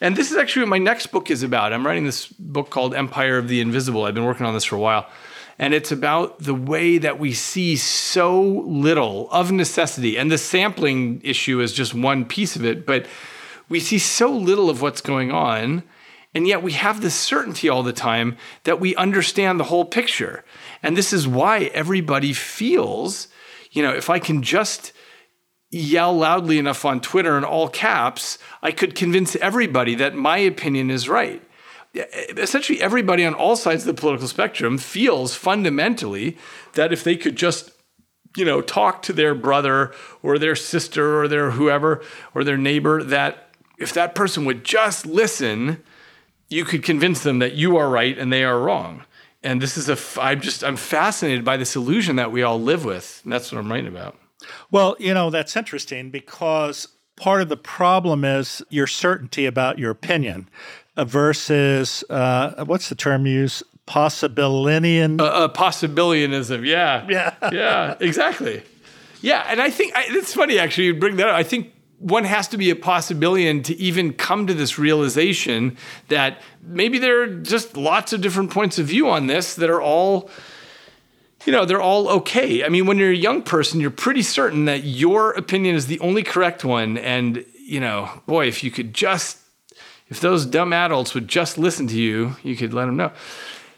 And 0.00 0.16
this 0.16 0.30
is 0.30 0.36
actually 0.36 0.62
what 0.62 0.70
my 0.70 0.78
next 0.78 1.08
book 1.08 1.30
is 1.30 1.42
about. 1.42 1.72
I'm 1.72 1.86
writing 1.86 2.04
this 2.04 2.26
book 2.26 2.70
called 2.70 2.94
Empire 2.94 3.38
of 3.38 3.48
the 3.48 3.60
Invisible. 3.60 4.04
I've 4.04 4.14
been 4.14 4.24
working 4.24 4.46
on 4.46 4.54
this 4.54 4.64
for 4.64 4.76
a 4.76 4.80
while. 4.80 5.08
And 5.58 5.74
it's 5.74 5.90
about 5.90 6.38
the 6.38 6.54
way 6.54 6.98
that 6.98 7.18
we 7.18 7.32
see 7.32 7.76
so 7.76 8.40
little 8.40 9.28
of 9.32 9.50
necessity. 9.50 10.16
And 10.16 10.30
the 10.30 10.38
sampling 10.38 11.20
issue 11.24 11.60
is 11.60 11.72
just 11.72 11.94
one 11.94 12.24
piece 12.24 12.54
of 12.54 12.64
it, 12.64 12.86
but 12.86 13.06
we 13.68 13.80
see 13.80 13.98
so 13.98 14.30
little 14.30 14.70
of 14.70 14.82
what's 14.82 15.00
going 15.00 15.32
on. 15.32 15.82
And 16.32 16.46
yet 16.46 16.62
we 16.62 16.72
have 16.72 17.00
this 17.00 17.16
certainty 17.16 17.68
all 17.68 17.82
the 17.82 17.92
time 17.92 18.36
that 18.64 18.78
we 18.78 18.94
understand 18.94 19.58
the 19.58 19.64
whole 19.64 19.84
picture. 19.84 20.44
And 20.80 20.96
this 20.96 21.12
is 21.12 21.26
why 21.26 21.64
everybody 21.74 22.32
feels, 22.32 23.26
you 23.72 23.82
know, 23.82 23.92
if 23.92 24.08
I 24.08 24.20
can 24.20 24.42
just 24.42 24.92
yell 25.70 26.16
loudly 26.16 26.58
enough 26.58 26.84
on 26.84 27.00
Twitter 27.00 27.36
in 27.36 27.44
all 27.44 27.68
caps, 27.68 28.38
I 28.62 28.72
could 28.72 28.94
convince 28.94 29.36
everybody 29.36 29.94
that 29.96 30.14
my 30.14 30.38
opinion 30.38 30.90
is 30.90 31.08
right. 31.08 31.42
Essentially, 32.36 32.80
everybody 32.80 33.24
on 33.24 33.34
all 33.34 33.56
sides 33.56 33.86
of 33.86 33.94
the 33.94 34.00
political 34.00 34.28
spectrum 34.28 34.78
feels 34.78 35.34
fundamentally 35.34 36.36
that 36.74 36.92
if 36.92 37.02
they 37.02 37.16
could 37.16 37.36
just 37.36 37.72
you 38.36 38.44
know, 38.44 38.60
talk 38.60 39.02
to 39.02 39.12
their 39.12 39.34
brother 39.34 39.92
or 40.22 40.38
their 40.38 40.54
sister 40.54 41.20
or 41.20 41.28
their 41.28 41.52
whoever 41.52 42.02
or 42.34 42.44
their 42.44 42.56
neighbor 42.56 43.02
that 43.02 43.48
if 43.78 43.92
that 43.94 44.14
person 44.14 44.44
would 44.44 44.64
just 44.64 45.06
listen, 45.06 45.82
you 46.48 46.64
could 46.64 46.82
convince 46.82 47.22
them 47.22 47.38
that 47.38 47.54
you 47.54 47.76
are 47.76 47.88
right 47.88 48.18
and 48.18 48.32
they 48.32 48.44
are 48.44 48.60
wrong. 48.60 49.04
And 49.42 49.60
this 49.62 49.76
is 49.76 49.88
a, 49.88 50.20
I'm 50.20 50.40
just, 50.40 50.64
I'm 50.64 50.76
fascinated 50.76 51.44
by 51.44 51.56
this 51.56 51.76
illusion 51.76 52.16
that 52.16 52.32
we 52.32 52.42
all 52.42 52.60
live 52.60 52.84
with. 52.84 53.20
And 53.24 53.32
that's 53.32 53.52
what 53.52 53.58
I'm 53.58 53.70
writing 53.70 53.88
about. 53.88 54.16
Well, 54.70 54.96
you 54.98 55.14
know, 55.14 55.30
that's 55.30 55.56
interesting 55.56 56.10
because 56.10 56.88
part 57.16 57.42
of 57.42 57.48
the 57.48 57.56
problem 57.56 58.24
is 58.24 58.62
your 58.70 58.86
certainty 58.86 59.46
about 59.46 59.78
your 59.78 59.90
opinion 59.90 60.48
uh, 60.96 61.04
versus 61.04 62.04
uh, 62.10 62.64
what's 62.64 62.88
the 62.88 62.94
term 62.94 63.26
used? 63.26 63.62
Possibilian. 63.86 65.20
Uh, 65.20 65.24
uh, 65.24 65.48
possibilianism. 65.48 66.64
Yeah. 66.64 67.06
Yeah. 67.08 67.34
yeah. 67.52 67.96
Exactly. 68.00 68.62
Yeah, 69.20 69.44
and 69.48 69.60
I 69.60 69.70
think 69.70 69.96
I, 69.96 70.04
it's 70.08 70.34
funny 70.34 70.58
actually 70.58 70.84
you 70.84 70.94
bring 70.94 71.16
that 71.16 71.28
up. 71.28 71.34
I 71.34 71.42
think 71.42 71.72
one 71.98 72.24
has 72.24 72.46
to 72.48 72.56
be 72.56 72.70
a 72.70 72.76
possibilian 72.76 73.64
to 73.64 73.76
even 73.76 74.12
come 74.12 74.46
to 74.46 74.54
this 74.54 74.78
realization 74.78 75.76
that 76.08 76.40
maybe 76.62 76.98
there 76.98 77.22
are 77.22 77.26
just 77.26 77.76
lots 77.76 78.12
of 78.12 78.20
different 78.20 78.50
points 78.50 78.78
of 78.78 78.86
view 78.86 79.08
on 79.08 79.26
this 79.26 79.56
that 79.56 79.68
are 79.68 79.82
all 79.82 80.30
you 81.48 81.52
know, 81.52 81.64
they're 81.64 81.80
all 81.80 82.10
okay. 82.10 82.62
I 82.62 82.68
mean, 82.68 82.84
when 82.84 82.98
you're 82.98 83.10
a 83.10 83.16
young 83.16 83.40
person, 83.40 83.80
you're 83.80 83.90
pretty 83.90 84.20
certain 84.20 84.66
that 84.66 84.84
your 84.84 85.30
opinion 85.30 85.76
is 85.76 85.86
the 85.86 85.98
only 86.00 86.22
correct 86.22 86.62
one. 86.62 86.98
And, 86.98 87.42
you 87.58 87.80
know, 87.80 88.10
boy, 88.26 88.48
if 88.48 88.62
you 88.62 88.70
could 88.70 88.92
just, 88.92 89.38
if 90.08 90.20
those 90.20 90.44
dumb 90.44 90.74
adults 90.74 91.14
would 91.14 91.26
just 91.26 91.56
listen 91.56 91.86
to 91.86 91.98
you, 91.98 92.36
you 92.42 92.54
could 92.54 92.74
let 92.74 92.84
them 92.84 92.98
know. 92.98 93.12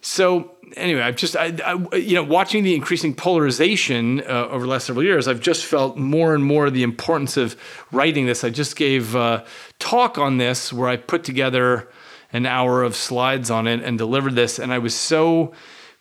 So, 0.01 0.51
anyway, 0.77 1.03
I've 1.03 1.15
just, 1.15 1.37
I, 1.37 1.57
I, 1.65 1.95
you 1.95 2.17
know, 2.17 2.25
watching 2.25 2.65
the 2.65 2.75
increasing 2.75 3.15
polarization 3.15 4.21
uh, 4.23 4.49
over 4.51 4.65
the 4.65 4.71
last 4.73 4.87
several 4.89 5.05
years, 5.05 5.29
I've 5.29 5.39
just 5.41 5.65
felt 5.65 5.97
more 5.97 6.35
and 6.35 6.43
more 6.43 6.71
the 6.71 6.83
importance 6.83 7.37
of 7.37 7.55
writing 7.93 8.27
this. 8.27 8.43
I 8.43 8.51
just 8.51 8.75
gave 8.75 9.15
a 9.15 9.47
talk 9.79 10.19
on 10.19 10.39
this 10.39 10.73
where 10.73 10.89
I 10.89 10.97
put 10.97 11.23
together 11.23 11.89
an 12.33 12.47
hour 12.47 12.83
of 12.83 12.97
slides 12.97 13.49
on 13.49 13.69
it 13.69 13.81
and 13.85 13.97
delivered 13.97 14.35
this. 14.35 14.59
And 14.59 14.73
I 14.73 14.79
was 14.79 14.93
so, 14.93 15.53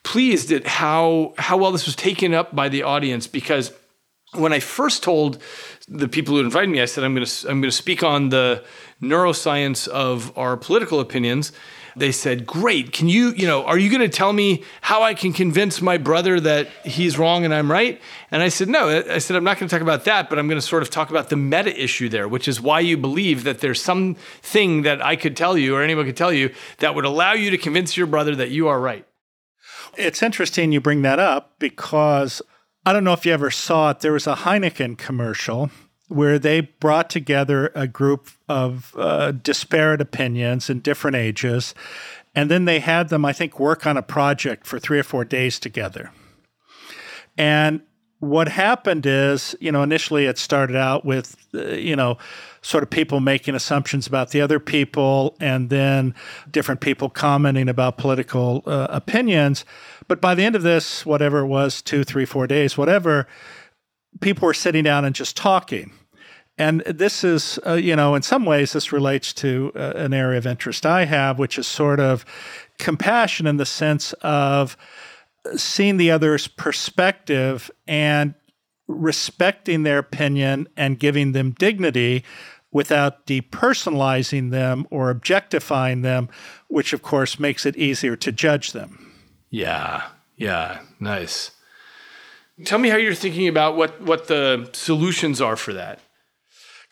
pleased 0.04 0.52
at 0.52 0.66
how 0.66 1.34
how 1.38 1.58
well 1.58 1.72
this 1.72 1.86
was 1.86 1.96
taken 1.96 2.34
up 2.34 2.56
by 2.56 2.70
the 2.70 2.84
audience 2.84 3.28
because 3.28 3.72
when 4.34 4.54
I 4.54 4.60
first 4.60 5.04
told 5.04 5.42
the 5.88 6.08
people 6.08 6.36
who 6.36 6.42
invited 6.42 6.70
me, 6.70 6.82
I 6.82 6.86
said 6.86 7.04
I'm 7.04 7.16
going 7.16 7.26
to 7.26 7.50
I'm 7.50 7.62
going 7.62 7.70
to 7.70 7.76
speak 7.76 8.04
on 8.04 8.30
the 8.30 8.64
neuroscience 9.02 9.88
of 9.88 10.38
our 10.38 10.56
political 10.56 11.00
opinions. 11.00 11.52
They 11.96 12.12
said, 12.12 12.46
"Great! 12.46 12.94
Can 12.94 13.10
you 13.10 13.30
you 13.32 13.48
know 13.48 13.66
are 13.66 13.78
you 13.78 13.90
going 13.90 14.08
to 14.08 14.16
tell 14.16 14.32
me 14.32 14.64
how 14.82 15.02
I 15.02 15.16
can 15.16 15.34
convince 15.34 15.82
my 15.82 15.98
brother 15.98 16.40
that 16.40 16.68
he's 16.86 17.18
wrong 17.18 17.44
and 17.44 17.54
I'm 17.54 17.72
right?" 17.72 18.00
And 18.30 18.44
I 18.44 18.50
said, 18.50 18.70
"No. 18.70 18.88
I 18.88 19.18
said 19.18 19.36
I'm 19.36 19.44
not 19.44 19.58
going 19.58 19.68
to 19.68 19.76
talk 19.76 19.82
about 19.82 20.06
that, 20.06 20.30
but 20.30 20.38
I'm 20.38 20.48
going 20.48 20.62
to 20.62 20.66
sort 20.66 20.84
of 20.84 20.92
talk 20.92 21.10
about 21.10 21.30
the 21.30 21.36
meta 21.36 21.76
issue 21.82 22.08
there, 22.08 22.28
which 22.28 22.48
is 22.48 22.62
why 22.62 22.82
you 22.82 22.98
believe 22.98 23.44
that 23.46 23.60
there's 23.60 23.82
something 23.82 24.84
that 24.84 25.04
I 25.04 25.16
could 25.16 25.36
tell 25.36 25.58
you 25.58 25.76
or 25.76 25.82
anyone 25.82 26.06
could 26.06 26.18
tell 26.18 26.32
you 26.32 26.54
that 26.78 26.94
would 26.94 27.06
allow 27.06 27.34
you 27.34 27.50
to 27.50 27.58
convince 27.58 27.98
your 27.98 28.08
brother 28.08 28.36
that 28.36 28.52
you 28.52 28.68
are 28.68 28.80
right." 28.80 29.09
It's 29.98 30.24
interesting 30.24 30.72
you 30.72 30.82
bring 30.82 31.02
that 31.04 31.20
up 31.20 31.54
because 31.60 32.42
I 32.86 32.94
don't 32.94 33.04
know 33.04 33.14
if 33.14 33.26
you 33.26 33.34
ever 33.34 33.52
saw 33.52 33.92
it. 33.92 34.00
There 34.00 34.14
was 34.14 34.28
a 34.28 34.36
Heineken 34.36 34.98
commercial 34.98 35.70
where 36.08 36.40
they 36.40 36.62
brought 36.62 37.10
together 37.10 37.72
a 37.76 37.88
group 37.88 38.30
of 38.48 38.94
uh, 38.98 39.32
disparate 39.32 40.02
opinions 40.02 40.70
in 40.70 40.80
different 40.80 41.16
ages. 41.16 41.76
And 42.34 42.50
then 42.50 42.66
they 42.66 42.80
had 42.80 43.10
them, 43.10 43.26
I 43.26 43.34
think, 43.34 43.60
work 43.60 43.86
on 43.86 43.96
a 43.96 44.02
project 44.02 44.66
for 44.66 44.80
three 44.80 45.00
or 45.00 45.04
four 45.04 45.24
days 45.24 45.60
together. 45.60 46.12
And 47.38 47.82
what 48.20 48.50
happened 48.50 49.06
is, 49.06 49.56
you 49.60 49.72
know, 49.72 49.84
initially 49.84 50.26
it 50.26 50.38
started 50.38 50.76
out 50.76 51.06
with, 51.06 51.36
uh, 51.54 51.68
you 51.68 51.96
know, 51.96 52.18
sort 52.62 52.84
of 52.84 52.90
people 52.90 53.20
making 53.20 53.56
assumptions 53.56 54.08
about 54.08 54.32
the 54.32 54.42
other 54.42 54.60
people 54.60 55.36
and 55.40 55.70
then 55.70 56.14
different 56.52 56.82
people 56.82 57.10
commenting 57.10 57.70
about 57.70 57.98
political 57.98 58.64
uh, 58.66 58.88
opinions. 58.90 59.66
But 60.08 60.20
by 60.20 60.36
the 60.36 60.44
end 60.44 60.56
of 60.56 60.64
this, 60.64 61.06
whatever 61.06 61.40
it 61.40 61.48
was, 61.48 61.82
two, 61.82 62.04
three, 62.04 62.26
four 62.26 62.48
days, 62.48 62.78
whatever, 62.78 63.28
people 64.22 64.46
were 64.46 64.54
sitting 64.54 64.84
down 64.84 65.06
and 65.06 65.16
just 65.16 65.38
talking. 65.38 65.92
And 66.58 66.82
this 66.82 67.24
is, 67.24 67.58
uh, 67.66 67.76
you 67.76 67.96
know, 67.96 68.16
in 68.16 68.22
some 68.22 68.44
ways, 68.44 68.74
this 68.74 68.92
relates 68.92 69.34
to 69.36 69.72
uh, 69.76 69.94
an 69.96 70.14
area 70.14 70.38
of 70.38 70.46
interest 70.46 70.86
I 70.86 71.06
have, 71.06 71.40
which 71.40 71.58
is 71.58 71.68
sort 71.68 72.02
of 72.02 72.26
compassion 72.78 73.48
in 73.48 73.56
the 73.56 73.66
sense 73.66 74.12
of 74.22 74.76
seeing 75.56 75.96
the 75.96 76.12
other's 76.12 76.48
perspective 76.48 77.72
and 77.88 78.34
respecting 78.90 79.84
their 79.84 80.00
opinion 80.00 80.68
and 80.76 81.00
giving 81.00 81.32
them 81.32 81.52
dignity 81.52 82.26
without 82.72 83.26
depersonalizing 83.26 84.52
them 84.52 84.86
or 84.90 85.10
objectifying 85.10 86.02
them, 86.02 86.28
which 86.68 86.92
of 86.92 87.02
course 87.02 87.40
makes 87.40 87.66
it 87.66 87.78
easier 87.78 88.16
to 88.16 88.32
judge 88.32 88.74
them. 88.74 89.14
Yeah, 89.50 90.08
yeah, 90.36 90.82
nice. 91.00 91.52
Tell 92.66 92.80
me 92.80 92.90
how 92.90 92.98
you're 92.98 93.16
thinking 93.16 93.48
about 93.48 93.78
what, 93.78 94.02
what 94.02 94.28
the 94.28 94.70
solutions 94.74 95.40
are 95.40 95.56
for 95.56 95.74
that. 95.74 96.00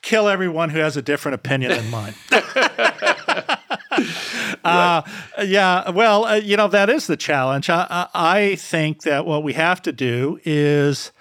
Kill 0.02 0.30
everyone 0.30 0.70
who 0.70 0.80
has 0.80 0.96
a 0.96 1.02
different 1.02 1.36
opinion 1.36 1.72
than 1.72 1.90
mine. 1.90 2.14
uh, 4.64 5.02
yeah, 5.44 5.90
well, 5.90 6.26
uh, 6.26 6.36
you 6.36 6.56
know, 6.56 6.68
that 6.68 6.90
is 6.90 7.08
the 7.08 7.18
challenge. 7.18 7.70
I, 7.70 8.08
I 8.14 8.56
think 8.56 9.02
that 9.04 9.26
what 9.26 9.44
we 9.44 9.54
have 9.54 9.82
to 9.84 9.92
do 9.92 10.40
is 10.46 11.12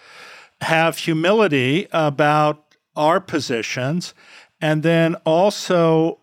have 0.60 0.98
humility 0.98 1.86
about 1.92 2.74
our 2.94 3.20
positions 3.20 4.14
and 4.60 4.82
then 4.82 5.14
also 5.26 6.18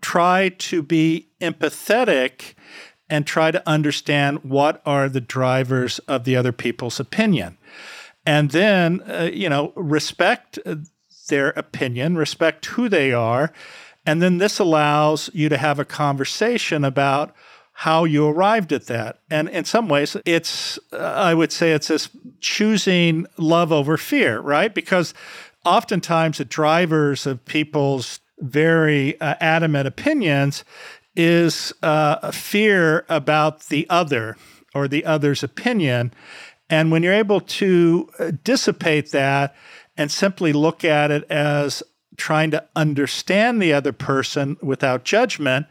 try 0.00 0.50
to 0.50 0.82
be 0.82 1.28
empathetic 1.40 2.54
and 3.08 3.26
try 3.26 3.50
to 3.50 3.66
understand 3.66 4.44
what 4.44 4.82
are 4.84 5.08
the 5.08 5.20
drivers 5.20 5.98
of 6.00 6.24
the 6.24 6.36
other 6.36 6.52
people's 6.52 7.00
opinion. 7.00 7.56
And 8.26 8.50
then, 8.50 9.00
uh, 9.08 9.30
you 9.32 9.48
know, 9.48 9.72
respect 9.74 10.58
their 11.28 11.50
opinion, 11.50 12.16
respect 12.16 12.66
who 12.66 12.88
they 12.88 13.12
are. 13.12 13.52
And 14.04 14.20
then 14.20 14.38
this 14.38 14.58
allows 14.58 15.30
you 15.32 15.48
to 15.48 15.56
have 15.56 15.78
a 15.78 15.84
conversation 15.84 16.84
about 16.84 17.34
how 17.82 18.02
you 18.02 18.26
arrived 18.26 18.72
at 18.72 18.86
that. 18.86 19.20
And 19.30 19.48
in 19.48 19.64
some 19.64 19.88
ways, 19.88 20.16
it's, 20.24 20.80
uh, 20.92 20.96
I 20.96 21.32
would 21.32 21.52
say, 21.52 21.70
it's 21.70 21.86
this 21.86 22.08
choosing 22.40 23.24
love 23.36 23.70
over 23.70 23.96
fear, 23.96 24.40
right? 24.40 24.74
Because 24.74 25.14
oftentimes 25.64 26.38
the 26.38 26.44
drivers 26.44 27.24
of 27.24 27.44
people's 27.44 28.18
very 28.40 29.20
uh, 29.20 29.36
adamant 29.38 29.86
opinions 29.86 30.64
is 31.14 31.72
uh, 31.84 32.32
fear 32.32 33.06
about 33.08 33.68
the 33.68 33.86
other 33.88 34.36
or 34.74 34.88
the 34.88 35.04
other's 35.04 35.44
opinion. 35.44 36.12
And 36.68 36.90
when 36.90 37.04
you're 37.04 37.12
able 37.14 37.40
to 37.40 38.10
uh, 38.18 38.32
dissipate 38.42 39.12
that 39.12 39.54
and 39.96 40.10
simply 40.10 40.52
look 40.52 40.84
at 40.84 41.12
it 41.12 41.22
as 41.30 41.84
trying 42.16 42.50
to 42.50 42.64
understand 42.74 43.62
the 43.62 43.72
other 43.72 43.92
person 43.92 44.56
without 44.60 45.04
judgment, 45.04 45.66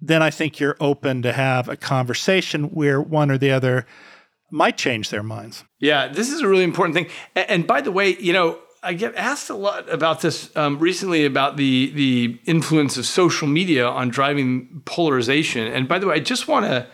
then 0.00 0.22
I 0.22 0.30
think 0.30 0.60
you're 0.60 0.76
open 0.80 1.22
to 1.22 1.32
have 1.32 1.68
a 1.68 1.76
conversation 1.76 2.64
where 2.64 3.00
one 3.00 3.30
or 3.30 3.38
the 3.38 3.50
other 3.50 3.86
might 4.50 4.76
change 4.76 5.10
their 5.10 5.22
minds. 5.22 5.64
Yeah, 5.80 6.08
this 6.08 6.30
is 6.30 6.40
a 6.40 6.48
really 6.48 6.64
important 6.64 6.94
thing. 6.94 7.08
And 7.34 7.66
by 7.66 7.80
the 7.80 7.90
way, 7.90 8.16
you 8.16 8.32
know, 8.32 8.58
I 8.84 8.92
get 8.92 9.14
asked 9.16 9.48
a 9.48 9.54
lot 9.54 9.88
about 9.88 10.20
this 10.20 10.54
um, 10.56 10.78
recently 10.78 11.24
about 11.24 11.56
the 11.56 11.90
the 11.92 12.38
influence 12.44 12.98
of 12.98 13.06
social 13.06 13.48
media 13.48 13.86
on 13.86 14.10
driving 14.10 14.82
polarization. 14.84 15.66
And 15.66 15.88
by 15.88 15.98
the 15.98 16.06
way, 16.06 16.16
I 16.16 16.20
just 16.20 16.46
want 16.46 16.66
to 16.66 16.86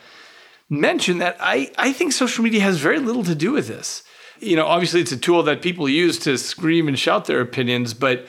mention 0.68 1.18
that 1.18 1.36
I 1.40 1.72
I 1.76 1.92
think 1.92 2.12
social 2.12 2.44
media 2.44 2.60
has 2.60 2.78
very 2.78 3.00
little 3.00 3.24
to 3.24 3.34
do 3.34 3.52
with 3.52 3.66
this. 3.66 4.04
You 4.38 4.56
know, 4.56 4.66
obviously 4.66 5.00
it's 5.00 5.12
a 5.12 5.16
tool 5.16 5.42
that 5.42 5.62
people 5.62 5.88
use 5.88 6.18
to 6.20 6.38
scream 6.38 6.88
and 6.88 6.98
shout 6.98 7.24
their 7.24 7.40
opinions, 7.40 7.92
but 7.92 8.26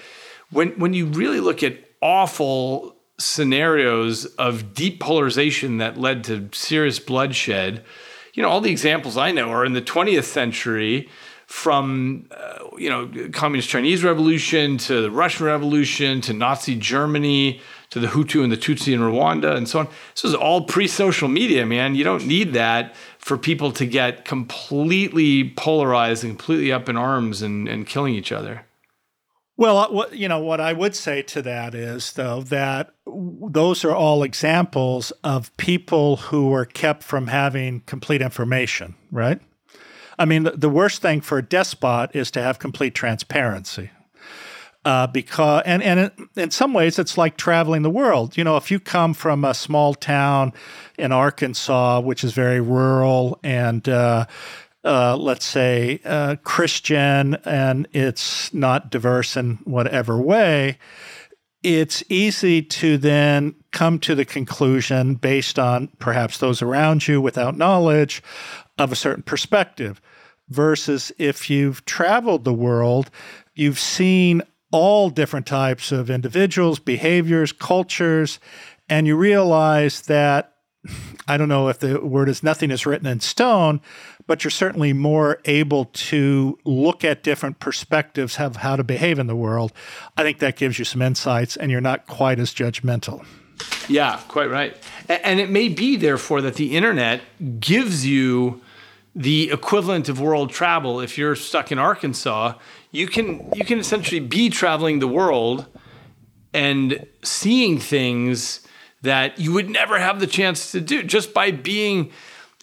when 0.49 0.69
when 0.79 0.93
you 0.93 1.05
really 1.05 1.39
look 1.39 1.61
at 1.61 1.77
awful 2.01 2.95
scenarios 3.21 4.25
of 4.25 4.73
deep 4.73 4.99
polarization 4.99 5.77
that 5.77 5.97
led 5.97 6.23
to 6.25 6.49
serious 6.53 6.99
bloodshed, 6.99 7.83
you 8.33 8.43
know, 8.43 8.49
all 8.49 8.61
the 8.61 8.71
examples 8.71 9.17
I 9.17 9.31
know 9.31 9.49
are 9.49 9.65
in 9.65 9.73
the 9.73 9.81
20th 9.81 10.23
century 10.23 11.09
from 11.51 12.25
uh, 12.31 12.59
you 12.77 12.89
know 12.89 13.11
communist 13.33 13.67
Chinese 13.67 14.05
revolution 14.05 14.77
to 14.77 15.01
the 15.01 15.11
Russian 15.11 15.45
Revolution 15.45 16.21
to 16.21 16.31
Nazi 16.31 16.75
Germany 16.75 17.59
to 17.89 17.99
the 17.99 18.07
Hutu 18.07 18.41
and 18.41 18.49
the 18.49 18.57
Tutsi 18.57 18.93
in 18.93 19.01
Rwanda 19.01 19.53
and 19.57 19.67
so 19.67 19.79
on. 19.79 19.87
This 20.13 20.23
was 20.23 20.33
all 20.33 20.63
pre-social 20.63 21.27
media, 21.27 21.65
man. 21.65 21.93
You 21.93 22.05
don't 22.05 22.25
need 22.25 22.53
that 22.53 22.95
for 23.19 23.37
people 23.37 23.73
to 23.73 23.85
get 23.85 24.23
completely 24.23 25.49
polarized 25.49 26.23
and 26.23 26.39
completely 26.39 26.71
up 26.71 26.87
in 26.87 26.95
arms 26.95 27.41
and, 27.41 27.67
and 27.67 27.85
killing 27.85 28.15
each 28.15 28.31
other. 28.31 28.65
Well, 29.61 29.77
uh, 29.77 29.91
what 29.91 30.17
you 30.17 30.27
know, 30.27 30.39
what 30.39 30.59
I 30.59 30.73
would 30.73 30.95
say 30.95 31.21
to 31.21 31.43
that 31.43 31.75
is 31.75 32.13
though 32.13 32.41
that 32.41 32.95
those 33.05 33.85
are 33.85 33.93
all 33.93 34.23
examples 34.23 35.11
of 35.23 35.55
people 35.57 36.15
who 36.15 36.47
were 36.49 36.65
kept 36.65 37.03
from 37.03 37.27
having 37.27 37.81
complete 37.81 38.23
information, 38.23 38.95
right? 39.11 39.39
I 40.17 40.25
mean, 40.25 40.49
the, 40.55 40.69
worst 40.69 41.03
thing 41.03 41.21
for 41.21 41.37
a 41.37 41.43
despot 41.43 42.09
is 42.15 42.31
to 42.31 42.41
have 42.41 42.57
complete 42.57 42.95
transparency. 42.95 43.91
Uh, 44.83 45.05
because 45.05 45.61
and 45.67 45.83
and 45.83 46.11
in 46.35 46.49
some 46.49 46.73
ways 46.73 46.97
it's 46.97 47.15
like 47.15 47.37
traveling 47.37 47.83
the 47.83 47.91
world. 47.91 48.37
You 48.37 48.43
know, 48.43 48.57
if 48.57 48.71
you 48.71 48.79
come 48.79 49.13
from 49.13 49.45
a 49.45 49.53
small 49.53 49.93
town 49.93 50.53
in 50.97 51.11
Arkansas, 51.11 51.99
which 51.99 52.23
is 52.23 52.33
very 52.33 52.61
rural, 52.61 53.39
and 53.43 53.87
uh, 53.87 54.25
uh, 54.83 55.15
let's 55.15 55.45
say, 55.45 55.99
uh, 56.05 56.35
Christian 56.43 57.35
and 57.45 57.87
it's 57.91 58.53
not 58.53 58.89
diverse 58.89 59.37
in 59.37 59.59
whatever 59.63 60.19
way, 60.19 60.77
it's 61.63 62.03
easy 62.09 62.61
to 62.63 62.97
then 62.97 63.55
come 63.71 63.99
to 63.99 64.15
the 64.15 64.25
conclusion 64.25 65.15
based 65.15 65.59
on 65.59 65.89
perhaps 65.99 66.39
those 66.39 66.61
around 66.61 67.07
you 67.07 67.21
without 67.21 67.57
knowledge 67.57 68.23
of 68.77 68.91
a 68.91 68.95
certain 68.95 69.23
perspective. 69.23 70.01
Versus 70.49 71.13
if 71.17 71.49
you've 71.49 71.85
traveled 71.85 72.43
the 72.43 72.53
world, 72.53 73.09
you've 73.55 73.79
seen 73.79 74.41
all 74.71 75.09
different 75.09 75.45
types 75.45 75.91
of 75.93 76.09
individuals, 76.09 76.79
behaviors, 76.79 77.53
cultures, 77.53 78.39
and 78.89 79.07
you 79.07 79.15
realize 79.15 80.01
that 80.03 80.51
I 81.27 81.37
don't 81.37 81.49
know 81.49 81.69
if 81.69 81.79
the 81.79 82.01
word 82.01 82.27
is 82.27 82.41
nothing 82.41 82.71
is 82.71 82.85
written 82.85 83.07
in 83.07 83.19
stone, 83.19 83.81
but 84.27 84.43
you're 84.43 84.51
certainly 84.51 84.93
more 84.93 85.39
able 85.45 85.85
to 85.85 86.57
look 86.65 87.03
at 87.03 87.23
different 87.23 87.59
perspectives 87.59 88.39
of 88.39 88.57
how 88.57 88.75
to 88.75 88.83
behave 88.83 89.19
in 89.19 89.27
the 89.27 89.35
world. 89.35 89.73
I 90.17 90.23
think 90.23 90.39
that 90.39 90.55
gives 90.55 90.79
you 90.79 90.85
some 90.85 91.01
insights 91.01 91.57
and 91.57 91.71
you're 91.71 91.81
not 91.81 92.07
quite 92.07 92.39
as 92.39 92.53
judgmental. 92.53 93.25
Yeah, 93.87 94.19
quite 94.27 94.49
right. 94.49 94.75
And 95.07 95.39
it 95.39 95.49
may 95.49 95.67
be, 95.67 95.95
therefore, 95.95 96.41
that 96.41 96.55
the 96.55 96.75
internet 96.75 97.21
gives 97.59 98.05
you 98.05 98.61
the 99.15 99.51
equivalent 99.51 100.09
of 100.09 100.19
world 100.19 100.51
travel. 100.51 100.99
If 100.99 101.17
you're 101.17 101.35
stuck 101.35 101.71
in 101.71 101.77
Arkansas, 101.77 102.53
you 102.91 103.07
can 103.07 103.49
you 103.53 103.65
can 103.65 103.79
essentially 103.79 104.19
be 104.19 104.49
traveling 104.49 104.99
the 104.99 105.07
world 105.07 105.65
and 106.53 107.05
seeing 107.23 107.79
things 107.79 108.65
that 109.01 109.39
you 109.39 109.51
would 109.51 109.69
never 109.69 109.99
have 109.99 110.19
the 110.19 110.27
chance 110.27 110.71
to 110.71 110.81
do 110.81 111.03
just 111.03 111.33
by 111.33 111.51
being 111.51 112.11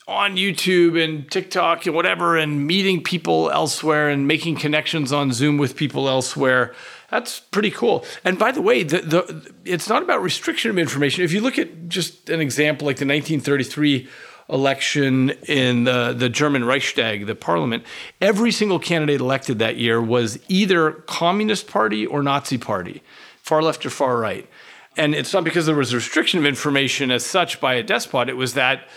on 0.09 0.37
YouTube 0.37 1.03
and 1.03 1.31
TikTok 1.31 1.85
and 1.85 1.95
whatever 1.95 2.39
and 2.39 2.67
meeting 2.67 3.03
people 3.03 3.51
elsewhere 3.51 4.09
and 4.09 4.27
making 4.27 4.57
connections 4.57 5.13
on 5.13 5.33
Zoom 5.33 5.59
with 5.59 5.77
people 5.77 6.09
elsewhere. 6.09 6.75
That's 7.11 7.41
pretty 7.41 7.71
cool. 7.71 8.07
And 8.25 8.39
by 8.39 8.51
the 8.51 8.63
way, 8.63 8.83
the, 8.83 9.01
the 9.01 9.53
it's 9.67 9.89
not 9.89 10.03
about 10.03 10.23
restriction 10.23 10.71
of 10.71 10.79
information. 10.79 11.25
If 11.25 11.33
you 11.33 11.43
look 11.43 11.59
at 11.59 11.91
just 11.91 12.31
an 12.31 12.41
example 12.41 12.87
like 12.87 12.97
the 12.97 13.07
1933 13.07 14.09
election 14.49 15.31
in 15.47 15.85
the, 15.85 16.15
the 16.17 16.31
German 16.31 16.65
Reichstag, 16.65 17.27
the 17.27 17.35
parliament, 17.35 17.85
every 18.19 18.51
single 18.51 18.79
candidate 18.79 19.21
elected 19.21 19.59
that 19.59 19.77
year 19.77 20.01
was 20.01 20.39
either 20.49 20.93
Communist 20.93 21.67
Party 21.69 22.07
or 22.07 22.23
Nazi 22.23 22.57
Party, 22.57 23.03
far 23.43 23.61
left 23.63 23.85
or 23.85 23.91
far 23.91 24.17
right. 24.17 24.49
And 24.97 25.15
it's 25.15 25.35
not 25.35 25.45
because 25.45 25.67
there 25.67 25.77
was 25.77 25.93
a 25.93 25.97
restriction 25.97 26.41
of 26.41 26.47
information 26.47 27.11
as 27.11 27.27
such 27.27 27.61
by 27.61 27.75
a 27.75 27.83
despot. 27.83 28.31
It 28.31 28.37
was 28.37 28.55
that, 28.55 28.89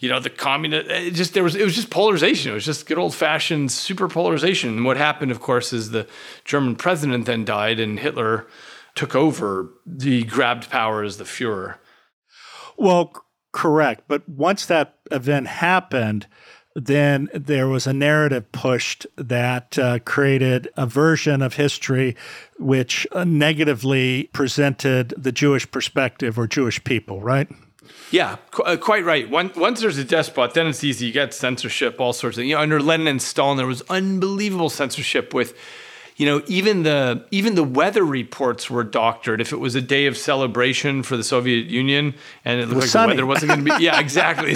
you 0.00 0.08
know, 0.08 0.18
the 0.18 0.30
communist, 0.30 1.14
just 1.14 1.34
there 1.34 1.44
was 1.44 1.54
it 1.54 1.62
was 1.62 1.74
just 1.74 1.90
polarization. 1.90 2.50
It 2.50 2.54
was 2.54 2.64
just 2.64 2.86
good 2.86 2.98
old 2.98 3.14
fashioned 3.14 3.70
super 3.70 4.08
polarization. 4.08 4.70
And 4.70 4.84
what 4.84 4.96
happened, 4.96 5.30
of 5.30 5.40
course, 5.40 5.74
is 5.74 5.90
the 5.90 6.08
German 6.44 6.74
president 6.74 7.26
then 7.26 7.44
died 7.44 7.78
and 7.78 8.00
Hitler 8.00 8.46
took 8.94 9.14
over. 9.14 9.68
He 10.00 10.24
grabbed 10.24 10.70
power 10.70 11.02
as 11.02 11.18
the 11.18 11.24
Fuhrer. 11.24 11.76
Well, 12.78 13.12
correct. 13.52 14.04
But 14.08 14.26
once 14.26 14.64
that 14.66 14.96
event 15.10 15.48
happened, 15.48 16.26
then 16.74 17.28
there 17.34 17.68
was 17.68 17.86
a 17.86 17.92
narrative 17.92 18.50
pushed 18.52 19.06
that 19.16 19.78
uh, 19.78 19.98
created 19.98 20.68
a 20.78 20.86
version 20.86 21.42
of 21.42 21.54
history 21.54 22.16
which 22.58 23.06
uh, 23.12 23.24
negatively 23.24 24.30
presented 24.32 25.12
the 25.18 25.32
Jewish 25.32 25.70
perspective 25.70 26.38
or 26.38 26.46
Jewish 26.46 26.82
people, 26.84 27.20
right? 27.20 27.48
Yeah, 28.10 28.36
qu- 28.50 28.62
uh, 28.62 28.76
quite 28.76 29.04
right. 29.04 29.28
Once, 29.28 29.56
once 29.56 29.80
there's 29.80 29.98
a 29.98 30.04
despot, 30.04 30.54
then 30.54 30.66
it's 30.66 30.84
easy. 30.84 31.06
You 31.06 31.12
get 31.12 31.32
censorship, 31.32 32.00
all 32.00 32.12
sorts 32.12 32.38
of. 32.38 32.44
You 32.44 32.56
know, 32.56 32.60
under 32.60 32.80
Lenin 32.80 33.06
and 33.06 33.22
Stalin, 33.22 33.56
there 33.56 33.66
was 33.66 33.82
unbelievable 33.88 34.70
censorship 34.70 35.32
with 35.32 35.54
you 36.20 36.26
know, 36.26 36.42
even 36.48 36.82
the 36.82 37.24
even 37.30 37.54
the 37.54 37.64
weather 37.64 38.04
reports 38.04 38.68
were 38.68 38.84
doctored. 38.84 39.40
If 39.40 39.54
it 39.54 39.56
was 39.56 39.74
a 39.74 39.80
day 39.80 40.04
of 40.04 40.18
celebration 40.18 41.02
for 41.02 41.16
the 41.16 41.24
Soviet 41.24 41.68
Union 41.68 42.14
and 42.44 42.60
it 42.60 42.66
looked 42.66 42.72
it 42.72 42.80
like 42.80 42.88
sunny. 42.90 43.16
the 43.16 43.24
weather 43.24 43.26
wasn't 43.26 43.52
going 43.52 43.64
to 43.64 43.78
be, 43.78 43.84
yeah, 43.84 43.98
exactly, 43.98 44.54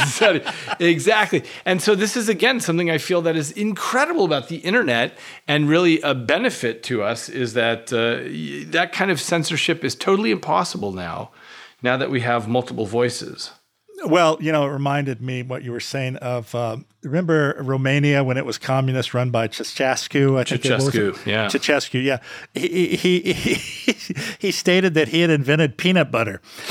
exactly. 0.79 1.43
And 1.65 1.81
so 1.81 1.95
this 1.95 2.19
is 2.19 2.29
again 2.29 2.61
something 2.61 2.91
I 2.91 2.99
feel 2.99 3.23
that 3.23 3.35
is 3.35 3.51
incredible 3.53 4.27
about 4.27 4.49
the 4.49 4.57
internet 4.57 5.17
and 5.49 5.67
really 5.67 6.03
a 6.03 6.15
benefit 6.15 6.83
to 6.83 7.03
us 7.03 7.31
is 7.31 7.55
that 7.55 7.91
uh, 7.95 8.71
that 8.73 8.93
kind 8.93 9.11
of 9.11 9.19
censorship 9.19 9.85
is 9.85 9.95
totally 9.95 10.33
impossible 10.33 10.93
now. 10.93 11.31
Now 11.85 11.99
that 11.99 12.11
we 12.11 12.23
have 12.23 12.49
multiple 12.49 12.87
voices. 12.87 13.51
Well, 14.07 14.39
you 14.41 14.53
know, 14.53 14.65
it 14.65 14.71
reminded 14.71 15.21
me 15.21 15.43
what 15.43 15.63
you 15.63 15.71
were 15.71 15.81
saying 15.81 16.17
of. 16.17 16.55
Uh, 16.55 16.79
remember 17.03 17.57
Romania 17.61 18.25
when 18.25 18.39
it 18.39 18.47
was 18.47 18.57
communist, 18.57 19.13
run 19.13 19.31
by 19.31 19.49
Ceausescu? 19.49 20.39
I 20.39 20.45
think 20.45 20.63
Ceausescu, 20.63 21.27
yeah. 21.27 21.47
Ceausescu, 21.49 22.03
yeah. 22.03 22.21
He, 22.55 22.97
he, 22.97 23.21
he, 23.35 23.55
he 24.39 24.51
stated 24.51 24.95
that 24.95 25.09
he 25.09 25.21
had 25.21 25.29
invented 25.29 25.77
peanut 25.77 26.11
butter. 26.11 26.41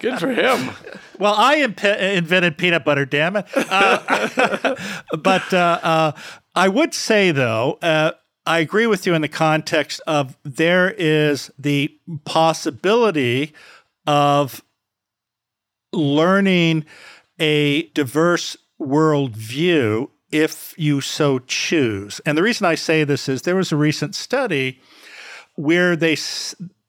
Good 0.00 0.18
for 0.18 0.32
him. 0.32 0.70
Well, 1.18 1.34
I 1.36 1.56
imp- 1.56 1.84
invented 1.84 2.56
peanut 2.56 2.86
butter, 2.86 3.04
damn 3.04 3.36
it. 3.36 3.44
Uh, 3.54 4.76
but 5.18 5.52
uh, 5.52 5.78
uh, 5.82 6.12
I 6.54 6.68
would 6.68 6.94
say, 6.94 7.32
though, 7.32 7.78
uh, 7.82 8.12
I 8.48 8.60
agree 8.60 8.86
with 8.86 9.06
you 9.06 9.12
in 9.12 9.20
the 9.20 9.28
context 9.28 10.00
of 10.06 10.34
there 10.42 10.90
is 10.92 11.50
the 11.58 11.94
possibility 12.24 13.52
of 14.06 14.64
learning 15.92 16.86
a 17.38 17.88
diverse 17.88 18.56
worldview 18.80 20.08
if 20.32 20.74
you 20.78 21.02
so 21.02 21.40
choose. 21.40 22.22
And 22.24 22.38
the 22.38 22.42
reason 22.42 22.66
I 22.66 22.74
say 22.74 23.04
this 23.04 23.28
is 23.28 23.42
there 23.42 23.54
was 23.54 23.70
a 23.70 23.76
recent 23.76 24.14
study 24.14 24.80
where 25.56 25.94
they 25.94 26.16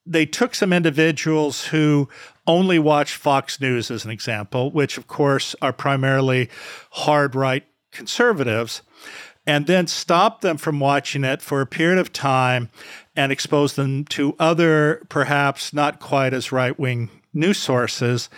they 0.05 0.25
took 0.25 0.55
some 0.55 0.71
individuals 0.71 1.65
who 1.65 2.07
only 2.47 2.79
watch 2.79 3.15
Fox 3.15 3.59
News 3.59 3.91
as 3.91 4.05
an 4.05 4.11
example, 4.11 4.71
which 4.71 4.97
of 4.97 5.07
course 5.07 5.57
are 5.61 5.73
primarily 5.73 6.49
hard 6.91 7.35
right 7.35 7.65
conservatives, 7.91 8.81
and 9.49 9.65
then 9.65 9.87
stop 9.87 10.41
them 10.41 10.57
from 10.57 10.79
watching 10.79 11.23
it 11.23 11.41
for 11.41 11.59
a 11.59 11.65
period 11.65 11.97
of 11.97 12.13
time 12.13 12.69
and 13.15 13.31
expose 13.31 13.73
them 13.73 14.05
to 14.05 14.35
other 14.37 15.01
perhaps 15.09 15.73
not 15.73 15.99
quite 15.99 16.35
as 16.35 16.51
right-wing 16.51 17.09
news 17.33 17.57
sources. 17.57 18.29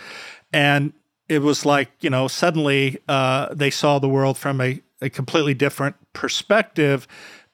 And 0.54 0.94
it 1.28 1.40
was 1.40 1.66
like 1.66 1.90
you 2.00 2.08
know 2.08 2.28
suddenly 2.28 2.96
uh, 3.08 3.52
they 3.52 3.68
saw 3.68 3.98
the 3.98 4.08
world 4.08 4.38
from 4.38 4.58
a, 4.62 4.80
a 5.02 5.10
completely 5.10 5.52
different 5.52 5.96
perspective 6.14 7.06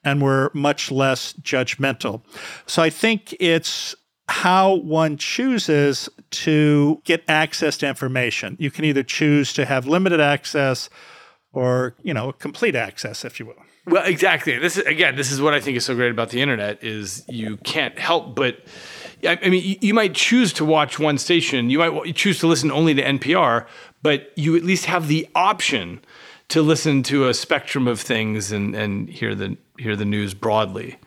and 0.05 0.21
were 0.21 0.51
much 0.53 0.89
less 0.89 1.33
judgmental. 1.33 2.21
So 2.65 2.81
i 2.81 2.89
think 2.89 3.35
it's 3.41 3.93
how 4.29 4.75
one 4.75 5.17
chooses 5.17 6.07
to 6.31 7.01
get 7.03 7.23
access 7.27 7.77
to 7.79 7.87
information. 7.89 8.55
You 8.57 8.71
can 8.71 8.85
either 8.85 9.03
choose 9.03 9.51
to 9.53 9.65
have 9.65 9.85
limited 9.85 10.21
access 10.21 10.89
or 11.53 11.95
you 12.03 12.13
know 12.13 12.31
complete 12.31 12.75
access 12.75 13.25
if 13.25 13.39
you 13.39 13.45
will 13.45 13.55
well 13.85 14.05
exactly 14.05 14.57
this 14.57 14.77
is 14.77 14.85
again 14.85 15.15
this 15.15 15.31
is 15.31 15.41
what 15.41 15.53
i 15.53 15.59
think 15.59 15.77
is 15.77 15.85
so 15.85 15.95
great 15.95 16.11
about 16.11 16.29
the 16.29 16.41
internet 16.41 16.83
is 16.83 17.23
you 17.27 17.57
can't 17.57 17.97
help 17.97 18.35
but 18.35 18.59
I 19.27 19.49
mean, 19.49 19.77
you 19.81 19.93
might 19.93 20.13
choose 20.13 20.53
to 20.53 20.65
watch 20.65 20.97
one 20.97 21.17
station. 21.17 21.69
You 21.69 21.79
might 21.79 22.15
choose 22.15 22.39
to 22.39 22.47
listen 22.47 22.71
only 22.71 22.93
to 22.93 23.03
NPR, 23.03 23.67
but 24.01 24.31
you 24.35 24.55
at 24.55 24.63
least 24.63 24.85
have 24.85 25.07
the 25.07 25.27
option 25.35 26.01
to 26.49 26.61
listen 26.61 27.03
to 27.03 27.27
a 27.27 27.33
spectrum 27.33 27.87
of 27.87 27.99
things 27.99 28.51
and, 28.51 28.75
and 28.75 29.09
hear 29.09 29.35
the 29.35 29.57
hear 29.77 29.95
the 29.95 30.05
news 30.05 30.33
broadly. 30.33 30.97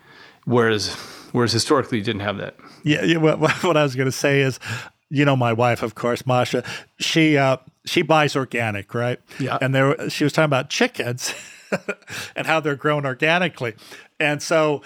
Whereas 0.44 0.94
whereas 1.32 1.52
historically 1.52 1.98
you 1.98 2.04
didn't 2.04 2.20
have 2.20 2.36
that. 2.38 2.56
Yeah, 2.84 3.02
yeah 3.02 3.16
what, 3.16 3.38
what 3.62 3.76
I 3.76 3.82
was 3.82 3.94
going 3.94 4.06
to 4.06 4.12
say 4.12 4.42
is, 4.42 4.60
you 5.08 5.24
know, 5.24 5.36
my 5.36 5.52
wife, 5.52 5.82
of 5.82 5.94
course, 5.94 6.26
Masha, 6.26 6.64
she 6.98 7.38
uh, 7.38 7.56
she 7.84 8.02
buys 8.02 8.36
organic, 8.36 8.94
right? 8.94 9.20
Yeah. 9.38 9.58
And 9.60 9.74
there, 9.74 10.08
she 10.10 10.24
was 10.24 10.32
talking 10.32 10.46
about 10.46 10.70
chickens 10.70 11.34
and 12.36 12.46
how 12.46 12.60
they're 12.60 12.76
grown 12.76 13.04
organically, 13.04 13.74
and 14.20 14.42
so 14.42 14.82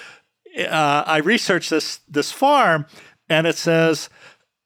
uh, 0.59 1.05
I 1.07 1.19
researched 1.19 1.71
this 1.71 2.01
this 2.09 2.33
farm, 2.33 2.87
and 3.29 3.47
it 3.47 3.57
says 3.57 4.09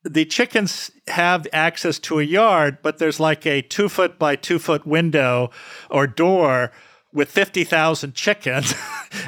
the 0.02 0.24
chickens 0.24 0.90
have 1.08 1.46
access 1.52 1.98
to 2.00 2.20
a 2.20 2.22
yard, 2.22 2.78
but 2.82 2.98
there's 2.98 3.20
like 3.20 3.46
a 3.46 3.62
two 3.62 3.88
foot 3.88 4.18
by 4.18 4.36
two 4.36 4.58
foot 4.58 4.86
window 4.86 5.50
or 5.90 6.06
door 6.06 6.72
with 7.12 7.30
50,000 7.30 8.14
chickens, 8.14 8.74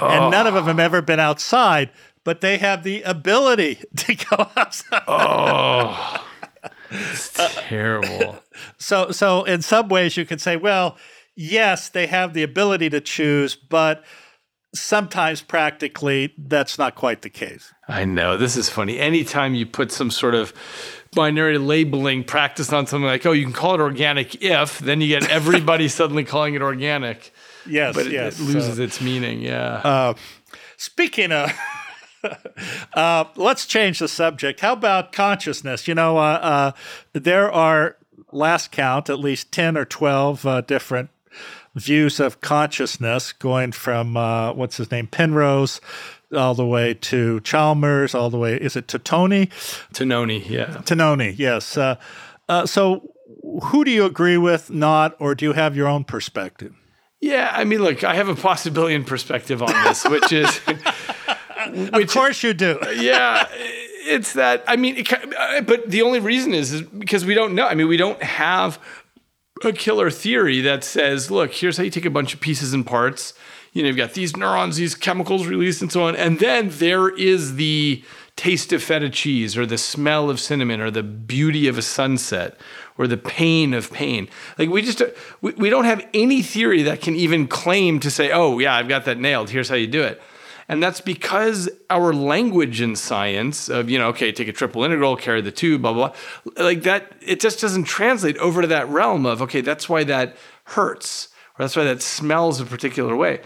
oh. 0.01 0.07
and 0.09 0.31
none 0.31 0.47
of 0.47 0.55
them 0.55 0.67
have 0.67 0.79
ever 0.79 1.03
been 1.03 1.21
outside, 1.21 1.91
but 2.25 2.41
they 2.41 2.59
have 2.59 2.85
the 2.85 3.03
ability 3.03 3.81
to 3.97 4.15
go 4.15 4.49
outside. 4.57 5.03
Oh, 5.09 6.27
it's 6.93 7.33
terrible. 7.69 8.39
so, 8.79 9.11
so 9.11 9.45
in 9.45 9.63
some 9.63 9.89
ways, 9.89 10.17
you 10.17 10.25
could 10.25 10.41
say, 10.41 10.57
well, 10.57 10.97
yes, 11.35 11.89
they 11.89 12.07
have 12.07 12.35
the 12.35 12.43
ability 12.43 12.91
to 12.91 13.01
choose, 13.01 13.57
but 13.57 14.05
sometimes 14.75 15.43
practically 15.43 16.33
that's 16.39 16.79
not 16.79 16.95
quite 16.95 17.23
the 17.23 17.31
case. 17.31 17.73
I 17.89 18.05
know. 18.05 18.37
This 18.37 18.57
is 18.57 18.69
funny. 18.69 18.99
Anytime 18.99 19.55
you 19.55 19.67
put 19.67 19.93
some 19.93 20.11
sort 20.11 20.35
of 20.35 20.53
binary 21.15 21.59
labeling 21.59 22.25
practice 22.25 22.73
on 22.73 22.87
something 22.87 23.07
like, 23.07 23.27
oh, 23.27 23.33
you 23.33 23.45
can 23.45 23.53
call 23.53 23.75
it 23.75 23.81
organic 23.81 24.43
if, 24.43 24.79
then 24.79 25.01
you 25.01 25.09
get 25.09 25.29
everybody 25.31 25.89
suddenly 25.89 26.25
calling 26.25 26.55
it 26.55 26.63
organic. 26.63 27.33
Yes, 27.67 27.95
but 27.95 28.07
it, 28.07 28.13
yes. 28.13 28.41
it 28.41 28.43
loses 28.43 28.79
its 28.79 29.01
meaning. 29.01 29.41
Yeah. 29.41 29.81
Uh, 29.85 30.15
speaking 30.77 31.33
of. 31.33 31.53
uh, 32.95 33.25
let's 33.37 33.67
change 33.67 33.99
the 33.99 34.09
subject. 34.09 34.61
How 34.61 34.73
about 34.73 35.13
consciousness? 35.13 35.89
You 35.89 35.95
know, 35.95 36.19
uh, 36.19 36.39
uh 36.43 36.73
there 37.13 37.51
are, 37.51 37.97
last 38.31 38.73
count, 38.73 39.11
at 39.11 39.19
least 39.19 39.53
10 39.53 39.77
or 39.77 39.85
12 39.85 40.47
uh, 40.47 40.61
different 40.63 41.11
views 41.75 42.21
of 42.21 42.41
consciousness, 42.41 43.33
going 43.33 43.73
from, 43.73 44.17
uh, 44.17 44.53
what's 44.53 44.77
his 44.77 44.91
name, 44.91 45.07
Penrose 45.07 45.81
all 46.35 46.55
the 46.55 46.67
way 46.67 46.95
to 46.95 47.41
Chalmers, 47.41 48.15
all 48.15 48.31
the 48.31 48.39
way, 48.39 48.57
is 48.57 48.77
it 48.77 48.89
to 48.89 48.99
Tony? 48.99 49.47
Tononi, 49.93 50.49
yeah. 50.49 50.81
Tononi, 50.85 51.35
yes. 51.37 51.77
Uh, 51.77 51.97
uh, 52.49 52.67
so 52.67 53.13
who 53.65 53.85
do 53.85 53.91
you 53.91 54.05
agree 54.05 54.39
with, 54.39 54.71
not, 54.71 55.15
or 55.19 55.35
do 55.35 55.45
you 55.45 55.53
have 55.53 55.77
your 55.77 55.89
own 55.89 56.05
perspective? 56.05 56.75
Yeah, 57.21 57.53
I 57.53 57.65
mean, 57.65 57.81
look, 57.81 58.03
I 58.03 58.15
have 58.15 58.29
a 58.29 58.35
possibilian 58.35 59.07
perspective 59.07 59.63
on 59.63 59.73
this, 59.85 60.05
which 60.05 60.33
is. 60.33 60.61
which, 61.73 62.05
of 62.05 62.11
course 62.11 62.43
you 62.43 62.55
do. 62.55 62.79
yeah, 62.97 63.47
it's 63.51 64.33
that. 64.35 64.65
I 64.67 64.77
mean, 64.77 64.97
it, 64.99 65.13
uh, 65.13 65.61
but 65.63 65.91
the 65.91 66.03
only 66.03 66.21
reason 66.21 66.55
is, 66.55 66.73
is 66.73 66.83
because 66.83 67.25
we 67.25 67.35
don't 67.35 67.55
know. 67.55 67.67
I 67.67 67.75
mean, 67.75 67.89
we 67.89 67.97
don't 67.97 68.23
have 68.23 68.79
a 69.65 69.73
killer 69.73 70.11
theory 70.11 70.61
that 70.63 70.85
says, 70.85 71.31
look, 71.31 71.53
here's 71.53 71.77
how 71.77 71.85
you 71.85 71.91
take 71.91 72.05
a 72.05 72.11
bunch 72.11 72.35
of 72.35 72.41
pieces 72.41 72.73
and 72.75 72.87
parts 72.87 73.35
you 73.73 73.83
know, 73.83 73.89
you've 73.89 73.97
got 73.97 74.13
these 74.13 74.37
neurons, 74.37 74.77
these 74.77 74.95
chemicals 74.95 75.47
released, 75.47 75.81
and 75.81 75.91
so 75.91 76.03
on. 76.05 76.15
And 76.15 76.39
then 76.39 76.69
there 76.71 77.09
is 77.09 77.55
the 77.57 78.05
taste 78.37 78.73
of 78.73 78.83
feta 78.83 79.09
cheese, 79.09 79.57
or 79.57 79.65
the 79.65 79.79
smell 79.79 80.29
of 80.29 80.41
cinnamon, 80.41 80.81
or 80.81 80.91
the 80.91 81.03
beauty 81.03 81.69
of 81.69 81.79
a 81.79 81.83
sunset, 81.83 82.59
or 82.99 83.07
the 83.07 83.17
pain 83.17 83.73
of 83.73 83.91
pain. 83.91 84.29
Like 84.59 84.69
we 84.69 84.83
just 84.83 85.03
we, 85.41 85.53
we 85.53 85.71
don't 85.71 85.85
have 85.85 86.07
any 86.13 86.43
theory 86.43 86.83
that 86.83 87.01
can 87.01 87.15
even 87.15 87.47
claim 87.47 87.99
to 88.01 88.11
say, 88.11 88.31
oh 88.31 88.59
yeah, 88.59 88.75
I've 88.75 88.89
got 88.89 89.07
that 89.07 89.19
nailed. 89.19 89.51
Here's 89.51 89.71
how 89.71 89.77
you 89.77 89.87
do 89.87 90.03
it. 90.03 90.21
And 90.69 90.83
that's 90.83 91.01
because 91.01 91.69
our 91.91 92.13
language 92.13 92.81
in 92.81 92.97
science 92.97 93.69
of, 93.69 93.91
you 93.91 93.99
know, 93.99 94.09
okay, 94.09 94.33
take 94.33 94.49
a 94.49 94.53
triple 94.53 94.85
integral, 94.85 95.17
carry 95.17 95.41
the 95.41 95.53
two, 95.53 95.79
blah, 95.79 95.93
blah, 95.93 96.15
blah, 96.45 96.65
like 96.65 96.83
that, 96.85 97.13
it 97.21 97.41
just 97.41 97.61
doesn't 97.61 97.85
translate 97.85 98.37
over 98.39 98.63
to 98.63 98.69
that 98.69 98.89
realm 98.89 99.27
of, 99.27 99.43
okay, 99.43 99.61
that's 99.61 99.89
why 99.89 100.05
that 100.05 100.37
hurts, 100.65 101.29
or 101.59 101.65
that's 101.65 101.77
why 101.77 101.85
that 101.85 102.01
smells 102.01 102.61
a 102.61 102.65
particular 102.65 103.17
way. 103.17 103.41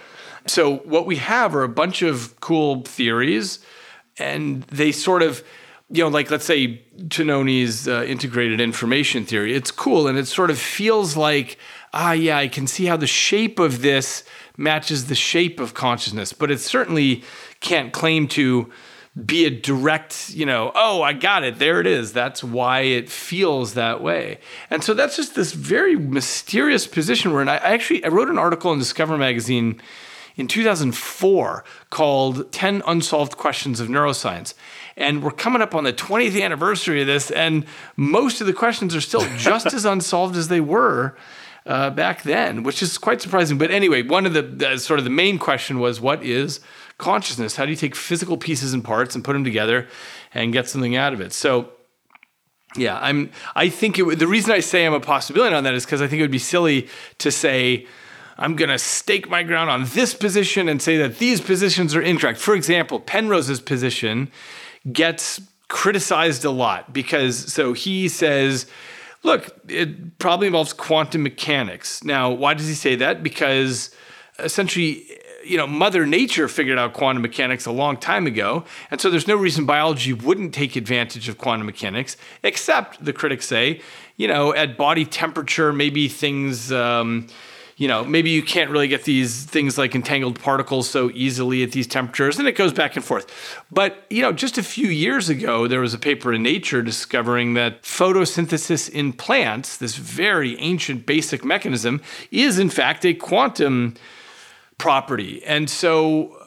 So 0.46 0.76
what 0.78 1.06
we 1.06 1.16
have 1.16 1.56
are 1.56 1.62
a 1.62 1.68
bunch 1.68 2.02
of 2.02 2.38
cool 2.40 2.82
theories, 2.82 3.58
and 4.18 4.62
they 4.64 4.92
sort 4.92 5.22
of, 5.22 5.42
you 5.90 6.02
know, 6.02 6.08
like 6.08 6.30
let's 6.30 6.44
say 6.44 6.82
Tononi's 7.08 7.88
uh, 7.88 8.04
integrated 8.04 8.60
information 8.60 9.24
theory. 9.24 9.54
It's 9.54 9.70
cool, 9.70 10.06
and 10.06 10.18
it 10.18 10.26
sort 10.26 10.50
of 10.50 10.58
feels 10.58 11.16
like, 11.16 11.58
ah, 11.92 12.12
yeah, 12.12 12.38
I 12.38 12.48
can 12.48 12.66
see 12.66 12.84
how 12.84 12.96
the 12.96 13.06
shape 13.06 13.58
of 13.58 13.82
this 13.82 14.24
matches 14.56 15.06
the 15.06 15.14
shape 15.14 15.60
of 15.60 15.74
consciousness, 15.74 16.32
but 16.32 16.50
it 16.50 16.60
certainly 16.60 17.22
can't 17.60 17.92
claim 17.92 18.28
to 18.28 18.70
be 19.24 19.46
a 19.46 19.50
direct, 19.50 20.30
you 20.30 20.44
know, 20.44 20.70
oh, 20.74 21.00
I 21.00 21.14
got 21.14 21.42
it. 21.42 21.58
There 21.58 21.80
it 21.80 21.86
is. 21.86 22.12
That's 22.12 22.44
why 22.44 22.80
it 22.80 23.08
feels 23.08 23.72
that 23.74 24.02
way. 24.02 24.38
And 24.68 24.84
so 24.84 24.92
that's 24.92 25.16
just 25.16 25.34
this 25.34 25.52
very 25.52 25.96
mysterious 25.96 26.86
position 26.86 27.32
where, 27.32 27.40
and 27.40 27.48
I 27.48 27.56
actually 27.56 28.04
I 28.04 28.08
wrote 28.08 28.28
an 28.28 28.38
article 28.38 28.72
in 28.72 28.78
Discover 28.78 29.16
magazine 29.16 29.80
in 30.36 30.46
2004 30.48 31.64
called 31.88 32.52
10 32.52 32.82
Unsolved 32.86 33.38
Questions 33.38 33.80
of 33.80 33.88
Neuroscience. 33.88 34.52
And 34.98 35.22
we're 35.22 35.30
coming 35.30 35.62
up 35.62 35.74
on 35.74 35.84
the 35.84 35.94
20th 35.94 36.40
anniversary 36.40 37.00
of 37.00 37.06
this, 37.06 37.30
and 37.30 37.64
most 37.96 38.42
of 38.42 38.46
the 38.46 38.52
questions 38.52 38.94
are 38.94 39.00
still 39.00 39.26
just 39.38 39.72
as 39.72 39.86
unsolved 39.86 40.36
as 40.36 40.48
they 40.48 40.60
were. 40.60 41.16
Uh, 41.66 41.90
back 41.90 42.22
then, 42.22 42.62
which 42.62 42.80
is 42.80 42.96
quite 42.96 43.20
surprising. 43.20 43.58
But 43.58 43.72
anyway, 43.72 44.02
one 44.02 44.24
of 44.24 44.34
the, 44.34 44.42
the 44.42 44.78
sort 44.78 45.00
of 45.00 45.04
the 45.04 45.10
main 45.10 45.36
question 45.36 45.80
was 45.80 46.00
what 46.00 46.22
is 46.22 46.60
consciousness? 46.96 47.56
How 47.56 47.64
do 47.64 47.72
you 47.72 47.76
take 47.76 47.96
physical 47.96 48.36
pieces 48.36 48.72
and 48.72 48.84
parts 48.84 49.16
and 49.16 49.24
put 49.24 49.32
them 49.32 49.42
together 49.42 49.88
and 50.32 50.52
get 50.52 50.68
something 50.68 50.94
out 50.94 51.12
of 51.12 51.20
it? 51.20 51.32
So 51.32 51.70
yeah, 52.76 52.98
I'm. 53.00 53.30
I 53.54 53.68
think 53.68 53.98
it, 53.98 54.18
the 54.18 54.26
reason 54.26 54.52
I 54.52 54.60
say 54.60 54.86
I'm 54.86 54.94
a 54.94 55.00
possibilian 55.00 55.56
on 55.56 55.64
that 55.64 55.74
is 55.74 55.84
because 55.84 56.00
I 56.00 56.06
think 56.06 56.20
it 56.20 56.22
would 56.22 56.30
be 56.30 56.38
silly 56.38 56.88
to 57.18 57.30
say 57.30 57.86
I'm 58.38 58.54
going 58.54 58.68
to 58.68 58.78
stake 58.78 59.30
my 59.30 59.42
ground 59.42 59.70
on 59.70 59.86
this 59.86 60.14
position 60.14 60.68
and 60.68 60.80
say 60.80 60.96
that 60.98 61.18
these 61.18 61.40
positions 61.40 61.94
are 61.94 62.02
incorrect. 62.02 62.38
For 62.38 62.54
example, 62.54 63.00
Penrose's 63.00 63.60
position 63.60 64.30
gets 64.92 65.40
criticized 65.68 66.44
a 66.44 66.50
lot 66.50 66.92
because 66.92 67.52
so 67.52 67.72
he 67.72 68.08
says, 68.08 68.66
look, 69.26 69.54
it 69.68 70.18
probably 70.18 70.46
involves 70.46 70.72
quantum 70.72 71.22
mechanics. 71.22 72.02
Now, 72.04 72.30
why 72.30 72.54
does 72.54 72.68
he 72.68 72.74
say 72.74 72.94
that? 72.96 73.22
Because 73.22 73.90
essentially, 74.38 75.04
you 75.44 75.56
know, 75.56 75.66
Mother 75.66 76.06
Nature 76.06 76.48
figured 76.48 76.78
out 76.78 76.94
quantum 76.94 77.22
mechanics 77.22 77.66
a 77.66 77.72
long 77.72 77.96
time 77.96 78.26
ago. 78.26 78.64
And 78.90 79.00
so 79.00 79.10
there's 79.10 79.26
no 79.26 79.36
reason 79.36 79.66
biology 79.66 80.12
wouldn't 80.12 80.54
take 80.54 80.76
advantage 80.76 81.28
of 81.28 81.38
quantum 81.38 81.66
mechanics, 81.66 82.16
except 82.42 83.04
the 83.04 83.12
critics 83.12 83.46
say, 83.46 83.80
you 84.16 84.28
know, 84.28 84.54
at 84.54 84.78
body 84.78 85.04
temperature, 85.04 85.72
maybe 85.72 86.08
things. 86.08 86.72
Um, 86.72 87.26
you 87.76 87.88
know, 87.88 88.04
maybe 88.04 88.30
you 88.30 88.42
can't 88.42 88.70
really 88.70 88.88
get 88.88 89.04
these 89.04 89.44
things 89.44 89.76
like 89.76 89.94
entangled 89.94 90.40
particles 90.40 90.88
so 90.88 91.10
easily 91.12 91.62
at 91.62 91.72
these 91.72 91.86
temperatures, 91.86 92.38
and 92.38 92.48
it 92.48 92.56
goes 92.56 92.72
back 92.72 92.96
and 92.96 93.04
forth. 93.04 93.26
But, 93.70 94.06
you 94.08 94.22
know, 94.22 94.32
just 94.32 94.56
a 94.56 94.62
few 94.62 94.88
years 94.88 95.28
ago, 95.28 95.68
there 95.68 95.80
was 95.80 95.92
a 95.92 95.98
paper 95.98 96.32
in 96.32 96.42
Nature 96.42 96.80
discovering 96.80 97.52
that 97.54 97.82
photosynthesis 97.82 98.88
in 98.88 99.12
plants, 99.12 99.76
this 99.76 99.96
very 99.96 100.58
ancient 100.58 101.04
basic 101.04 101.44
mechanism, 101.44 102.00
is 102.30 102.58
in 102.58 102.70
fact 102.70 103.04
a 103.04 103.12
quantum 103.12 103.94
property. 104.78 105.44
And 105.44 105.68
so 105.68 106.45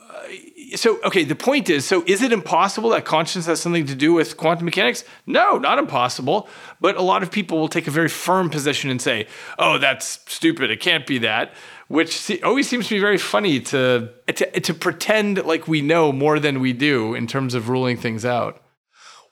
so 0.76 1.00
okay 1.04 1.24
the 1.24 1.36
point 1.36 1.70
is 1.70 1.86
so 1.86 2.04
is 2.06 2.22
it 2.22 2.32
impossible 2.32 2.90
that 2.92 3.06
consciousness 3.06 3.46
has 3.46 3.62
something 3.62 3.86
to 3.86 3.96
do 3.96 4.14
with 4.14 4.38
quantum 4.38 4.66
mechanics? 4.66 5.04
No 5.26 5.58
not 5.58 5.80
impossible. 5.80 6.48
But 6.82 6.96
a 6.96 7.02
lot 7.02 7.24
of 7.24 7.32
people 7.32 7.60
will 7.60 7.68
take 7.68 7.88
a 7.88 7.92
very 7.92 8.10
firm 8.10 8.50
position 8.50 8.90
and 8.90 9.02
say 9.02 9.28
oh 9.58 9.78
that's 9.78 10.20
stupid. 10.28 10.72
It 10.72 10.80
can't 10.80 11.06
be 11.06 11.20
that 11.20 11.54
which 11.90 12.32
always 12.44 12.70
seems 12.70 12.88
to 12.88 12.96
be 12.96 13.00
very 13.00 13.18
funny 13.18 13.60
to, 13.60 14.10
to 14.28 14.60
to 14.60 14.74
pretend 14.74 15.44
like 15.44 15.68
we 15.68 15.82
know 15.82 16.12
more 16.12 16.40
than 16.40 16.60
we 16.60 16.72
do 16.72 17.16
in 17.16 17.28
terms 17.28 17.56
of 17.56 17.68
ruling 17.68 17.98
things 17.98 18.24
out. 18.24 18.64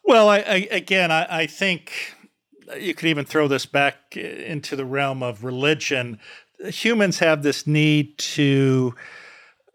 Well 0.04 0.28
I, 0.28 0.38
I, 0.40 0.68
again 0.72 1.12
I, 1.12 1.42
I 1.42 1.48
think 1.48 2.16
you 2.80 2.94
could 2.94 3.08
even 3.08 3.26
throw 3.26 3.48
this 3.48 3.66
back 3.66 4.18
into 4.18 4.76
the 4.76 4.86
realm 4.86 5.24
of 5.24 5.44
religion. 5.44 6.20
Humans 6.66 7.20
have 7.20 7.44
this 7.44 7.68
need 7.68 8.18
to 8.18 8.96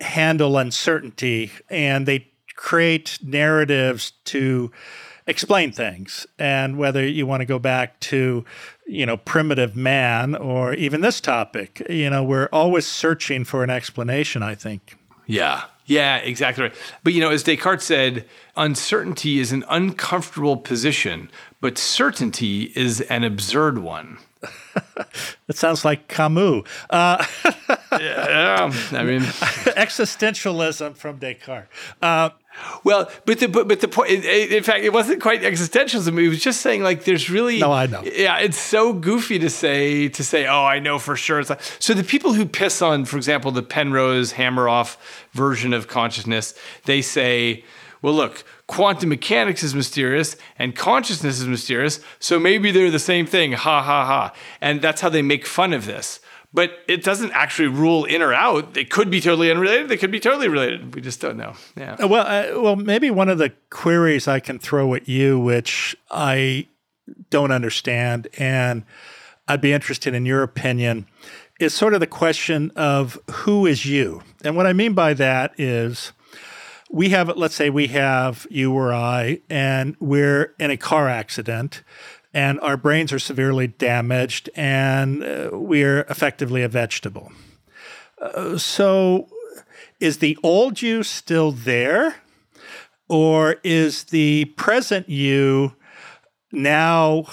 handle 0.02 0.58
uncertainty 0.58 1.50
and 1.70 2.06
they 2.06 2.28
create 2.56 3.18
narratives 3.22 4.12
to 4.24 4.70
explain 5.26 5.72
things. 5.72 6.26
And 6.38 6.78
whether 6.78 7.06
you 7.06 7.26
want 7.26 7.40
to 7.40 7.46
go 7.46 7.58
back 7.58 7.98
to, 8.00 8.44
you 8.86 9.06
know, 9.06 9.16
primitive 9.16 9.76
man 9.76 10.34
or 10.34 10.74
even 10.74 11.00
this 11.00 11.20
topic, 11.20 11.84
you 11.88 12.10
know, 12.10 12.22
we're 12.22 12.48
always 12.52 12.86
searching 12.86 13.44
for 13.44 13.64
an 13.64 13.70
explanation, 13.70 14.42
I 14.42 14.54
think. 14.54 14.96
Yeah. 15.26 15.64
Yeah, 15.86 16.18
exactly 16.18 16.64
right. 16.64 16.74
But 17.02 17.12
you 17.12 17.20
know, 17.20 17.30
as 17.30 17.42
Descartes 17.42 17.82
said, 17.82 18.24
uncertainty 18.56 19.40
is 19.40 19.50
an 19.50 19.64
uncomfortable 19.68 20.56
position, 20.56 21.28
but 21.60 21.76
certainty 21.76 22.72
is 22.76 23.00
an 23.02 23.24
absurd 23.24 23.78
one. 23.78 24.18
it 25.48 25.56
sounds 25.56 25.84
like 25.84 26.08
Camus. 26.08 26.64
Uh, 26.90 27.24
yeah, 27.92 28.70
I 28.92 29.02
mean, 29.04 29.20
existentialism 29.22 30.96
from 30.96 31.18
Descartes. 31.18 31.68
Uh, 32.00 32.30
well, 32.84 33.10
but 33.24 33.40
the 33.40 33.48
but, 33.48 33.68
but 33.68 33.80
the 33.80 33.88
point, 33.88 34.10
in 34.10 34.62
fact, 34.62 34.84
it 34.84 34.92
wasn't 34.92 35.22
quite 35.22 35.42
existentialism. 35.42 36.22
It 36.22 36.28
was 36.28 36.40
just 36.40 36.60
saying 36.60 36.82
like 36.82 37.04
there's 37.04 37.30
really 37.30 37.58
no, 37.58 37.72
I 37.72 37.86
know. 37.86 38.02
Yeah, 38.04 38.38
it's 38.38 38.58
so 38.58 38.92
goofy 38.92 39.38
to 39.38 39.50
say 39.50 40.08
to 40.08 40.24
say, 40.24 40.46
oh, 40.46 40.64
I 40.64 40.78
know 40.78 40.98
for 40.98 41.16
sure. 41.16 41.40
It's 41.40 41.50
like 41.50 41.62
so 41.78 41.94
the 41.94 42.04
people 42.04 42.34
who 42.34 42.44
piss 42.44 42.82
on, 42.82 43.04
for 43.04 43.16
example, 43.16 43.50
the 43.50 43.62
Penrose 43.62 44.34
Hameroff 44.34 44.96
version 45.32 45.72
of 45.72 45.88
consciousness, 45.88 46.54
they 46.84 47.00
say, 47.00 47.64
well, 48.02 48.14
look, 48.14 48.44
quantum 48.72 49.10
mechanics 49.10 49.62
is 49.62 49.74
mysterious 49.74 50.34
and 50.58 50.74
consciousness 50.74 51.38
is 51.38 51.46
mysterious, 51.46 52.00
so 52.18 52.40
maybe 52.40 52.70
they're 52.70 52.90
the 52.90 52.98
same 52.98 53.26
thing. 53.26 53.52
Ha 53.52 53.82
ha 53.82 54.06
ha. 54.06 54.34
And 54.62 54.80
that's 54.80 55.02
how 55.02 55.10
they 55.10 55.20
make 55.20 55.46
fun 55.46 55.74
of 55.74 55.84
this. 55.84 56.20
But 56.54 56.70
it 56.88 57.04
doesn't 57.04 57.32
actually 57.32 57.68
rule 57.68 58.06
in 58.06 58.22
or 58.22 58.32
out. 58.32 58.72
They 58.72 58.86
could 58.86 59.10
be 59.10 59.20
totally 59.20 59.50
unrelated. 59.50 59.90
They 59.90 59.98
could 59.98 60.10
be 60.10 60.20
totally 60.20 60.48
related. 60.48 60.94
We 60.94 61.02
just 61.02 61.20
don't 61.20 61.36
know. 61.36 61.52
Yeah. 61.76 61.96
Uh, 62.02 62.08
well, 62.08 62.26
uh, 62.26 62.62
well, 62.62 62.76
maybe 62.76 63.10
one 63.10 63.28
of 63.28 63.36
the 63.36 63.52
queries 63.68 64.26
I 64.26 64.40
can 64.40 64.58
throw 64.58 64.94
at 64.94 65.06
you, 65.06 65.38
which 65.38 65.94
I 66.10 66.66
don't 67.28 67.52
understand, 67.52 68.28
and 68.38 68.84
I'd 69.48 69.60
be 69.60 69.74
interested 69.74 70.14
in 70.14 70.24
your 70.24 70.42
opinion, 70.42 71.06
is 71.60 71.74
sort 71.74 71.92
of 71.92 72.00
the 72.00 72.06
question 72.06 72.70
of 72.74 73.18
who 73.30 73.66
is 73.66 73.84
you. 73.84 74.22
And 74.42 74.56
what 74.56 74.66
I 74.66 74.72
mean 74.72 74.94
by 74.94 75.12
that 75.14 75.52
is 75.58 76.12
we 76.92 77.08
have, 77.08 77.34
let's 77.36 77.54
say 77.54 77.70
we 77.70 77.88
have 77.88 78.46
you 78.50 78.72
or 78.74 78.92
I, 78.92 79.40
and 79.48 79.96
we're 79.98 80.54
in 80.58 80.70
a 80.70 80.76
car 80.76 81.08
accident 81.08 81.82
and 82.34 82.60
our 82.60 82.76
brains 82.76 83.12
are 83.12 83.18
severely 83.18 83.66
damaged 83.66 84.50
and 84.54 85.24
uh, 85.24 85.50
we're 85.52 86.00
effectively 86.02 86.62
a 86.62 86.68
vegetable. 86.68 87.32
Uh, 88.20 88.58
so 88.58 89.26
is 90.00 90.18
the 90.18 90.38
old 90.42 90.82
you 90.82 91.02
still 91.02 91.50
there? 91.50 92.16
Or 93.08 93.56
is 93.64 94.04
the 94.04 94.46
present 94.56 95.08
you 95.08 95.74
now 96.50 97.24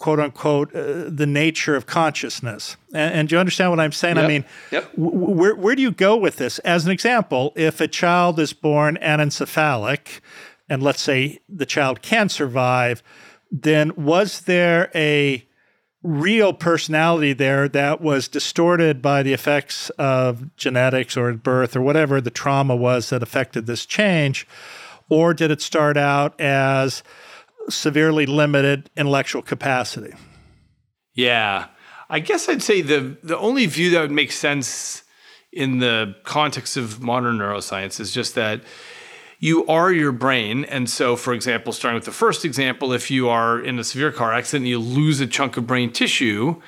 quote 0.00 0.18
unquote 0.18 0.74
uh, 0.74 1.04
the 1.08 1.26
nature 1.26 1.76
of 1.76 1.86
consciousness. 1.86 2.76
And, 2.92 3.14
and, 3.14 3.28
do 3.28 3.36
you 3.36 3.38
understand 3.38 3.70
what 3.70 3.78
I'm 3.78 3.92
saying? 3.92 4.16
Yep. 4.16 4.24
I 4.24 4.28
mean, 4.28 4.44
yep. 4.72 4.90
w- 4.96 5.14
where 5.14 5.54
where 5.54 5.76
do 5.76 5.82
you 5.82 5.92
go 5.92 6.16
with 6.16 6.36
this? 6.36 6.58
As 6.60 6.86
an 6.86 6.90
example, 6.90 7.52
if 7.54 7.80
a 7.80 7.86
child 7.86 8.40
is 8.40 8.52
born 8.52 8.98
anencephalic, 9.00 10.20
and 10.68 10.82
let's 10.82 11.02
say 11.02 11.38
the 11.48 11.66
child 11.66 12.00
can 12.00 12.30
survive, 12.30 13.02
then 13.52 13.92
was 13.94 14.40
there 14.40 14.90
a 14.94 15.46
real 16.02 16.54
personality 16.54 17.34
there 17.34 17.68
that 17.68 18.00
was 18.00 18.26
distorted 18.26 19.02
by 19.02 19.22
the 19.22 19.34
effects 19.34 19.90
of 19.90 20.56
genetics 20.56 21.14
or 21.14 21.30
birth 21.34 21.76
or 21.76 21.82
whatever 21.82 22.22
the 22.22 22.30
trauma 22.30 22.74
was 22.74 23.10
that 23.10 23.22
affected 23.22 23.66
this 23.66 23.84
change? 23.84 24.46
Or 25.10 25.34
did 25.34 25.50
it 25.50 25.60
start 25.60 25.98
out 25.98 26.40
as 26.40 27.02
severely 27.70 28.26
limited 28.26 28.90
intellectual 28.96 29.42
capacity. 29.42 30.12
Yeah. 31.14 31.66
I 32.08 32.18
guess 32.18 32.48
I'd 32.48 32.62
say 32.62 32.82
the 32.82 33.16
the 33.22 33.38
only 33.38 33.66
view 33.66 33.90
that 33.90 34.00
would 34.00 34.10
make 34.10 34.32
sense 34.32 35.04
in 35.52 35.78
the 35.78 36.14
context 36.24 36.76
of 36.76 37.00
modern 37.00 37.38
neuroscience 37.38 38.00
is 38.00 38.12
just 38.12 38.34
that 38.34 38.62
you 39.38 39.66
are 39.66 39.90
your 39.90 40.12
brain. 40.12 40.64
And 40.66 40.88
so, 40.88 41.16
for 41.16 41.32
example, 41.32 41.72
starting 41.72 41.96
with 41.96 42.04
the 42.04 42.12
first 42.12 42.44
example, 42.44 42.92
if 42.92 43.10
you 43.10 43.28
are 43.28 43.58
in 43.58 43.78
a 43.78 43.84
severe 43.84 44.12
car 44.12 44.32
accident 44.32 44.62
and 44.62 44.68
you 44.68 44.78
lose 44.78 45.20
a 45.20 45.26
chunk 45.26 45.56
of 45.56 45.66
brain 45.66 45.90
tissue, 45.92 46.60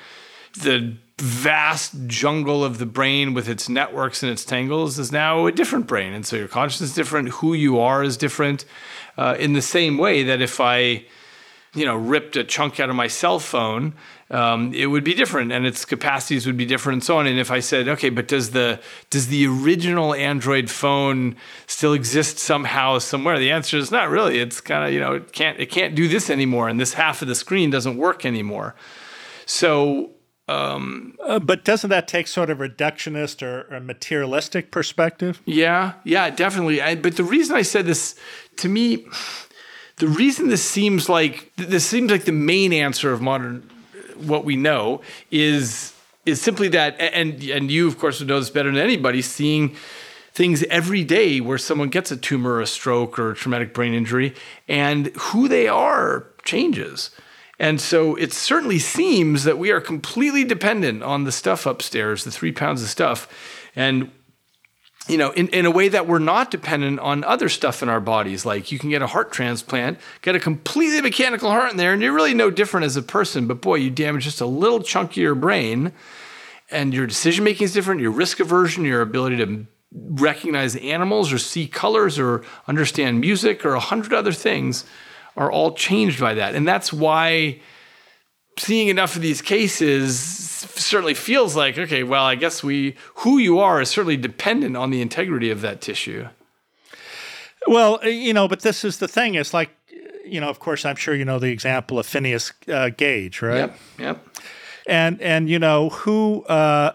the 0.59 0.97
vast 1.19 1.93
jungle 2.07 2.63
of 2.63 2.79
the 2.79 2.85
brain 2.87 3.33
with 3.33 3.47
its 3.47 3.69
networks 3.69 4.23
and 4.23 4.31
its 4.31 4.43
tangles 4.43 4.97
is 4.97 5.11
now 5.11 5.45
a 5.45 5.51
different 5.51 5.85
brain. 5.85 6.13
And 6.13 6.25
so 6.25 6.35
your 6.35 6.47
consciousness 6.47 6.89
is 6.89 6.95
different, 6.95 7.29
who 7.29 7.53
you 7.53 7.79
are 7.79 8.03
is 8.03 8.17
different. 8.17 8.65
Uh, 9.17 9.35
in 9.39 9.53
the 9.53 9.61
same 9.61 9.97
way 9.97 10.23
that 10.23 10.41
if 10.41 10.59
I, 10.59 11.05
you 11.75 11.85
know, 11.85 11.95
ripped 11.95 12.35
a 12.35 12.43
chunk 12.43 12.79
out 12.79 12.89
of 12.89 12.95
my 12.95 13.07
cell 13.07 13.39
phone, 13.39 13.93
um, 14.31 14.73
it 14.73 14.87
would 14.87 15.03
be 15.03 15.13
different, 15.13 15.51
and 15.51 15.65
its 15.65 15.85
capacities 15.85 16.47
would 16.47 16.57
be 16.57 16.65
different, 16.65 16.95
and 16.95 17.03
so 17.03 17.17
on. 17.17 17.27
And 17.27 17.37
if 17.37 17.51
I 17.51 17.59
said, 17.59 17.87
okay, 17.87 18.09
but 18.09 18.27
does 18.27 18.51
the 18.51 18.79
does 19.11 19.27
the 19.27 19.45
original 19.45 20.15
Android 20.15 20.71
phone 20.71 21.35
still 21.67 21.93
exist 21.93 22.39
somehow 22.39 22.97
somewhere? 22.97 23.37
The 23.37 23.51
answer 23.51 23.77
is 23.77 23.91
not 23.91 24.09
really. 24.09 24.39
It's 24.39 24.59
kind 24.59 24.87
of 24.87 24.93
you 24.93 24.99
know 24.99 25.13
it 25.13 25.31
can't 25.31 25.59
it 25.59 25.67
can't 25.67 25.93
do 25.93 26.07
this 26.07 26.31
anymore, 26.31 26.67
and 26.69 26.79
this 26.79 26.93
half 26.93 27.21
of 27.21 27.27
the 27.27 27.35
screen 27.35 27.69
doesn't 27.69 27.97
work 27.97 28.25
anymore. 28.25 28.73
So 29.45 30.12
um, 30.47 31.15
uh, 31.25 31.39
but 31.39 31.63
doesn't 31.63 31.89
that 31.89 32.07
take 32.07 32.27
sort 32.27 32.49
of 32.49 32.57
reductionist 32.57 33.41
or, 33.41 33.73
or 33.73 33.79
materialistic 33.79 34.71
perspective? 34.71 35.41
Yeah, 35.45 35.93
yeah, 36.03 36.29
definitely. 36.29 36.81
I, 36.81 36.95
but 36.95 37.15
the 37.15 37.23
reason 37.23 37.55
I 37.55 37.61
said 37.61 37.85
this, 37.85 38.15
to 38.57 38.67
me, 38.67 39.07
the 39.97 40.07
reason 40.07 40.49
this 40.49 40.63
seems 40.63 41.07
like 41.07 41.53
this 41.55 41.85
seems 41.85 42.11
like 42.11 42.25
the 42.25 42.33
main 42.33 42.73
answer 42.73 43.13
of 43.13 43.21
modern 43.21 43.69
what 44.17 44.43
we 44.43 44.55
know 44.55 45.01
is 45.31 45.93
is 46.25 46.41
simply 46.41 46.67
that, 46.69 46.99
and 46.99 47.41
and 47.43 47.71
you 47.71 47.87
of 47.87 47.97
course 47.97 48.19
would 48.19 48.27
know 48.27 48.39
this 48.39 48.49
better 48.49 48.71
than 48.71 48.81
anybody, 48.81 49.21
seeing 49.21 49.75
things 50.33 50.63
every 50.63 51.03
day 51.03 51.39
where 51.39 51.57
someone 51.57 51.89
gets 51.89 52.11
a 52.11 52.17
tumor, 52.17 52.53
or 52.53 52.61
a 52.61 52.67
stroke, 52.67 53.17
or 53.17 53.31
a 53.31 53.35
traumatic 53.35 53.73
brain 53.73 53.93
injury, 53.93 54.35
and 54.67 55.07
who 55.15 55.47
they 55.47 55.69
are 55.69 56.27
changes. 56.43 57.11
And 57.59 57.79
so 57.79 58.15
it 58.15 58.33
certainly 58.33 58.79
seems 58.79 59.43
that 59.43 59.57
we 59.57 59.71
are 59.71 59.79
completely 59.79 60.43
dependent 60.43 61.03
on 61.03 61.23
the 61.23 61.31
stuff 61.31 61.65
upstairs, 61.65 62.23
the 62.23 62.31
three 62.31 62.51
pounds 62.51 62.81
of 62.81 62.89
stuff. 62.89 63.27
And 63.75 64.11
you 65.07 65.17
know, 65.17 65.31
in, 65.31 65.49
in 65.49 65.65
a 65.65 65.71
way 65.71 65.89
that 65.89 66.07
we're 66.07 66.19
not 66.19 66.49
dependent 66.49 66.99
on 67.01 67.25
other 67.25 67.49
stuff 67.49 67.83
in 67.83 67.89
our 67.89 67.99
bodies. 67.99 68.45
Like 68.45 68.71
you 68.71 68.79
can 68.79 68.89
get 68.89 69.01
a 69.01 69.07
heart 69.07 69.33
transplant, 69.33 69.99
get 70.21 70.35
a 70.35 70.39
completely 70.39 71.01
mechanical 71.01 71.49
heart 71.49 71.71
in 71.71 71.77
there, 71.77 71.91
and 71.91 72.01
you're 72.01 72.13
really 72.13 72.33
no 72.33 72.49
different 72.49 72.85
as 72.85 72.95
a 72.95 73.01
person. 73.01 73.45
But 73.45 73.61
boy, 73.61 73.75
you 73.75 73.89
damage 73.89 74.23
just 74.23 74.39
a 74.39 74.45
little 74.45 74.81
chunk 74.81 75.11
of 75.11 75.17
your 75.17 75.35
brain, 75.35 75.91
and 76.71 76.93
your 76.93 77.05
decision 77.05 77.43
making 77.43 77.65
is 77.65 77.73
different, 77.73 77.99
your 77.99 78.11
risk 78.11 78.39
aversion, 78.39 78.85
your 78.85 79.01
ability 79.01 79.37
to 79.37 79.65
recognize 79.93 80.75
animals 80.77 81.33
or 81.33 81.37
see 81.37 81.67
colors 81.67 82.17
or 82.17 82.43
understand 82.67 83.19
music 83.19 83.65
or 83.65 83.73
a 83.73 83.79
hundred 83.79 84.13
other 84.13 84.31
things 84.31 84.85
are 85.35 85.51
all 85.51 85.73
changed 85.73 86.19
by 86.19 86.33
that. 86.35 86.55
And 86.55 86.67
that's 86.67 86.93
why 86.93 87.59
seeing 88.57 88.87
enough 88.87 89.15
of 89.15 89.21
these 89.21 89.41
cases 89.41 90.19
certainly 90.19 91.13
feels 91.13 91.55
like, 91.55 91.77
okay, 91.77 92.03
well, 92.03 92.23
I 92.23 92.35
guess 92.35 92.63
we, 92.63 92.95
who 93.15 93.37
you 93.37 93.59
are 93.59 93.81
is 93.81 93.89
certainly 93.89 94.17
dependent 94.17 94.77
on 94.77 94.91
the 94.91 95.01
integrity 95.01 95.49
of 95.49 95.61
that 95.61 95.81
tissue. 95.81 96.27
Well, 97.67 97.99
you 98.05 98.33
know, 98.33 98.47
but 98.47 98.61
this 98.61 98.83
is 98.83 98.97
the 98.97 99.07
thing. 99.07 99.35
It's 99.35 99.53
like, 99.53 99.69
you 100.25 100.39
know, 100.39 100.49
of 100.49 100.59
course, 100.59 100.85
I'm 100.85 100.95
sure 100.95 101.15
you 101.15 101.25
know 101.25 101.39
the 101.39 101.51
example 101.51 101.99
of 101.99 102.05
Phineas 102.05 102.51
uh, 102.67 102.89
Gage, 102.89 103.41
right? 103.41 103.57
Yep. 103.57 103.79
Yep. 103.99 104.27
And 104.85 105.21
and 105.21 105.49
you 105.49 105.59
know 105.59 105.89
who, 105.89 106.43
uh, 106.43 106.91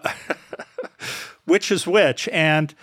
which 1.45 1.71
is 1.71 1.87
which, 1.87 2.27
and 2.29 2.73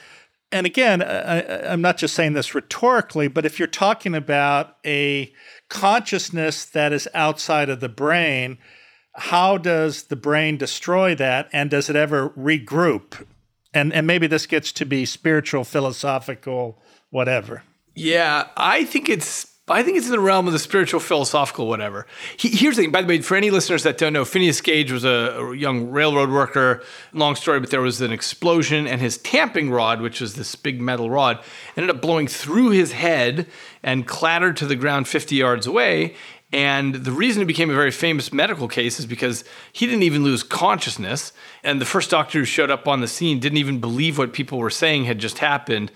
and 0.53 0.67
again, 0.67 1.03
I, 1.03 1.73
I'm 1.73 1.81
not 1.81 1.97
just 1.97 2.15
saying 2.15 2.35
this 2.35 2.55
rhetorically, 2.55 3.29
but 3.29 3.45
if 3.45 3.59
you're 3.59 3.67
talking 3.67 4.15
about 4.15 4.77
a 4.85 5.33
consciousness 5.69 6.65
that 6.67 6.93
is 6.93 7.09
outside 7.15 7.69
of 7.69 7.81
the 7.81 7.89
brain, 7.89 8.59
how 9.15 9.59
does 9.59 10.05
the 10.05 10.17
brain 10.17 10.57
destroy 10.57 11.15
that? 11.17 11.49
And 11.53 11.71
does 11.71 11.91
it 11.91 11.97
ever 11.97 12.31
regroup? 12.31 13.27
And, 13.75 13.93
and 13.93 14.07
maybe 14.07 14.27
this 14.27 14.47
gets 14.47 14.73
to 14.73 14.87
be 14.87 15.05
spiritual, 15.05 15.65
philosophical, 15.65 16.81
whatever. 17.11 17.63
Yeah, 17.95 18.49
I 18.57 18.85
think 18.85 19.09
it's 19.09 19.56
I 19.69 19.83
think 19.83 19.97
it's 19.97 20.07
in 20.07 20.13
the 20.13 20.21
realm 20.21 20.47
of 20.47 20.53
the 20.53 20.61
spiritual, 20.61 21.01
philosophical, 21.01 21.67
whatever. 21.67 22.07
He, 22.37 22.51
here's 22.51 22.77
the 22.77 22.83
thing, 22.83 22.93
by 22.93 23.03
the 23.03 23.09
way, 23.09 23.21
for 23.21 23.37
any 23.37 23.51
listeners 23.51 23.83
that 23.83 23.99
don't 23.99 24.13
know, 24.13 24.25
Phineas 24.25 24.61
Gage 24.61 24.93
was 24.93 25.05
a, 25.05 25.09
a, 25.09 25.57
young 25.57 25.91
railroad 25.91 26.31
worker. 26.31 26.85
Long 27.13 27.35
story, 27.35 27.59
but 27.59 27.71
there 27.71 27.81
was 27.81 28.01
an 28.01 28.13
explosion, 28.13 28.87
and 28.87 29.01
his 29.01 29.19
tamping 29.19 29.71
rod, 29.71 30.01
which 30.01 30.21
was 30.21 30.35
this 30.35 30.55
big 30.55 30.81
metal 30.81 31.11
rod, 31.11 31.43
ended 31.77 31.91
up 31.91 32.01
blowing 32.01 32.29
through 32.29 32.71
his 32.71 32.93
head 32.93 33.49
and 33.83 34.07
clattered 34.07 34.57
to 34.59 34.67
the 34.67 34.77
ground 34.77 35.09
50 35.09 35.35
yards 35.35 35.67
away. 35.67 36.15
And 36.53 36.95
the 36.95 37.11
reason 37.11 37.43
it 37.43 37.47
became 37.47 37.69
a 37.69 37.75
very 37.75 37.91
famous 37.91 38.33
medical 38.33 38.69
case 38.69 39.01
is 39.01 39.07
because 39.07 39.43
he 39.73 39.85
didn't 39.87 40.05
even 40.05 40.23
lose 40.23 40.45
consciousness. 40.45 41.33
And 41.65 41.81
the 41.81 41.85
first 41.85 42.09
doctor 42.09 42.39
who 42.39 42.45
showed 42.45 42.71
up 42.71 42.87
on 42.87 43.01
the 43.01 43.09
scene 43.09 43.41
didn't 43.41 43.59
even 43.59 43.81
believe 43.81 44.17
what 44.17 44.33
people 44.33 44.59
were 44.59 44.71
saying 44.71 45.07
had 45.07 45.19
just 45.19 45.39
happened 45.39 45.91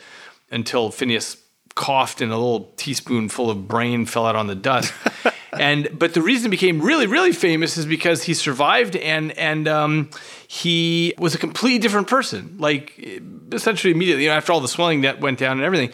until 0.51 0.91
Phineas 0.91 1.37
coughed 1.75 2.21
and 2.21 2.33
a 2.33 2.37
little 2.37 2.73
teaspoon 2.77 3.29
full 3.29 3.51
of 3.51 3.68
brain 3.68 4.07
fell 4.07 4.27
out 4.27 4.37
on 4.37 4.47
the 4.47 4.55
dust. 4.55 4.93
and 5.53 5.89
but 5.99 6.14
the 6.14 6.23
reason 6.23 6.49
it 6.49 6.51
became 6.51 6.81
really 6.81 7.07
really 7.07 7.33
famous 7.33 7.77
is 7.77 7.87
because 7.87 8.23
he 8.23 8.35
survived 8.35 8.97
and 8.97 9.33
and 9.33 9.68
um, 9.68 10.11
he 10.47 11.14
was 11.18 11.35
a 11.35 11.39
completely 11.39 11.79
different 11.79 12.09
person. 12.09 12.57
Like 12.59 13.21
essentially 13.53 13.93
immediately 13.93 14.25
you 14.25 14.31
know, 14.31 14.37
after 14.37 14.53
all 14.53 14.61
the 14.61 14.68
swelling 14.68 15.03
that 15.03 15.21
went 15.21 15.39
down 15.39 15.53
and 15.53 15.62
everything. 15.62 15.93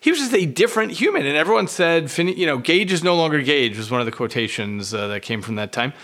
He 0.00 0.10
was 0.10 0.20
just 0.20 0.34
a 0.34 0.44
different 0.44 0.92
human, 0.92 1.24
and 1.24 1.34
everyone 1.34 1.66
said, 1.66 2.14
you 2.18 2.44
know, 2.44 2.58
Gage 2.58 2.92
is 2.92 3.02
no 3.02 3.16
longer 3.16 3.40
Gage, 3.40 3.78
was 3.78 3.90
one 3.90 4.00
of 4.00 4.04
the 4.04 4.12
quotations 4.12 4.92
uh, 4.92 5.08
that 5.08 5.22
came 5.22 5.40
from 5.40 5.54
that 5.54 5.72
time 5.72 5.94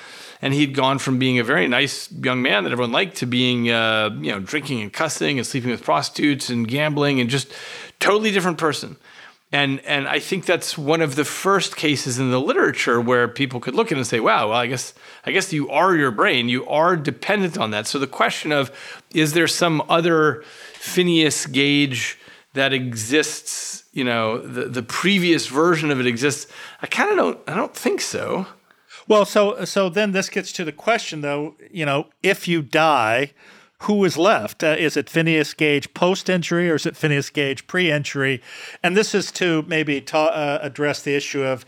and 0.42 0.54
he'd 0.54 0.74
gone 0.74 0.98
from 0.98 1.18
being 1.18 1.38
a 1.38 1.44
very 1.44 1.68
nice 1.68 2.10
young 2.12 2.42
man 2.42 2.64
that 2.64 2.72
everyone 2.72 2.92
liked 2.92 3.18
to 3.18 3.26
being, 3.26 3.70
uh, 3.70 4.10
you 4.20 4.32
know, 4.32 4.40
drinking 4.40 4.80
and 4.80 4.92
cussing 4.92 5.38
and 5.38 5.46
sleeping 5.46 5.70
with 5.70 5.82
prostitutes 5.82 6.48
and 6.48 6.66
gambling 6.66 7.20
and 7.20 7.28
just 7.28 7.52
totally 7.98 8.30
different 8.30 8.58
person. 8.58 8.96
And 9.52 9.80
and 9.80 10.06
I 10.06 10.20
think 10.20 10.46
that's 10.46 10.78
one 10.78 11.00
of 11.00 11.16
the 11.16 11.24
first 11.24 11.76
cases 11.76 12.20
in 12.20 12.30
the 12.30 12.40
literature 12.40 13.00
where 13.00 13.26
people 13.26 13.58
could 13.58 13.74
look 13.74 13.88
at 13.88 13.92
it 13.92 13.96
and 13.96 14.06
say, 14.06 14.20
"Wow, 14.20 14.50
well, 14.50 14.58
I 14.58 14.68
guess 14.68 14.94
I 15.26 15.32
guess 15.32 15.52
you 15.52 15.68
are 15.70 15.96
your 15.96 16.12
brain. 16.12 16.48
You 16.48 16.66
are 16.68 16.96
dependent 16.96 17.58
on 17.58 17.72
that." 17.72 17.88
So 17.88 17.98
the 17.98 18.06
question 18.06 18.52
of 18.52 18.70
is 19.12 19.32
there 19.32 19.48
some 19.48 19.82
other 19.88 20.44
Phineas 20.74 21.46
Gage 21.46 22.16
that 22.54 22.72
exists? 22.72 23.82
You 23.92 24.04
know, 24.04 24.38
the 24.38 24.66
the 24.66 24.84
previous 24.84 25.48
version 25.48 25.90
of 25.90 25.98
it 25.98 26.06
exists. 26.06 26.46
I 26.80 26.86
kind 26.86 27.10
of 27.10 27.16
don't. 27.16 27.38
I 27.48 27.56
don't 27.56 27.74
think 27.74 28.00
so. 28.00 28.46
Well, 29.08 29.24
so 29.24 29.64
so 29.64 29.88
then 29.88 30.12
this 30.12 30.28
gets 30.28 30.52
to 30.52 30.64
the 30.64 30.72
question, 30.72 31.22
though. 31.22 31.56
You 31.72 31.86
know, 31.86 32.06
if 32.22 32.46
you 32.46 32.62
die, 32.62 33.32
who 33.82 34.04
is 34.04 34.16
left? 34.16 34.62
Uh, 34.62 34.76
is 34.78 34.96
it 34.96 35.08
Phineas 35.08 35.54
Gage 35.54 35.92
post 35.94 36.28
injury 36.28 36.70
or 36.70 36.74
is 36.74 36.86
it 36.86 36.96
Phineas 36.96 37.30
Gage 37.30 37.66
pre 37.66 37.90
injury? 37.90 38.42
And 38.82 38.96
this 38.96 39.14
is 39.14 39.32
to 39.32 39.62
maybe 39.62 40.00
ta- 40.00 40.26
uh, 40.26 40.58
address 40.62 41.02
the 41.02 41.14
issue 41.14 41.42
of 41.42 41.64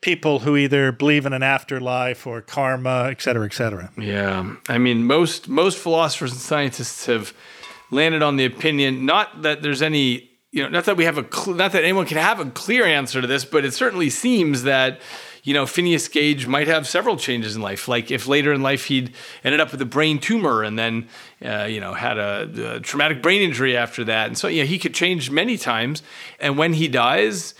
people 0.00 0.40
who 0.40 0.56
either 0.56 0.92
believe 0.92 1.26
in 1.26 1.32
an 1.32 1.42
afterlife 1.42 2.26
or 2.26 2.40
karma, 2.40 3.08
et 3.10 3.20
cetera, 3.20 3.46
et 3.46 3.52
cetera. 3.52 3.90
Yeah. 3.98 4.54
I 4.68 4.78
mean, 4.78 5.04
most, 5.04 5.48
most 5.48 5.78
philosophers 5.78 6.32
and 6.32 6.40
scientists 6.40 7.06
have 7.06 7.32
landed 7.90 8.22
on 8.22 8.36
the 8.36 8.44
opinion 8.44 9.06
not 9.06 9.42
that 9.42 9.62
there's 9.62 9.82
any 9.82 10.30
you 10.52 10.62
know, 10.62 10.68
not 10.70 10.86
that 10.86 10.96
we 10.96 11.04
have 11.04 11.18
a, 11.18 11.26
cl- 11.30 11.56
not 11.56 11.72
that 11.72 11.84
anyone 11.84 12.06
can 12.06 12.16
have 12.16 12.40
a 12.40 12.46
clear 12.46 12.84
answer 12.86 13.20
to 13.20 13.26
this, 13.26 13.44
but 13.44 13.64
it 13.64 13.74
certainly 13.74 14.08
seems 14.08 14.62
that, 14.62 15.00
you 15.46 15.54
know, 15.54 15.64
Phineas 15.64 16.08
Gage 16.08 16.48
might 16.48 16.66
have 16.66 16.88
several 16.88 17.16
changes 17.16 17.54
in 17.54 17.62
life. 17.62 17.86
Like 17.86 18.10
if 18.10 18.26
later 18.26 18.52
in 18.52 18.62
life 18.62 18.86
he'd 18.86 19.14
ended 19.44 19.60
up 19.60 19.70
with 19.70 19.80
a 19.80 19.86
brain 19.86 20.18
tumor 20.18 20.64
and 20.64 20.76
then, 20.76 21.08
uh, 21.42 21.66
you 21.70 21.78
know, 21.78 21.94
had 21.94 22.18
a, 22.18 22.74
a, 22.74 22.80
traumatic 22.80 23.22
brain 23.22 23.42
injury 23.42 23.76
after 23.76 24.02
that. 24.04 24.26
And 24.26 24.36
so, 24.36 24.48
yeah, 24.48 24.64
he 24.64 24.76
could 24.76 24.92
change 24.92 25.30
many 25.30 25.56
times. 25.56 26.02
And 26.40 26.58
when 26.58 26.72
he 26.72 26.88
dies, 26.88 27.54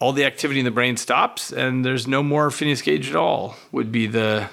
all 0.00 0.14
the 0.14 0.24
activity 0.24 0.60
in 0.60 0.64
the 0.64 0.70
brain 0.70 0.96
stops 0.96 1.52
and 1.52 1.84
there's 1.84 2.06
no 2.06 2.22
more 2.22 2.50
Phineas 2.50 2.80
Gage 2.80 3.10
at 3.10 3.16
all, 3.16 3.56
would 3.70 3.92
be 3.92 4.06
the, 4.06 4.48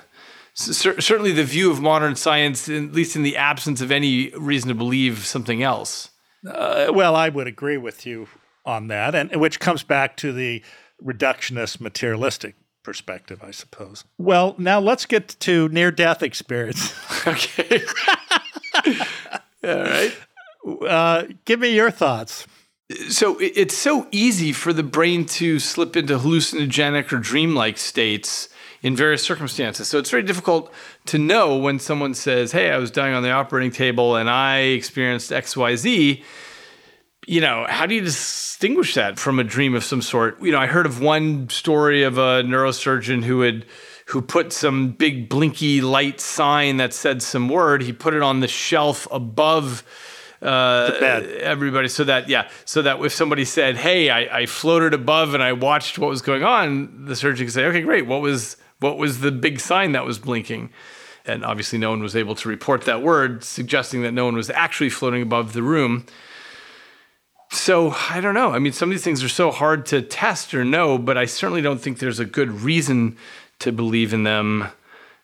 certainly 0.54 1.32
the 1.32 1.46
view 1.46 1.72
of 1.72 1.80
modern 1.80 2.18
science, 2.18 2.68
at 2.68 2.92
least 2.92 3.16
in 3.16 3.24
the 3.24 3.38
absence 3.38 3.80
of 3.80 3.94
any 3.94 4.30
reason 4.32 4.68
to 4.68 4.76
believe 4.76 5.26
something 5.26 5.64
else. 5.64 6.10
Uh, 6.46 6.92
well, 6.94 7.16
I 7.16 7.30
would 7.30 7.48
agree 7.48 7.78
with 7.78 8.06
you 8.06 8.28
on 8.66 8.90
that, 8.90 9.16
and 9.16 9.34
which 9.38 9.62
comes 9.62 9.84
back 9.84 10.18
to 10.18 10.34
the 10.34 10.62
reductionist 11.02 11.80
materialistic 11.80 12.56
perspective, 12.84 13.42
I 13.44 13.52
suppose. 13.52 14.04
Well, 14.18 14.56
now 14.58 14.80
let's 14.80 15.06
get 15.06 15.30
to 15.40 15.70
near 15.70 15.92
death 15.92 16.22
experience. 16.22 16.94
okay. 17.28 17.82
All 19.64 19.84
right. 19.84 20.16
Uh, 20.88 21.24
give 21.46 21.60
me 21.60 21.74
your 21.74 21.92
thoughts. 21.92 22.48
So 23.10 23.38
it's 23.40 23.76
so 23.76 24.08
easy 24.12 24.52
for 24.52 24.74
the 24.74 24.84
brain 24.84 25.26
to 25.26 25.58
slip 25.60 25.96
into 25.96 26.20
hallucinogenic 26.20 27.12
or 27.12 27.18
dreamlike 27.18 27.78
states 27.78 28.50
in 28.82 28.96
various 28.96 29.24
circumstances. 29.24 29.88
So 29.88 29.98
it's 29.98 30.10
very 30.10 30.24
difficult 30.24 30.72
to 31.06 31.18
know 31.18 31.58
when 31.58 31.80
someone 31.80 32.14
says, 32.14 32.52
Hey, 32.52 32.70
I 32.70 32.78
was 32.78 32.92
dying 32.92 33.16
on 33.16 33.24
the 33.24 33.32
operating 33.32 33.72
table 33.72 34.18
and 34.18 34.30
I 34.30 34.60
experienced 34.60 35.32
XYZ. 35.32 36.24
You 37.26 37.42
know, 37.42 37.66
how 37.70 37.86
do 37.86 37.96
you 37.96 38.02
distinguish 38.02 38.96
that 38.96 39.18
from 39.18 39.40
a 39.40 39.44
dream 39.44 39.76
of 39.76 39.84
some 39.84 40.02
sort? 40.02 40.42
You 40.42 40.52
know, 40.52 40.60
I 40.60 40.68
heard 40.68 40.86
of 40.86 41.00
one 41.00 41.50
story 41.50 42.04
of 42.04 42.18
a 42.18 42.44
neurosurgeon 42.44 43.24
who 43.24 43.42
had 43.42 43.66
who 44.08 44.22
put 44.22 44.52
some 44.52 44.92
big 44.92 45.30
blinky 45.30 45.80
light 45.80 46.20
sign 46.20 46.78
that 46.78 46.94
said 46.94 47.22
some 47.22 47.48
word. 47.48 47.82
He 47.82 47.94
put 47.94 48.14
it 48.14 48.22
on 48.22 48.42
the 48.42 48.48
shelf 48.48 49.08
above 49.12 49.84
uh, 50.42 50.92
everybody 51.40 51.88
so 51.88 52.04
that 52.04 52.28
yeah 52.28 52.50
so 52.66 52.82
that 52.82 53.00
if 53.00 53.14
somebody 53.14 53.46
said 53.46 53.78
hey 53.78 54.10
I, 54.10 54.40
I 54.42 54.46
floated 54.46 54.94
above 54.94 55.34
and 55.34 55.42
i 55.42 55.54
watched 55.54 55.98
what 55.98 56.10
was 56.10 56.22
going 56.22 56.44
on 56.44 57.06
the 57.06 57.16
surgeon 57.16 57.46
could 57.46 57.54
say 57.54 57.64
okay 57.68 57.80
great 57.80 58.08
what 58.08 58.20
was 58.20 58.58
what 58.84 58.98
was 58.98 59.22
the 59.22 59.32
big 59.32 59.62
sign 59.62 59.94
that 59.94 60.06
was 60.06 60.20
blinking? 60.20 60.70
And 61.26 61.46
obviously, 61.46 61.80
no 61.80 61.90
one 61.90 62.04
was 62.04 62.18
able 62.18 62.36
to 62.36 62.50
report 62.50 62.82
that 62.82 63.02
word, 63.02 63.44
suggesting 63.46 64.02
that 64.02 64.12
no 64.12 64.26
one 64.26 64.36
was 64.36 64.50
actually 64.50 64.90
floating 64.90 65.22
above 65.22 65.54
the 65.54 65.64
room. 65.64 66.06
So 67.54 67.94
I 68.10 68.20
don't 68.20 68.34
know. 68.34 68.52
I 68.52 68.60
mean, 68.60 68.74
some 68.74 68.90
of 68.90 68.94
these 68.94 69.04
things 69.04 69.24
are 69.24 69.30
so 69.30 69.52
hard 69.52 69.86
to 69.88 70.02
test 70.02 70.54
or 70.56 70.66
know, 70.66 70.98
but 70.98 71.18
I 71.18 71.26
certainly 71.26 71.62
don't 71.62 71.80
think 71.80 72.00
there's 72.00 72.20
a 72.20 72.26
good 72.26 72.50
reason 72.50 73.16
to 73.60 73.72
believe 73.72 74.12
in 74.12 74.24
them. 74.24 74.70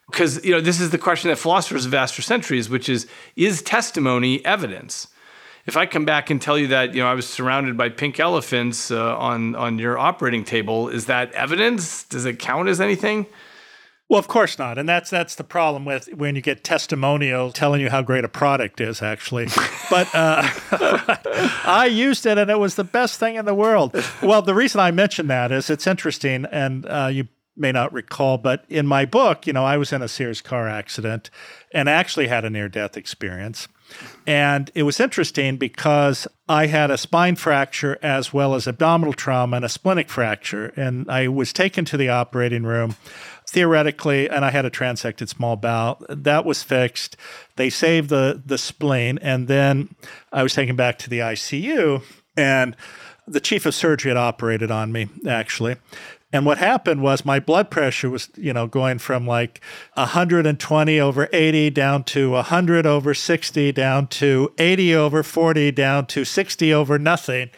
Because, 0.09 0.43
you 0.45 0.51
know, 0.51 0.61
this 0.61 0.79
is 0.79 0.91
the 0.91 0.97
question 0.99 1.29
that 1.29 1.37
philosophers 1.37 1.85
have 1.85 1.93
asked 1.93 2.13
for 2.13 2.21
centuries, 2.21 2.69
which 2.69 2.87
is 2.87 3.07
is 3.35 3.63
testimony 3.63 4.45
evidence? 4.45 5.07
If 5.65 5.75
I 5.75 5.85
come 5.87 6.05
back 6.05 6.29
and 6.29 6.41
tell 6.41 6.57
you 6.57 6.67
that, 6.67 6.93
you 6.93 7.01
know, 7.01 7.07
I 7.07 7.15
was 7.15 7.27
surrounded 7.27 7.75
by 7.75 7.89
pink 7.89 8.19
elephants 8.19 8.91
uh, 8.91 9.17
on, 9.17 9.55
on 9.55 9.77
your 9.77 9.97
operating 9.97 10.43
table, 10.43 10.87
is 10.87 11.05
that 11.05 11.31
evidence? 11.33 12.03
Does 12.03 12.25
it 12.25 12.39
count 12.39 12.69
as 12.69 12.79
anything? 12.79 13.25
Well, 14.09 14.17
of 14.17 14.27
course 14.27 14.57
not, 14.57 14.79
and 14.79 14.89
that's 14.89 15.11
that's 15.11 15.35
the 15.35 15.43
problem 15.43 15.85
with 15.85 16.09
when 16.15 16.35
you 16.35 16.41
get 16.41 16.63
testimonials 16.63 17.53
telling 17.53 17.79
you 17.79 17.91
how 17.91 18.01
great 18.01 18.25
a 18.25 18.27
product 18.27 18.81
is, 18.81 19.03
actually. 19.03 19.45
but 19.91 20.09
uh, 20.15 20.49
I 21.63 21.87
used 21.91 22.25
it, 22.25 22.39
and 22.39 22.49
it 22.49 22.57
was 22.57 22.73
the 22.73 22.83
best 22.83 23.19
thing 23.19 23.35
in 23.35 23.45
the 23.45 23.53
world. 23.53 23.95
Well, 24.23 24.41
the 24.41 24.55
reason 24.55 24.81
I 24.81 24.89
mention 24.89 25.27
that 25.27 25.51
is 25.51 25.69
it's 25.69 25.85
interesting, 25.85 26.45
and 26.51 26.87
uh, 26.87 27.09
you 27.11 27.27
may 27.55 27.71
not 27.71 27.93
recall, 27.93 28.39
but 28.39 28.65
in 28.67 28.87
my 28.87 29.05
book, 29.05 29.45
you 29.45 29.53
know, 29.53 29.63
I 29.63 29.77
was 29.77 29.93
in 29.93 30.01
a 30.01 30.07
serious 30.07 30.41
car 30.41 30.67
accident 30.67 31.29
and 31.71 31.87
actually 31.87 32.27
had 32.27 32.45
a 32.45 32.49
near-death 32.49 32.97
experience. 32.97 33.67
And 34.25 34.71
it 34.75 34.83
was 34.83 34.99
interesting 34.99 35.57
because 35.57 36.27
I 36.47 36.67
had 36.67 36.91
a 36.91 36.97
spine 36.97 37.35
fracture 37.35 37.97
as 38.01 38.31
well 38.31 38.53
as 38.53 38.67
abdominal 38.67 39.13
trauma 39.13 39.57
and 39.57 39.65
a 39.65 39.69
splenic 39.69 40.09
fracture. 40.09 40.67
And 40.75 41.09
I 41.09 41.27
was 41.27 41.51
taken 41.51 41.85
to 41.85 41.97
the 41.97 42.09
operating 42.09 42.63
room 42.63 42.95
theoretically, 43.49 44.29
and 44.29 44.45
I 44.45 44.51
had 44.51 44.65
a 44.65 44.69
transected 44.69 45.29
small 45.29 45.55
bowel. 45.55 46.03
That 46.09 46.45
was 46.45 46.63
fixed. 46.63 47.17
They 47.55 47.69
saved 47.69 48.09
the 48.09 48.41
the 48.45 48.57
spleen, 48.57 49.19
and 49.21 49.47
then 49.47 49.95
I 50.31 50.43
was 50.43 50.53
taken 50.53 50.75
back 50.75 50.97
to 50.99 51.09
the 51.09 51.19
ICU, 51.19 52.03
and 52.37 52.75
the 53.27 53.39
chief 53.39 53.65
of 53.65 53.75
surgery 53.75 54.09
had 54.09 54.17
operated 54.17 54.71
on 54.71 54.91
me 54.91 55.07
actually. 55.27 55.77
And 56.31 56.45
what 56.45 56.59
happened 56.59 57.01
was 57.01 57.25
my 57.25 57.39
blood 57.39 57.71
pressure 57.71 58.09
was, 58.09 58.29
you 58.37 58.53
know, 58.53 58.67
going 58.67 58.99
from 58.99 59.25
like 59.25 59.61
120 59.95 60.99
over 60.99 61.27
80 61.33 61.69
down 61.71 62.03
to 62.05 62.31
100 62.31 62.85
over 62.85 63.13
60 63.15 63.71
down 63.71 64.07
to 64.07 64.53
80 64.59 64.95
over 64.95 65.23
40 65.23 65.71
down 65.71 66.05
to 66.07 66.23
60 66.23 66.73
over 66.73 66.99
nothing. 66.99 67.49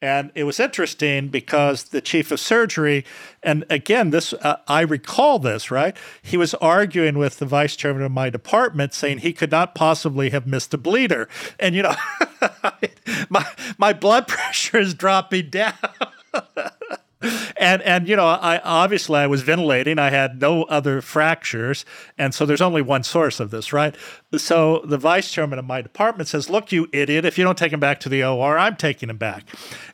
And 0.00 0.30
it 0.36 0.44
was 0.44 0.60
interesting 0.60 1.28
because 1.28 1.84
the 1.84 2.00
chief 2.00 2.30
of 2.30 2.38
surgery, 2.38 3.04
and 3.42 3.64
again, 3.68 4.10
this 4.10 4.32
uh, 4.32 4.58
I 4.68 4.82
recall 4.82 5.40
this 5.40 5.72
right. 5.72 5.96
He 6.22 6.36
was 6.36 6.54
arguing 6.54 7.18
with 7.18 7.38
the 7.38 7.46
vice 7.46 7.74
chairman 7.74 8.04
of 8.04 8.12
my 8.12 8.30
department, 8.30 8.94
saying 8.94 9.18
he 9.18 9.32
could 9.32 9.50
not 9.50 9.74
possibly 9.74 10.30
have 10.30 10.46
missed 10.46 10.72
a 10.72 10.78
bleeder. 10.78 11.28
And 11.58 11.74
you 11.74 11.82
know, 11.82 11.96
my 13.28 13.44
my 13.76 13.92
blood 13.92 14.28
pressure 14.28 14.78
is 14.78 14.94
dropping 14.94 15.50
down. 15.50 15.74
and 17.56 17.82
and 17.82 18.08
you 18.08 18.16
know, 18.16 18.26
I 18.26 18.60
obviously 18.62 19.18
I 19.18 19.26
was 19.26 19.42
ventilating. 19.42 19.98
I 19.98 20.10
had 20.10 20.40
no 20.40 20.64
other 20.64 21.00
fractures, 21.00 21.84
and 22.16 22.34
so 22.34 22.46
there's 22.46 22.60
only 22.60 22.82
one 22.82 23.02
source 23.02 23.40
of 23.40 23.50
this, 23.50 23.72
right? 23.72 23.94
So 24.36 24.82
the 24.84 24.98
vice 24.98 25.30
chairman 25.30 25.58
of 25.58 25.64
my 25.64 25.82
department 25.82 26.28
says, 26.28 26.48
"Look, 26.48 26.70
you 26.72 26.88
idiot! 26.92 27.24
If 27.24 27.38
you 27.38 27.44
don't 27.44 27.58
take 27.58 27.72
him 27.72 27.80
back 27.80 28.00
to 28.00 28.08
the 28.08 28.22
OR, 28.22 28.58
I'm 28.58 28.76
taking 28.76 29.10
him 29.10 29.18
back." 29.18 29.44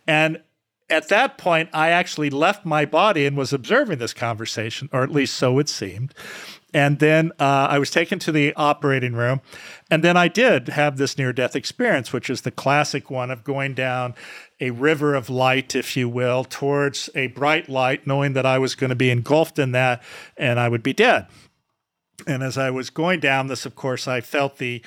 And 0.06 0.42
at 0.90 1.08
that 1.08 1.38
point, 1.38 1.70
I 1.72 1.88
actually 1.88 2.30
left 2.30 2.66
my 2.66 2.84
body 2.84 3.24
and 3.26 3.36
was 3.36 3.52
observing 3.52 3.98
this 3.98 4.12
conversation, 4.12 4.88
or 4.92 5.02
at 5.02 5.10
least 5.10 5.34
so 5.34 5.58
it 5.58 5.68
seemed. 5.68 6.14
And 6.74 6.98
then 6.98 7.30
uh, 7.38 7.68
I 7.70 7.78
was 7.78 7.90
taken 7.90 8.18
to 8.18 8.32
the 8.32 8.52
operating 8.56 9.14
room. 9.14 9.40
And 9.90 10.02
then 10.02 10.16
I 10.16 10.26
did 10.26 10.68
have 10.68 10.96
this 10.96 11.16
near 11.16 11.32
death 11.32 11.54
experience, 11.54 12.12
which 12.12 12.28
is 12.28 12.40
the 12.40 12.50
classic 12.50 13.10
one 13.10 13.30
of 13.30 13.44
going 13.44 13.74
down 13.74 14.14
a 14.60 14.70
river 14.70 15.14
of 15.14 15.30
light, 15.30 15.76
if 15.76 15.96
you 15.96 16.08
will, 16.08 16.42
towards 16.42 17.08
a 17.14 17.28
bright 17.28 17.68
light, 17.68 18.08
knowing 18.08 18.32
that 18.32 18.44
I 18.44 18.58
was 18.58 18.74
going 18.74 18.90
to 18.90 18.96
be 18.96 19.10
engulfed 19.10 19.58
in 19.58 19.70
that 19.72 20.02
and 20.36 20.58
I 20.58 20.68
would 20.68 20.82
be 20.82 20.92
dead. 20.92 21.28
And 22.26 22.42
as 22.42 22.58
I 22.58 22.70
was 22.70 22.90
going 22.90 23.20
down 23.20 23.46
this, 23.46 23.64
of 23.64 23.76
course, 23.76 24.08
I 24.08 24.20
felt 24.20 24.58
the 24.58 24.82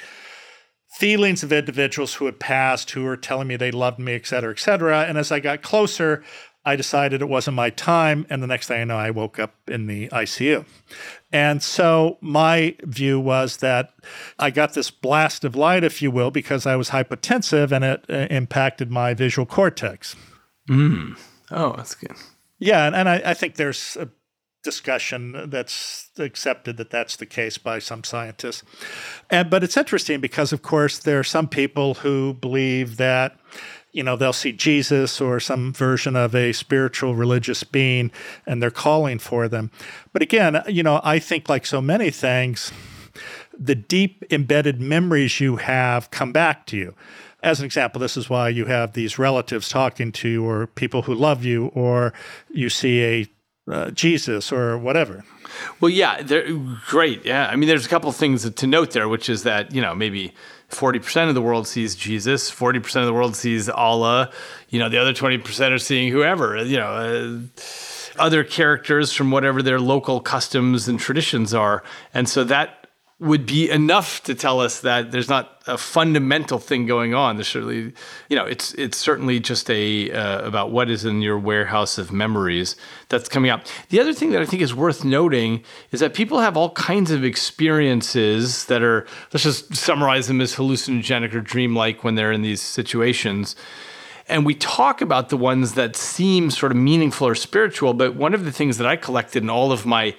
feelings 0.97 1.43
of 1.43 1.53
individuals 1.53 2.15
who 2.15 2.25
had 2.25 2.39
passed, 2.39 2.91
who 2.91 3.03
were 3.03 3.17
telling 3.17 3.47
me 3.47 3.55
they 3.55 3.71
loved 3.71 3.99
me, 3.99 4.15
et 4.15 4.25
cetera, 4.25 4.51
et 4.51 4.59
cetera. 4.59 5.03
And 5.03 5.17
as 5.17 5.31
I 5.31 5.39
got 5.39 5.61
closer, 5.61 6.23
I 6.67 6.75
decided 6.75 7.21
it 7.21 7.29
wasn't 7.29 7.55
my 7.55 7.69
time. 7.69 8.25
And 8.29 8.43
the 8.43 8.47
next 8.47 8.67
thing 8.67 8.81
I 8.81 8.83
know, 8.83 8.97
I 8.97 9.09
woke 9.09 9.39
up 9.39 9.55
in 9.69 9.87
the 9.87 10.09
ICU. 10.09 10.65
And 11.31 11.63
so 11.63 12.17
my 12.19 12.75
view 12.83 13.21
was 13.21 13.57
that 13.57 13.93
I 14.37 14.51
got 14.51 14.73
this 14.73 14.91
blast 14.91 15.45
of 15.45 15.55
light, 15.55 15.85
if 15.85 16.01
you 16.01 16.11
will, 16.11 16.29
because 16.29 16.65
I 16.65 16.75
was 16.75 16.89
hypotensive 16.89 17.71
and 17.71 17.85
it 17.85 18.03
uh, 18.09 18.27
impacted 18.29 18.91
my 18.91 19.13
visual 19.13 19.45
cortex. 19.45 20.17
Mm. 20.69 21.17
Oh, 21.51 21.73
that's 21.77 21.95
good. 21.95 22.17
Yeah. 22.59 22.85
And, 22.85 22.95
and 22.97 23.07
I, 23.07 23.21
I 23.27 23.33
think 23.33 23.55
there's 23.55 23.95
a 23.95 24.09
discussion 24.61 25.49
that's 25.49 26.09
accepted 26.19 26.75
that 26.75 26.89
that's 26.89 27.15
the 27.15 27.25
case 27.25 27.57
by 27.57 27.79
some 27.79 28.03
scientists. 28.03 28.63
And, 29.29 29.49
but 29.49 29.63
it's 29.63 29.77
interesting 29.77 30.19
because, 30.19 30.51
of 30.51 30.63
course, 30.63 30.99
there 30.99 31.17
are 31.17 31.23
some 31.23 31.47
people 31.47 31.93
who 31.93 32.33
believe 32.33 32.97
that 32.97 33.39
you 33.97 34.03
know, 34.03 34.15
they'll 34.15 34.31
see 34.31 34.51
Jesus 34.51 35.19
or 35.19 35.39
some 35.39 35.73
version 35.73 36.15
of 36.15 36.35
a 36.35 36.53
spiritual 36.53 37.15
religious 37.15 37.63
being 37.63 38.11
and 38.45 38.61
they're 38.61 38.69
calling 38.69 39.17
for 39.17 39.47
them. 39.47 39.71
But 40.13 40.21
again, 40.21 40.61
you 40.67 40.83
know, 40.83 41.01
I 41.03 41.17
think 41.17 41.49
like 41.49 41.65
so 41.65 41.81
many 41.81 42.11
things, 42.11 42.71
the 43.57 43.73
deep 43.73 44.23
embedded 44.29 44.79
memories 44.79 45.39
you 45.39 45.55
have 45.55 46.11
come 46.11 46.31
back 46.31 46.67
to 46.67 46.77
you. 46.77 46.93
As 47.41 47.59
an 47.59 47.65
example, 47.65 47.99
this 47.99 48.15
is 48.15 48.29
why 48.29 48.49
you 48.49 48.65
have 48.65 48.93
these 48.93 49.17
relatives 49.17 49.67
talking 49.67 50.11
to 50.11 50.29
you 50.29 50.45
or 50.45 50.67
people 50.67 51.01
who 51.01 51.15
love 51.15 51.43
you 51.43 51.67
or 51.73 52.13
you 52.51 52.69
see 52.69 53.03
a 53.03 53.27
uh, 53.69 53.91
Jesus 53.91 54.51
or 54.51 54.77
whatever. 54.77 55.25
Well, 55.81 55.89
yeah, 55.89 56.21
great. 56.87 57.25
Yeah. 57.25 57.47
I 57.47 57.55
mean, 57.55 57.67
there's 57.67 57.85
a 57.85 57.89
couple 57.89 58.11
things 58.11 58.49
to 58.49 58.67
note 58.67 58.91
there, 58.91 59.09
which 59.09 59.27
is 59.27 59.43
that, 59.43 59.73
you 59.73 59.81
know, 59.81 59.95
maybe 59.95 60.33
40% 60.69 61.29
of 61.29 61.35
the 61.35 61.41
world 61.41 61.67
sees 61.67 61.95
Jesus, 61.95 62.51
40% 62.51 63.01
of 63.01 63.05
the 63.05 63.13
world 63.13 63.35
sees 63.35 63.69
Allah, 63.69 64.31
you 64.69 64.79
know, 64.79 64.89
the 64.89 64.97
other 64.97 65.13
20% 65.13 65.71
are 65.71 65.77
seeing 65.77 66.11
whoever, 66.11 66.57
you 66.63 66.77
know, 66.77 66.87
uh, 66.87 68.21
other 68.21 68.43
characters 68.43 69.13
from 69.13 69.31
whatever 69.31 69.61
their 69.61 69.79
local 69.79 70.19
customs 70.19 70.87
and 70.87 70.99
traditions 70.99 71.53
are. 71.53 71.83
And 72.13 72.27
so 72.27 72.43
that 72.45 72.87
would 73.19 73.45
be 73.45 73.69
enough 73.69 74.23
to 74.23 74.35
tell 74.35 74.59
us 74.59 74.81
that 74.81 75.11
there's 75.11 75.29
not 75.29 75.56
a 75.67 75.77
fundamental 75.77 76.59
thing 76.59 76.85
going 76.85 77.13
on. 77.13 77.35
There's 77.35 77.47
certainly, 77.47 77.93
you 78.29 78.35
know, 78.35 78.45
it's 78.45 78.73
it's 78.73 78.97
certainly 78.97 79.39
just 79.39 79.69
a 79.69 80.11
uh, 80.11 80.47
about 80.47 80.71
what 80.71 80.89
is 80.89 81.05
in 81.05 81.21
your 81.21 81.37
warehouse 81.37 81.97
of 81.97 82.11
memories 82.11 82.75
that's 83.09 83.29
coming 83.29 83.51
up. 83.51 83.65
The 83.89 83.99
other 83.99 84.13
thing 84.13 84.31
that 84.31 84.41
I 84.41 84.45
think 84.45 84.61
is 84.61 84.73
worth 84.73 85.03
noting 85.03 85.63
is 85.91 85.99
that 85.99 86.13
people 86.13 86.39
have 86.39 86.57
all 86.57 86.71
kinds 86.71 87.11
of 87.11 87.23
experiences 87.23 88.65
that 88.65 88.81
are 88.81 89.05
let's 89.33 89.43
just 89.43 89.75
summarize 89.75 90.27
them 90.27 90.41
as 90.41 90.55
hallucinogenic 90.55 91.33
or 91.33 91.41
dreamlike 91.41 92.03
when 92.03 92.15
they're 92.15 92.31
in 92.31 92.41
these 92.41 92.61
situations. 92.61 93.55
And 94.29 94.45
we 94.45 94.55
talk 94.55 95.01
about 95.01 95.29
the 95.29 95.37
ones 95.37 95.73
that 95.75 95.95
seem 95.95 96.51
sort 96.51 96.71
of 96.73 96.77
meaningful 96.77 97.27
or 97.27 97.35
spiritual, 97.35 97.93
but 97.93 98.15
one 98.15 98.33
of 98.33 98.43
the 98.43 98.51
things 98.51 98.77
that 98.77 98.85
I 98.85 98.97
collected 98.97 99.41
in 99.41 99.49
all 99.49 99.71
of 99.71 99.85
my 99.85 100.15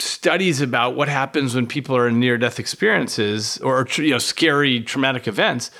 studies 0.00 0.60
about 0.60 0.94
what 0.94 1.08
happens 1.08 1.54
when 1.54 1.66
people 1.66 1.96
are 1.96 2.08
in 2.08 2.20
near 2.20 2.38
death 2.38 2.58
experiences 2.60 3.58
or 3.58 3.86
you 3.96 4.10
know 4.10 4.18
scary 4.18 4.80
traumatic 4.80 5.26
events 5.26 5.70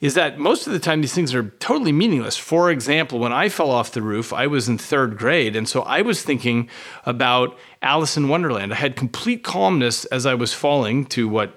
is 0.00 0.14
that 0.14 0.38
most 0.38 0.66
of 0.66 0.72
the 0.74 0.78
time 0.78 1.00
these 1.00 1.14
things 1.14 1.34
are 1.34 1.44
totally 1.60 1.92
meaningless. 1.92 2.36
For 2.36 2.70
example, 2.70 3.18
when 3.18 3.32
I 3.32 3.48
fell 3.48 3.70
off 3.70 3.92
the 3.92 4.02
roof, 4.02 4.34
I 4.34 4.46
was 4.46 4.68
in 4.68 4.76
third 4.76 5.16
grade. 5.16 5.56
And 5.56 5.66
so 5.66 5.80
I 5.82 6.02
was 6.02 6.22
thinking 6.22 6.68
about 7.06 7.56
Alice 7.84 8.16
in 8.16 8.28
Wonderland. 8.28 8.72
I 8.72 8.76
had 8.76 8.96
complete 8.96 9.44
calmness 9.44 10.04
as 10.06 10.26
I 10.26 10.34
was 10.34 10.52
falling 10.52 11.06
to 11.06 11.28
what 11.28 11.54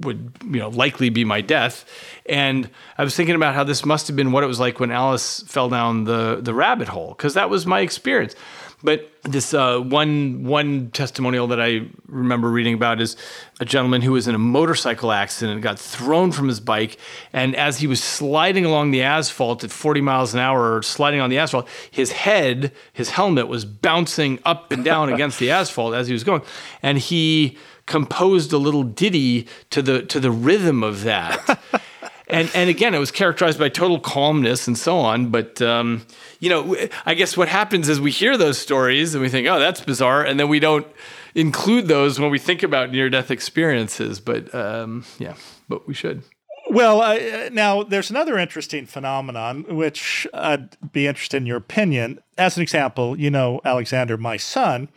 would 0.00 0.32
you 0.44 0.60
know 0.60 0.68
likely 0.68 1.08
be 1.08 1.24
my 1.24 1.40
death 1.40 1.84
and 2.26 2.70
i 2.98 3.02
was 3.02 3.16
thinking 3.16 3.34
about 3.34 3.52
how 3.52 3.64
this 3.64 3.84
must 3.84 4.06
have 4.06 4.14
been 4.14 4.30
what 4.30 4.44
it 4.44 4.46
was 4.46 4.60
like 4.60 4.78
when 4.78 4.92
alice 4.92 5.42
fell 5.48 5.68
down 5.68 6.04
the 6.04 6.38
the 6.40 6.54
rabbit 6.54 6.86
hole 6.86 7.08
because 7.08 7.34
that 7.34 7.50
was 7.50 7.66
my 7.66 7.80
experience 7.80 8.36
but 8.82 9.10
this 9.24 9.54
uh, 9.54 9.80
one 9.80 10.44
one 10.44 10.90
testimonial 10.92 11.48
that 11.48 11.60
I 11.60 11.88
remember 12.06 12.48
reading 12.48 12.74
about 12.74 13.00
is 13.00 13.16
a 13.58 13.64
gentleman 13.64 14.02
who 14.02 14.12
was 14.12 14.28
in 14.28 14.36
a 14.36 14.38
motorcycle 14.38 15.10
accident, 15.10 15.54
and 15.54 15.62
got 15.62 15.80
thrown 15.80 16.30
from 16.30 16.46
his 16.46 16.60
bike, 16.60 16.96
and 17.32 17.56
as 17.56 17.78
he 17.78 17.88
was 17.88 18.02
sliding 18.02 18.64
along 18.64 18.92
the 18.92 19.02
asphalt 19.02 19.64
at 19.64 19.72
40 19.72 20.00
miles 20.00 20.32
an 20.32 20.40
hour, 20.40 20.80
sliding 20.82 21.18
on 21.20 21.28
the 21.28 21.38
asphalt, 21.38 21.68
his 21.90 22.12
head, 22.12 22.72
his 22.92 23.10
helmet 23.10 23.48
was 23.48 23.64
bouncing 23.64 24.38
up 24.44 24.70
and 24.70 24.84
down 24.84 25.08
against 25.12 25.40
the 25.40 25.50
asphalt 25.50 25.67
as 25.76 26.06
he 26.06 26.12
was 26.12 26.24
going, 26.24 26.42
and 26.82 26.98
he 26.98 27.56
composed 27.86 28.52
a 28.52 28.58
little 28.58 28.82
ditty 28.82 29.48
to 29.70 29.82
the 29.82 30.02
to 30.02 30.20
the 30.20 30.30
rhythm 30.30 30.82
of 30.82 31.04
that. 31.04 31.60
and 32.28 32.50
and 32.54 32.70
again, 32.70 32.94
it 32.94 32.98
was 32.98 33.10
characterized 33.10 33.58
by 33.58 33.68
total 33.68 33.98
calmness 33.98 34.66
and 34.66 34.78
so 34.78 34.98
on. 34.98 35.30
But 35.30 35.60
um, 35.60 36.06
you 36.40 36.48
know, 36.48 36.76
I 37.06 37.14
guess 37.14 37.36
what 37.36 37.48
happens 37.48 37.88
is 37.88 38.00
we 38.00 38.10
hear 38.10 38.36
those 38.36 38.58
stories 38.58 39.14
and 39.14 39.22
we 39.22 39.28
think, 39.28 39.48
oh, 39.48 39.58
that's 39.58 39.80
bizarre, 39.80 40.24
and 40.24 40.38
then 40.38 40.48
we 40.48 40.60
don't 40.60 40.86
include 41.34 41.88
those 41.88 42.20
when 42.20 42.30
we 42.30 42.38
think 42.38 42.62
about 42.62 42.90
near 42.90 43.10
death 43.10 43.30
experiences. 43.30 44.20
But 44.20 44.54
um, 44.54 45.04
yeah, 45.18 45.34
but 45.68 45.88
we 45.88 45.94
should. 45.94 46.22
Well, 46.70 47.00
uh, 47.00 47.48
now 47.50 47.82
there's 47.82 48.10
another 48.10 48.36
interesting 48.36 48.84
phenomenon 48.84 49.64
which 49.74 50.26
I'd 50.34 50.76
be 50.92 51.06
interested 51.06 51.38
in 51.38 51.46
your 51.46 51.56
opinion. 51.56 52.20
As 52.36 52.58
an 52.58 52.62
example, 52.62 53.18
you 53.18 53.30
know, 53.30 53.62
Alexander, 53.64 54.18
my 54.18 54.36
son, 54.36 54.90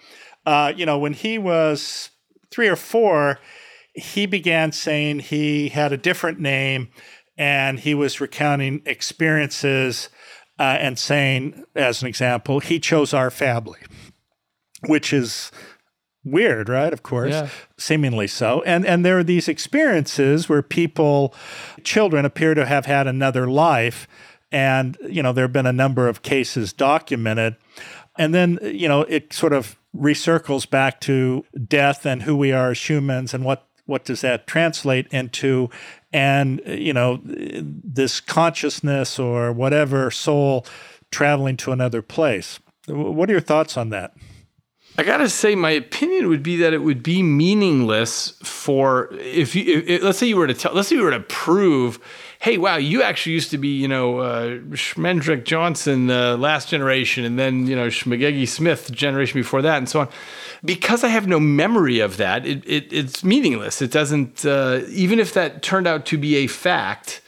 uh, 0.46 0.74
you 0.76 0.86
know, 0.86 0.98
when 0.98 1.14
he 1.14 1.38
was 1.38 2.10
three 2.50 2.68
or 2.68 2.76
four, 2.76 3.40
he 3.94 4.26
began 4.26 4.72
saying 4.72 5.20
he 5.20 5.70
had 5.70 5.92
a 5.92 5.98
different 5.98 6.40
name 6.40 6.90
and 7.38 7.80
he 7.80 7.94
was 7.94 8.22
recounting 8.22 8.82
experiences 8.86 10.10
uh, 10.60 10.78
and 10.80 11.00
saying, 11.00 11.64
as 11.76 12.02
an 12.02 12.08
example, 12.08 12.60
he 12.60 12.80
chose 12.80 13.14
our 13.14 13.32
family, 13.32 13.80
which 14.86 15.12
is 15.12 15.52
weird, 16.24 16.70
right? 16.70 16.94
Of 16.94 17.04
course, 17.04 17.32
yeah. 17.32 17.50
seemingly 17.78 18.28
so. 18.28 18.62
And 18.64 18.86
and 18.86 19.04
there 19.04 19.18
are 19.18 19.24
these 19.24 19.48
experiences 19.48 20.48
where 20.48 20.62
people, 20.62 21.34
children, 21.84 22.26
appear 22.26 22.54
to 22.54 22.66
have 22.66 22.86
had 22.86 23.08
another 23.08 23.48
life, 23.50 24.08
and 24.52 24.98
you 25.10 25.24
know 25.24 25.34
there 25.34 25.46
have 25.46 25.54
been 25.54 25.66
a 25.66 25.74
number 25.74 26.08
of 26.08 26.22
cases 26.22 26.74
documented, 26.74 27.56
and 28.18 28.34
then 28.34 28.60
uh, 28.62 28.68
you 28.68 28.88
know 28.88 29.02
it 29.02 29.34
sort 29.34 29.54
of 29.54 29.78
recircles 29.96 30.70
back 30.70 31.02
to 31.02 31.46
death 31.68 32.06
and 32.06 32.24
who 32.24 32.36
we 32.36 32.52
are 32.52 32.72
as 32.72 32.90
humans 32.90 33.34
and 33.34 33.44
what 33.44 33.68
what 33.86 34.06
does 34.06 34.22
that 34.22 34.48
translate 34.48 35.08
into 35.12 35.70
and 36.14 36.62
uh, 36.68 36.72
you 36.72 36.94
know 36.94 37.20
this 37.24 38.20
consciousness 38.20 39.20
or 39.20 39.52
whatever 39.52 40.10
soul 40.12 40.66
traveling 41.12 41.58
to 41.58 41.72
another 41.72 42.02
place 42.02 42.60
what 42.88 43.30
are 43.30 43.34
your 43.34 43.42
thoughts 43.42 43.78
on 43.78 43.90
that 43.90 44.14
I 44.98 45.04
gotta 45.04 45.30
say, 45.30 45.56
my 45.56 45.72
opinion 45.72 46.28
would 46.28 46.44
be 46.44 46.58
that 46.58 46.74
it 46.74 46.80
would 46.80 47.02
be 47.02 47.24
meaningless 47.24 48.32
for 48.44 49.08
if 49.14 49.56
you. 49.56 49.84
If, 49.88 50.04
let's 50.04 50.18
say 50.18 50.28
you 50.28 50.36
were 50.36 50.48
to 50.48 50.54
tell. 50.54 50.74
Let's 50.74 50.90
say 50.90 50.96
you 50.96 51.04
were 51.04 51.12
to 51.12 51.22
prove, 51.22 51.98
hey, 52.42 52.58
wow, 52.58 52.76
you 52.76 53.04
actually 53.04 53.34
used 53.34 53.52
to 53.52 53.58
be, 53.58 53.70
you 53.70 53.88
know, 53.88 54.18
uh, 54.18 54.48
Schmendrick 54.72 55.46
Johnson, 55.46 56.08
the 56.08 56.34
uh, 56.34 56.38
last 56.38 56.70
generation, 56.70 57.24
and 57.24 57.38
then 57.38 57.68
you 57.68 57.76
know 57.76 57.88
Schmegegi 57.88 58.48
Smith, 58.48 58.88
the 58.88 58.94
generation 58.94 59.40
before 59.40 59.62
that, 59.62 59.78
and 59.78 59.88
so 59.88 60.02
on 60.02 60.10
because 60.64 61.04
I 61.04 61.08
have 61.08 61.28
no 61.28 61.40
memory 61.40 62.00
of 62.00 62.18
that, 62.18 62.46
it, 62.46 62.64
it 62.66 62.94
it's 62.94 63.24
meaningless. 63.24 63.82
It 63.82 63.92
doesn't, 63.92 64.46
uh, 64.46 64.82
even 64.90 65.20
if 65.20 65.34
that 65.34 65.64
turned 65.64 65.88
out 65.88 66.06
to 66.08 66.18
be 66.18 66.36
a 66.38 66.48
fact, 66.48 67.22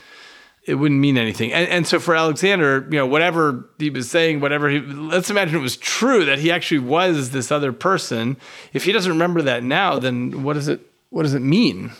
it 0.65 0.75
wouldn't 0.75 0.99
mean 0.99 1.17
anything. 1.17 1.51
And, 1.51 1.67
and 1.69 1.87
so 1.87 1.99
for 1.99 2.15
Alexander, 2.15 2.87
you 2.89 2.97
know, 2.97 3.07
whatever 3.07 3.67
he 3.79 3.89
was 3.89 4.09
saying, 4.09 4.39
whatever 4.39 4.69
he, 4.69 4.79
let's 4.79 5.29
imagine 5.29 5.55
it 5.55 5.61
was 5.61 5.77
true 5.77 6.25
that 6.25 6.39
he 6.39 6.51
actually 6.51 6.79
was 6.79 7.31
this 7.31 7.51
other 7.51 7.73
person. 7.73 8.37
If 8.71 8.85
he 8.85 8.91
doesn't 8.91 9.11
remember 9.11 9.41
that 9.41 9.63
now, 9.63 9.99
then 9.99 10.43
what 10.43 10.53
does 10.53 10.67
it, 10.67 10.81
what 11.09 11.23
does 11.23 11.33
it 11.33 11.41
mean? 11.41 11.91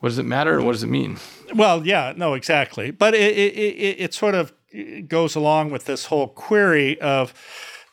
What 0.00 0.10
does 0.10 0.18
it 0.18 0.26
matter? 0.26 0.60
What 0.60 0.72
does 0.72 0.82
it 0.82 0.88
mean? 0.88 1.18
Well, 1.54 1.86
yeah, 1.86 2.12
no, 2.16 2.34
exactly. 2.34 2.90
But 2.90 3.14
it, 3.14 3.36
it, 3.36 3.54
it, 3.54 4.00
it 4.00 4.14
sort 4.14 4.34
of 4.34 4.52
goes 5.08 5.34
along 5.34 5.70
with 5.70 5.84
this 5.84 6.06
whole 6.06 6.28
query 6.28 7.00
of, 7.00 7.32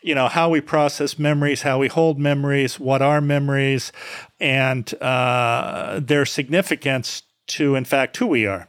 you 0.04 0.16
know 0.16 0.28
how 0.28 0.50
we 0.50 0.62
process 0.62 1.20
memories, 1.20 1.64
how 1.64 1.80
we 1.80 1.88
hold 1.88 2.20
memories, 2.20 2.80
what 2.80 3.02
are 3.02 3.20
memories, 3.20 3.92
and 4.40 4.94
uh, 5.02 6.00
their 6.02 6.26
significance 6.26 7.24
to, 7.48 7.76
in 7.76 7.84
fact, 7.84 8.18
who 8.18 8.28
we 8.28 8.46
are. 8.46 8.68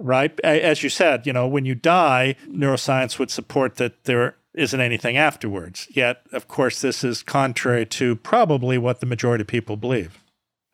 Right, 0.00 0.38
as 0.44 0.84
you 0.84 0.90
said, 0.90 1.26
you 1.26 1.32
know, 1.32 1.48
when 1.48 1.64
you 1.64 1.74
die, 1.74 2.36
neuroscience 2.48 3.18
would 3.18 3.32
support 3.32 3.76
that 3.76 4.04
there 4.04 4.36
isn't 4.54 4.80
anything 4.80 5.16
afterwards. 5.16 5.88
Yet, 5.90 6.22
of 6.32 6.46
course, 6.46 6.80
this 6.80 7.02
is 7.02 7.24
contrary 7.24 7.84
to 7.86 8.14
probably 8.14 8.78
what 8.78 9.00
the 9.00 9.06
majority 9.06 9.42
of 9.42 9.48
people 9.48 9.76
believe. 9.76 10.16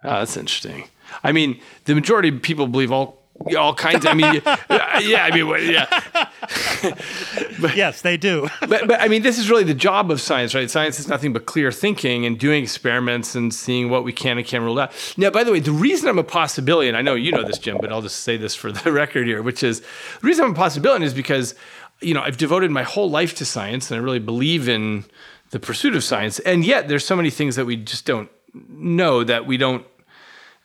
Oh, 0.02 0.18
that's 0.18 0.36
interesting. 0.36 0.84
I 1.22 1.32
mean, 1.32 1.60
the 1.84 1.94
majority 1.94 2.28
of 2.28 2.42
people 2.42 2.66
believe 2.66 2.92
all 2.92 3.24
all 3.56 3.74
kinds. 3.74 4.04
Of, 4.04 4.12
I 4.12 4.14
mean, 4.14 4.34
yeah, 4.44 5.28
I 5.30 5.30
mean, 5.32 5.46
yeah. 5.70 5.86
but, 7.60 7.76
yes, 7.76 8.02
they 8.02 8.16
do. 8.16 8.48
but, 8.60 8.86
but 8.86 9.00
I 9.00 9.08
mean, 9.08 9.22
this 9.22 9.38
is 9.38 9.50
really 9.50 9.64
the 9.64 9.74
job 9.74 10.10
of 10.10 10.20
science, 10.20 10.54
right? 10.54 10.70
Science 10.70 10.98
is 10.98 11.08
nothing 11.08 11.32
but 11.32 11.46
clear 11.46 11.72
thinking 11.72 12.26
and 12.26 12.38
doing 12.38 12.62
experiments 12.62 13.34
and 13.34 13.52
seeing 13.52 13.90
what 13.90 14.04
we 14.04 14.12
can 14.12 14.38
and 14.38 14.46
can't 14.46 14.62
rule 14.62 14.78
out. 14.78 14.92
Now, 15.16 15.30
by 15.30 15.44
the 15.44 15.52
way, 15.52 15.60
the 15.60 15.72
reason 15.72 16.08
I'm 16.08 16.18
a 16.18 16.24
possibilian, 16.24 16.88
and 16.88 16.96
I 16.96 17.02
know 17.02 17.14
you 17.14 17.32
know 17.32 17.42
this, 17.42 17.58
Jim, 17.58 17.78
but 17.80 17.92
I'll 17.92 18.02
just 18.02 18.20
say 18.20 18.36
this 18.36 18.54
for 18.54 18.72
the 18.72 18.92
record 18.92 19.26
here, 19.26 19.42
which 19.42 19.62
is 19.62 19.80
the 19.80 20.26
reason 20.26 20.44
I'm 20.44 20.52
a 20.52 20.58
possibilian 20.58 21.02
is 21.02 21.14
because 21.14 21.54
you 22.00 22.14
know 22.14 22.22
I've 22.22 22.36
devoted 22.36 22.70
my 22.70 22.82
whole 22.82 23.10
life 23.10 23.34
to 23.36 23.44
science, 23.44 23.90
and 23.90 24.00
I 24.00 24.02
really 24.02 24.18
believe 24.18 24.68
in 24.68 25.04
the 25.50 25.60
pursuit 25.60 25.94
of 25.94 26.04
science, 26.04 26.38
and 26.40 26.64
yet 26.64 26.88
there's 26.88 27.04
so 27.04 27.16
many 27.16 27.30
things 27.30 27.56
that 27.56 27.66
we 27.66 27.76
just 27.76 28.06
don't 28.06 28.30
know 28.68 29.24
that 29.24 29.46
we 29.46 29.56
don't 29.56 29.84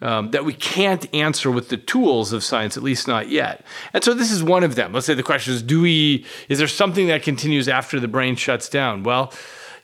um, 0.02 0.32
that 0.32 0.46
we 0.46 0.54
can't 0.54 1.14
answer 1.14 1.52
with 1.52 1.70
the 1.70 1.78
tools 1.78 2.32
of 2.32 2.44
science, 2.44 2.78
at 2.78 2.84
least 2.84 3.08
not 3.08 3.30
yet. 3.30 3.66
And 3.94 4.04
so 4.04 4.14
this 4.14 4.32
is 4.32 4.44
one 4.44 4.64
of 4.64 4.76
them. 4.76 4.94
Let's 4.94 5.06
say 5.06 5.14
the 5.14 5.24
question 5.24 5.54
is, 5.54 5.62
do 5.62 5.82
we, 5.82 6.26
is 6.48 6.60
there 6.60 6.68
something 6.68 7.08
that 7.08 7.24
continues 7.24 7.68
after 7.68 8.00
the 8.00 8.08
brain 8.08 8.36
shuts 8.36 8.70
down? 8.70 9.04
Well, 9.04 9.34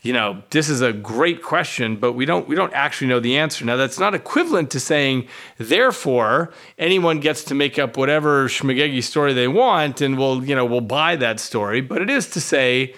you 0.05 0.13
know, 0.13 0.43
this 0.51 0.69
is 0.69 0.81
a 0.81 0.93
great 0.93 1.41
question, 1.41 1.95
but 1.95 2.13
we 2.13 2.25
don't 2.25 2.47
we 2.47 2.55
don't 2.55 2.71
actually 2.73 3.07
know 3.07 3.19
the 3.19 3.39
answer. 3.39 3.65
Now 3.65 3.75
that's 3.75 3.97
not 3.97 4.13
equivalent 4.13 4.69
to 4.71 4.79
saying, 4.79 5.27
therefore, 5.57 6.53
anyone 6.77 7.19
gets 7.19 7.43
to 7.45 7.55
make 7.55 7.79
up 7.79 7.97
whatever 7.97 8.47
Schmegegi 8.47 9.01
story 9.01 9.33
they 9.33 9.47
want 9.47 10.01
and 10.01 10.15
we'll, 10.15 10.45
you 10.45 10.53
know, 10.53 10.63
we'll 10.63 10.81
buy 10.81 11.15
that 11.15 11.39
story. 11.39 11.81
But 11.81 12.03
it 12.03 12.11
is 12.11 12.29
to 12.29 12.39
say, 12.39 12.93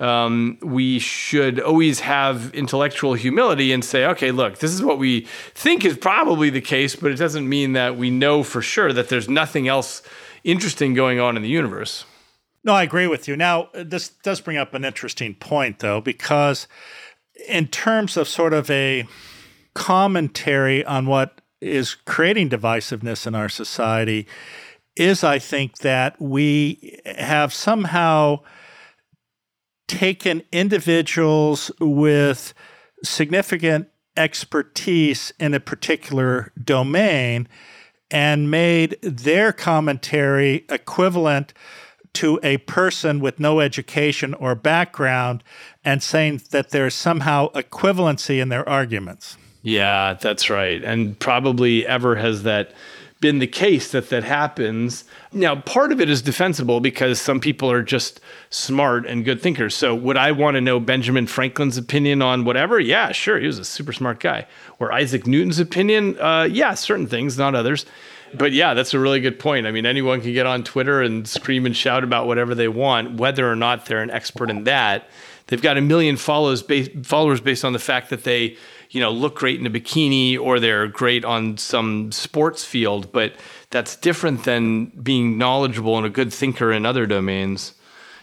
um, 0.00 0.58
we 0.62 0.98
should 0.98 1.60
always 1.60 2.00
have 2.00 2.54
intellectual 2.54 3.14
humility 3.14 3.72
and 3.72 3.84
say, 3.84 4.04
okay, 4.06 4.30
look, 4.30 4.58
this 4.58 4.72
is 4.72 4.82
what 4.82 4.98
we 4.98 5.26
think 5.54 5.84
is 5.84 5.96
probably 5.96 6.50
the 6.50 6.60
case, 6.60 6.94
but 6.94 7.10
it 7.10 7.16
doesn't 7.16 7.48
mean 7.48 7.72
that 7.72 7.96
we 7.96 8.10
know 8.10 8.42
for 8.42 8.62
sure 8.62 8.92
that 8.92 9.08
there's 9.08 9.28
nothing 9.28 9.66
else 9.66 10.02
interesting 10.44 10.94
going 10.94 11.18
on 11.18 11.36
in 11.36 11.42
the 11.42 11.48
universe. 11.48 12.04
No, 12.64 12.74
I 12.74 12.82
agree 12.82 13.06
with 13.06 13.26
you. 13.26 13.36
Now, 13.36 13.70
this 13.72 14.08
does 14.08 14.40
bring 14.40 14.56
up 14.56 14.74
an 14.74 14.84
interesting 14.84 15.34
point, 15.34 15.80
though, 15.80 16.00
because 16.00 16.68
in 17.48 17.66
terms 17.68 18.16
of 18.16 18.28
sort 18.28 18.52
of 18.52 18.70
a 18.70 19.06
commentary 19.74 20.84
on 20.84 21.06
what 21.06 21.40
is 21.60 21.94
creating 21.94 22.50
divisiveness 22.50 23.26
in 23.26 23.34
our 23.34 23.48
society, 23.48 24.26
is 24.96 25.22
I 25.24 25.38
think 25.38 25.78
that 25.78 26.20
we 26.20 27.00
have 27.04 27.52
somehow 27.52 28.40
taken 29.88 30.42
individuals 30.52 31.72
with 31.80 32.54
significant 33.02 33.88
expertise 34.16 35.32
in 35.40 35.54
a 35.54 35.60
particular 35.60 36.52
domain 36.62 37.48
and 38.10 38.50
made 38.50 38.96
their 39.02 39.52
commentary 39.52 40.64
equivalent 40.68 41.52
to 42.14 42.40
a 42.42 42.56
person 42.58 43.20
with 43.20 43.38
no 43.38 43.60
education 43.60 44.34
or 44.34 44.54
background 44.54 45.44
and 45.84 46.02
saying 46.02 46.40
that 46.50 46.70
there's 46.70 46.94
somehow 46.94 47.50
equivalency 47.52 48.40
in 48.40 48.48
their 48.48 48.68
arguments. 48.68 49.36
Yeah, 49.62 50.14
that's 50.14 50.48
right. 50.50 50.82
And 50.82 51.18
probably 51.18 51.86
ever 51.86 52.16
has 52.16 52.44
that 52.44 52.72
been 53.20 53.40
the 53.40 53.46
case 53.46 53.90
that 53.92 54.10
that 54.10 54.22
happens. 54.22 55.04
Now, 55.32 55.56
part 55.56 55.90
of 55.90 56.00
it 56.00 56.08
is 56.08 56.22
defensible 56.22 56.80
because 56.80 57.20
some 57.20 57.40
people 57.40 57.70
are 57.70 57.82
just 57.82 58.20
smart 58.50 59.06
and 59.06 59.24
good 59.24 59.40
thinkers. 59.40 59.74
So, 59.74 59.94
would 59.94 60.16
I 60.16 60.32
want 60.32 60.54
to 60.54 60.60
know 60.60 60.78
Benjamin 60.78 61.26
Franklin's 61.26 61.76
opinion 61.76 62.22
on 62.22 62.44
whatever? 62.44 62.78
Yeah, 62.78 63.12
sure. 63.12 63.38
He 63.40 63.46
was 63.46 63.58
a 63.58 63.64
super 63.64 63.92
smart 63.92 64.20
guy. 64.20 64.46
Or 64.78 64.92
Isaac 64.92 65.26
Newton's 65.26 65.58
opinion? 65.58 66.18
Uh, 66.20 66.48
yeah, 66.50 66.74
certain 66.74 67.08
things, 67.08 67.36
not 67.36 67.54
others. 67.54 67.86
But 68.34 68.52
yeah, 68.52 68.74
that's 68.74 68.94
a 68.94 68.98
really 68.98 69.20
good 69.20 69.38
point. 69.38 69.66
I 69.66 69.72
mean, 69.72 69.86
anyone 69.86 70.20
can 70.20 70.32
get 70.32 70.46
on 70.46 70.62
Twitter 70.62 71.02
and 71.02 71.26
scream 71.26 71.66
and 71.66 71.76
shout 71.76 72.04
about 72.04 72.26
whatever 72.26 72.54
they 72.54 72.68
want, 72.68 73.14
whether 73.14 73.50
or 73.50 73.56
not 73.56 73.86
they're 73.86 74.02
an 74.02 74.10
expert 74.10 74.50
in 74.50 74.64
that. 74.64 75.08
They've 75.46 75.62
got 75.62 75.78
a 75.78 75.80
million 75.80 76.16
followers 76.16 76.62
based, 76.62 76.90
followers 77.04 77.40
based 77.40 77.64
on 77.64 77.72
the 77.72 77.78
fact 77.78 78.10
that 78.10 78.24
they 78.24 78.58
you 78.90 79.00
know 79.00 79.10
look 79.10 79.36
great 79.36 79.60
in 79.60 79.66
a 79.66 79.70
bikini 79.70 80.38
or 80.38 80.60
they're 80.60 80.86
great 80.86 81.24
on 81.24 81.56
some 81.56 82.10
sports 82.12 82.64
field 82.64 83.12
but 83.12 83.34
that's 83.70 83.96
different 83.96 84.44
than 84.44 84.86
being 85.02 85.36
knowledgeable 85.38 85.96
and 85.96 86.06
a 86.06 86.10
good 86.10 86.32
thinker 86.32 86.72
in 86.72 86.86
other 86.86 87.06
domains. 87.06 87.74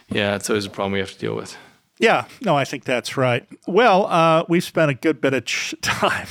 Yeah 0.08 0.34
it's 0.34 0.48
always 0.50 0.66
a 0.66 0.70
problem 0.70 0.92
we 0.92 0.98
have 0.98 1.12
to 1.12 1.18
deal 1.18 1.36
with 1.36 1.56
yeah, 1.98 2.26
no, 2.42 2.56
I 2.56 2.64
think 2.64 2.84
that's 2.84 3.16
right. 3.16 3.46
Well, 3.66 4.06
uh, 4.06 4.44
we've 4.48 4.62
spent 4.62 4.90
a 4.90 4.94
good 4.94 5.20
bit 5.20 5.32
of 5.32 5.46
ch- 5.46 5.74
time 5.82 6.26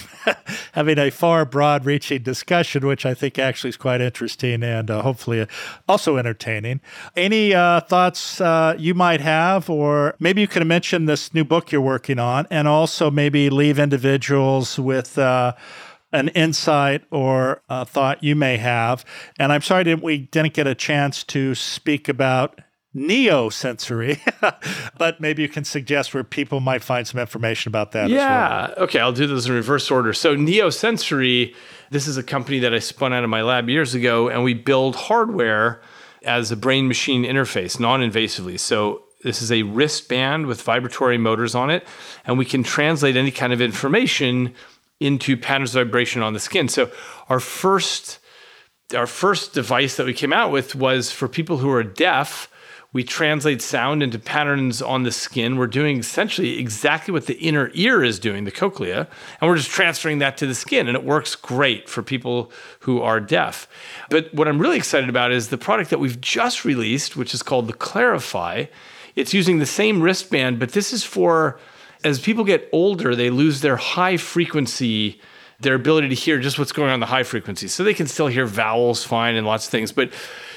having 0.74 1.00
a 1.00 1.10
far 1.10 1.44
broad 1.44 1.86
reaching 1.86 2.22
discussion, 2.22 2.86
which 2.86 3.04
I 3.04 3.16
think 3.16 3.40
actually 3.40 3.70
is 3.70 3.78
quite 3.78 4.00
interesting 4.00 4.62
and 4.62 4.92
uh, 4.92 5.02
hopefully 5.02 5.48
also 5.88 6.18
entertaining. 6.18 6.82
Any 7.16 7.56
uh, 7.56 7.80
thoughts 7.82 8.40
uh, 8.40 8.76
you 8.78 8.94
might 8.94 9.22
have, 9.22 9.68
or 9.68 10.16
maybe 10.20 10.42
you 10.42 10.48
can 10.48 10.68
mention 10.68 11.06
this 11.06 11.34
new 11.34 11.44
book 11.44 11.72
you're 11.72 11.82
working 11.82 12.20
on 12.20 12.46
and 12.52 12.68
also 12.68 13.10
maybe 13.10 13.50
leave 13.50 13.80
individuals 13.80 14.78
with 14.78 15.18
uh, 15.18 15.54
an 16.12 16.28
insight 16.30 17.04
or 17.10 17.64
a 17.70 17.86
thought 17.86 18.24
you 18.24 18.36
may 18.36 18.58
have. 18.58 19.04
And 19.40 19.52
I'm 19.52 19.62
sorry 19.62 19.96
we 19.96 20.20
didn't 20.20 20.54
get 20.54 20.68
a 20.68 20.76
chance 20.76 21.24
to 21.26 21.56
speak 21.56 22.08
about 22.08 22.62
neosensory, 22.96 24.20
but 24.98 25.20
maybe 25.20 25.42
you 25.42 25.50
can 25.50 25.66
suggest 25.66 26.14
where 26.14 26.24
people 26.24 26.60
might 26.60 26.82
find 26.82 27.06
some 27.06 27.20
information 27.20 27.70
about 27.70 27.92
that. 27.92 28.10
Yeah. 28.10 28.68
Well. 28.68 28.86
Okay. 28.86 29.00
I'll 29.00 29.12
do 29.12 29.28
this 29.28 29.46
in 29.46 29.54
reverse 29.54 29.92
order. 29.92 30.14
So, 30.14 30.36
neosensory, 30.36 31.54
this 31.92 32.08
is 32.08 32.18
a 32.18 32.24
company 32.24 32.60
that 32.60 32.74
I 32.74 32.80
spun 32.80 33.14
out 33.14 33.24
of 33.24 33.30
my 33.30 33.42
lab 33.42 33.70
years 33.70 33.94
ago, 33.94 34.30
and 34.30 34.44
we 34.44 34.54
build 34.54 34.96
hardware 34.96 35.82
as 36.24 36.52
a 36.52 36.56
brain 36.56 36.88
machine 36.88 37.24
interface 37.24 37.80
non 37.80 38.00
invasively. 38.00 38.60
So, 38.60 39.04
this 39.24 39.42
is 39.42 39.52
a 39.52 39.64
wristband 39.64 40.46
with 40.46 40.62
vibratory 40.62 41.18
motors 41.18 41.56
on 41.56 41.70
it, 41.70 41.86
and 42.26 42.38
we 42.38 42.46
can 42.46 42.64
translate 42.64 43.18
any 43.18 43.32
kind 43.32 43.52
of 43.52 43.60
information 43.60 44.54
into 45.00 45.36
patterns 45.36 45.76
of 45.76 45.86
vibration 45.86 46.22
on 46.22 46.34
the 46.34 46.40
skin. 46.40 46.70
So, 46.70 46.90
our 47.28 47.40
first 47.40 48.20
our 48.96 49.08
first 49.08 49.54
device 49.54 49.98
that 49.98 50.06
we 50.06 50.14
came 50.14 50.32
out 50.32 50.52
with 50.52 50.76
was 50.76 51.12
for 51.12 51.28
people 51.28 51.58
who 51.58 51.72
are 51.72 51.84
deaf 51.84 52.48
we 52.96 53.04
translate 53.04 53.62
sound 53.62 54.02
into 54.02 54.18
patterns 54.18 54.82
on 54.82 55.04
the 55.04 55.12
skin. 55.12 55.58
We're 55.58 55.68
doing 55.68 56.00
essentially 56.00 56.58
exactly 56.58 57.12
what 57.12 57.26
the 57.26 57.38
inner 57.40 57.70
ear 57.74 58.02
is 58.02 58.20
doing, 58.20 58.46
the 58.46 58.52
cochlea, 58.52 59.10
and 59.42 59.50
we're 59.50 59.58
just 59.58 59.70
transferring 59.70 60.20
that 60.20 60.38
to 60.38 60.48
the 60.48 60.56
skin. 60.56 60.88
And 60.88 60.96
it 60.96 61.04
works 61.04 61.36
great 61.36 61.90
for 61.90 62.02
people 62.02 62.54
who 62.80 63.02
are 63.02 63.20
deaf. 63.20 63.68
But 64.10 64.34
what 64.34 64.48
I'm 64.48 64.60
really 64.60 64.78
excited 64.78 65.10
about 65.10 65.34
is 65.34 65.50
the 65.50 65.58
product 65.58 65.90
that 65.90 66.00
we've 66.00 66.22
just 66.22 66.64
released, 66.64 67.18
which 67.18 67.34
is 67.34 67.44
called 67.44 67.68
the 67.68 67.74
Clarify. 67.74 68.68
It's 69.18 69.34
using 69.34 69.60
the 69.60 69.66
same 69.66 70.02
wristband, 70.02 70.58
but 70.58 70.72
this 70.72 70.94
is 70.94 71.04
for 71.04 71.60
as 72.06 72.22
people 72.22 72.46
get 72.46 72.70
older, 72.72 73.14
they 73.14 73.30
lose 73.30 73.60
their 73.60 73.76
high 73.76 74.16
frequency 74.16 75.20
their 75.60 75.76
ability 75.76 76.10
to 76.10 76.16
hear 76.16 76.40
just 76.40 76.60
what's 76.60 76.72
going 76.72 76.90
on 76.90 76.96
in 76.96 77.00
the 77.00 77.06
high 77.06 77.24
frequencies. 77.24 77.74
So 77.74 77.84
they 77.84 77.94
can 77.94 78.08
still 78.08 78.28
hear 78.28 78.46
vowels 78.46 79.04
fine 79.04 79.36
and 79.36 79.48
lots 79.48 79.66
of 79.66 79.72
things, 79.72 79.92
but 79.92 80.12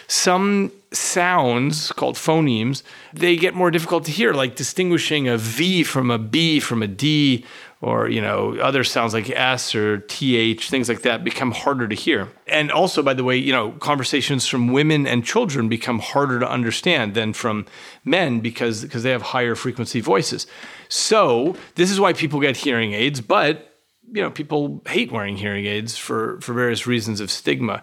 some 0.08 0.72
sounds 0.90 1.92
called 1.92 2.16
phonemes, 2.16 2.82
they 3.12 3.36
get 3.36 3.54
more 3.54 3.70
difficult 3.70 4.06
to 4.06 4.10
hear, 4.10 4.32
like 4.32 4.56
distinguishing 4.56 5.28
a 5.28 5.36
V 5.36 5.82
from 5.82 6.10
a 6.10 6.18
B 6.18 6.60
from 6.60 6.82
a 6.82 6.86
D, 6.86 7.44
or 7.82 8.08
you 8.08 8.20
know 8.20 8.56
other 8.56 8.82
sounds 8.84 9.12
like 9.12 9.30
S 9.30 9.74
or 9.74 9.98
TH, 9.98 10.70
things 10.70 10.88
like 10.88 11.02
that 11.02 11.22
become 11.22 11.52
harder 11.52 11.86
to 11.86 11.94
hear. 11.94 12.28
And 12.46 12.72
also, 12.72 13.02
by 13.02 13.12
the 13.12 13.22
way, 13.22 13.36
you 13.36 13.52
know 13.52 13.72
conversations 13.72 14.46
from 14.46 14.68
women 14.68 15.06
and 15.06 15.24
children 15.24 15.68
become 15.68 15.98
harder 15.98 16.40
to 16.40 16.50
understand 16.50 17.14
than 17.14 17.34
from 17.34 17.66
men 18.04 18.40
because 18.40 18.82
because 18.82 19.02
they 19.02 19.10
have 19.10 19.22
higher 19.22 19.54
frequency 19.54 20.00
voices. 20.00 20.46
So 20.88 21.54
this 21.74 21.90
is 21.90 22.00
why 22.00 22.14
people 22.14 22.40
get 22.40 22.56
hearing 22.56 22.94
aids, 22.94 23.20
but 23.20 23.67
you 24.12 24.22
know 24.22 24.30
people 24.30 24.82
hate 24.86 25.12
wearing 25.12 25.36
hearing 25.36 25.66
aids 25.66 25.96
for 25.96 26.40
for 26.40 26.52
various 26.52 26.86
reasons 26.86 27.20
of 27.20 27.30
stigma. 27.30 27.82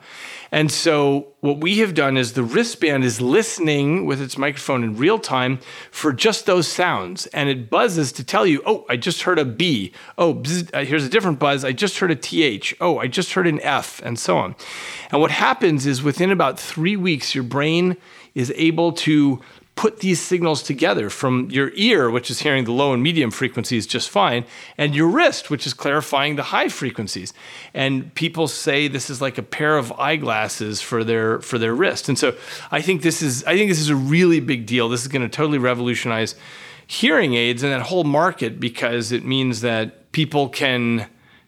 And 0.51 0.71
so 0.71 1.33
what 1.41 1.59
we 1.59 1.79
have 1.79 1.93
done 1.93 2.17
is 2.17 2.33
the 2.33 2.43
wristband 2.43 3.03
is 3.03 3.21
listening 3.21 4.05
with 4.05 4.21
its 4.21 4.37
microphone 4.37 4.83
in 4.83 4.97
real 4.97 5.19
time 5.19 5.59
for 5.91 6.13
just 6.13 6.45
those 6.45 6.67
sounds. 6.67 7.27
And 7.27 7.49
it 7.49 7.69
buzzes 7.69 8.11
to 8.13 8.23
tell 8.23 8.45
you 8.45 8.61
oh 8.65 8.85
i 8.89 8.97
just 8.97 9.23
heard 9.23 9.39
a 9.39 9.45
b. 9.45 9.91
Oh 10.17 10.33
bzz, 10.33 10.73
uh, 10.73 10.85
here's 10.85 11.05
a 11.05 11.09
different 11.09 11.39
buzz. 11.39 11.63
I 11.63 11.71
just 11.71 11.99
heard 11.99 12.11
a 12.11 12.15
th 12.15 12.73
oh 12.81 12.97
i 12.97 13.07
just 13.07 13.33
heard 13.33 13.47
an 13.47 13.59
f 13.61 14.01
and 14.03 14.17
so 14.17 14.37
on. 14.37 14.55
And 15.11 15.21
what 15.21 15.31
happens 15.31 15.85
is 15.85 16.01
within 16.01 16.31
about 16.31 16.59
3 16.59 16.95
weeks 16.95 17.35
your 17.35 17.43
brain 17.43 17.97
is 18.33 18.51
able 18.57 18.91
to 18.91 19.41
put 19.75 19.99
these 19.99 20.21
signals 20.21 20.63
together 20.63 21.09
from 21.09 21.49
your 21.51 21.71
ear, 21.75 22.09
which 22.09 22.31
is 22.31 22.39
hearing 22.39 22.63
the 22.63 22.71
low 22.71 22.93
and 22.93 23.03
medium 23.03 23.29
frequencies 23.29 23.85
just 23.85 24.09
fine, 24.09 24.45
and 24.77 24.95
your 24.95 25.07
wrist, 25.07 25.49
which 25.49 25.67
is 25.67 25.73
clarifying 25.73 26.37
the 26.37 26.43
high 26.43 26.69
frequencies. 26.69 27.33
And 27.73 28.13
people 28.15 28.47
say 28.47 28.87
this 28.87 29.09
is 29.09 29.21
like 29.21 29.37
a 29.37 29.43
pair 29.43 29.77
of 29.77 29.91
eyeglasses 29.99 30.81
for 30.81 31.03
their 31.03 31.41
for 31.41 31.57
their 31.57 31.75
wrist. 31.75 32.07
And 32.07 32.17
so 32.17 32.35
I 32.71 32.81
think 32.81 33.01
this 33.01 33.21
is 33.21 33.43
I 33.43 33.57
think 33.57 33.69
this 33.69 33.79
is 33.79 33.89
a 33.89 33.95
really 33.95 34.39
big 34.39 34.65
deal. 34.65 34.87
This 34.87 35.01
is 35.01 35.09
going 35.09 35.23
to 35.23 35.29
totally 35.29 35.57
revolutionize 35.57 36.35
hearing 36.87 37.33
aids 37.33 37.63
and 37.63 37.71
that 37.71 37.81
whole 37.81 38.03
market 38.03 38.59
because 38.59 39.11
it 39.11 39.25
means 39.25 39.61
that 39.61 40.11
people 40.13 40.47
can 40.47 41.07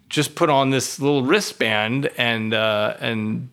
just 0.09 0.35
put 0.35 0.49
on 0.49 0.69
this 0.69 0.99
little 0.99 1.23
wristband 1.23 2.09
and 2.17 2.53
uh, 2.53 2.95
and 2.99 3.49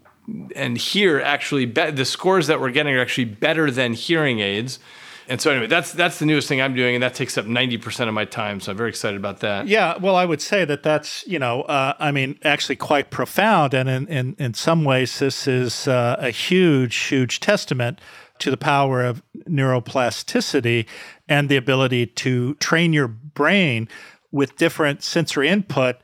and 0.54 0.78
here 0.78 1.20
actually 1.20 1.66
be- 1.66 1.90
the 1.90 2.04
scores 2.04 2.46
that 2.46 2.60
we're 2.60 2.70
getting 2.70 2.94
are 2.94 3.00
actually 3.00 3.26
better 3.26 3.70
than 3.70 3.92
hearing 3.94 4.40
aids. 4.40 4.78
And 5.26 5.40
so 5.40 5.50
anyway, 5.50 5.68
that's 5.68 5.92
that's 5.92 6.18
the 6.18 6.26
newest 6.26 6.48
thing 6.48 6.60
I'm 6.60 6.74
doing, 6.74 6.96
and 6.96 7.02
that 7.02 7.14
takes 7.14 7.38
up 7.38 7.46
90% 7.46 8.08
of 8.08 8.14
my 8.14 8.26
time. 8.26 8.60
So 8.60 8.72
I'm 8.72 8.76
very 8.76 8.90
excited 8.90 9.16
about 9.16 9.40
that. 9.40 9.66
Yeah, 9.66 9.96
well, 9.96 10.16
I 10.16 10.26
would 10.26 10.42
say 10.42 10.66
that 10.66 10.82
that's 10.82 11.26
you 11.26 11.38
know, 11.38 11.62
uh, 11.62 11.94
I 11.98 12.10
mean, 12.10 12.38
actually 12.44 12.76
quite 12.76 13.10
profound, 13.10 13.72
and 13.72 13.88
in 13.88 14.06
in, 14.08 14.36
in 14.38 14.54
some 14.54 14.84
ways, 14.84 15.18
this 15.18 15.48
is 15.48 15.88
uh, 15.88 16.16
a 16.18 16.30
huge, 16.30 16.94
huge 16.94 17.40
testament 17.40 18.02
to 18.40 18.50
the 18.50 18.58
power 18.58 19.02
of 19.02 19.22
neuroplasticity 19.48 20.86
and 21.26 21.48
the 21.48 21.56
ability 21.56 22.06
to 22.06 22.54
train 22.56 22.92
your 22.92 23.08
brain 23.08 23.88
with 24.30 24.56
different 24.56 25.02
sensory 25.02 25.48
input 25.48 25.96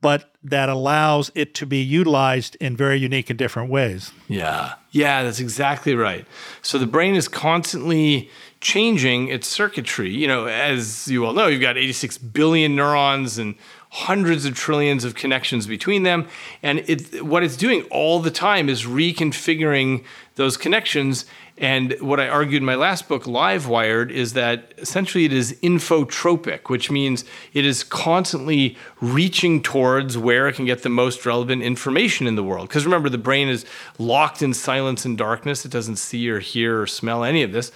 but 0.00 0.33
that 0.44 0.68
allows 0.68 1.32
it 1.34 1.54
to 1.54 1.66
be 1.66 1.78
utilized 1.78 2.54
in 2.56 2.76
very 2.76 2.98
unique 2.98 3.30
and 3.30 3.38
different 3.38 3.70
ways. 3.70 4.12
Yeah. 4.28 4.74
Yeah, 4.90 5.22
that's 5.22 5.40
exactly 5.40 5.94
right. 5.94 6.26
So 6.60 6.78
the 6.78 6.86
brain 6.86 7.14
is 7.14 7.28
constantly 7.28 8.30
changing 8.60 9.28
its 9.28 9.48
circuitry. 9.48 10.10
You 10.10 10.28
know, 10.28 10.46
as 10.46 11.08
you 11.08 11.24
all 11.24 11.32
know, 11.32 11.46
you've 11.46 11.62
got 11.62 11.78
86 11.78 12.18
billion 12.18 12.76
neurons 12.76 13.38
and 13.38 13.54
hundreds 13.90 14.44
of 14.44 14.54
trillions 14.54 15.04
of 15.04 15.14
connections 15.14 15.66
between 15.66 16.02
them. 16.02 16.28
And 16.62 16.80
it, 16.88 17.24
what 17.24 17.42
it's 17.42 17.56
doing 17.56 17.82
all 17.90 18.20
the 18.20 18.30
time 18.30 18.68
is 18.68 18.84
reconfiguring 18.84 20.04
those 20.34 20.56
connections 20.56 21.26
and 21.56 21.96
what 22.00 22.18
I 22.18 22.28
argued 22.28 22.62
in 22.62 22.66
my 22.66 22.74
last 22.74 23.06
book, 23.06 23.24
Livewired, 23.24 24.10
is 24.10 24.32
that 24.32 24.74
essentially 24.78 25.24
it 25.24 25.32
is 25.32 25.52
infotropic, 25.62 26.68
which 26.68 26.90
means 26.90 27.24
it 27.52 27.64
is 27.64 27.84
constantly 27.84 28.76
reaching 29.00 29.62
towards 29.62 30.18
where 30.18 30.48
it 30.48 30.54
can 30.54 30.64
get 30.64 30.82
the 30.82 30.88
most 30.88 31.24
relevant 31.24 31.62
information 31.62 32.26
in 32.26 32.34
the 32.34 32.42
world. 32.42 32.68
Because 32.68 32.84
remember, 32.84 33.08
the 33.08 33.18
brain 33.18 33.48
is 33.48 33.64
locked 33.98 34.42
in 34.42 34.52
silence 34.52 35.04
and 35.04 35.16
darkness, 35.16 35.64
it 35.64 35.70
doesn't 35.70 35.96
see 35.96 36.28
or 36.28 36.40
hear 36.40 36.80
or 36.80 36.88
smell 36.88 37.22
any 37.22 37.44
of 37.44 37.52
this. 37.52 37.70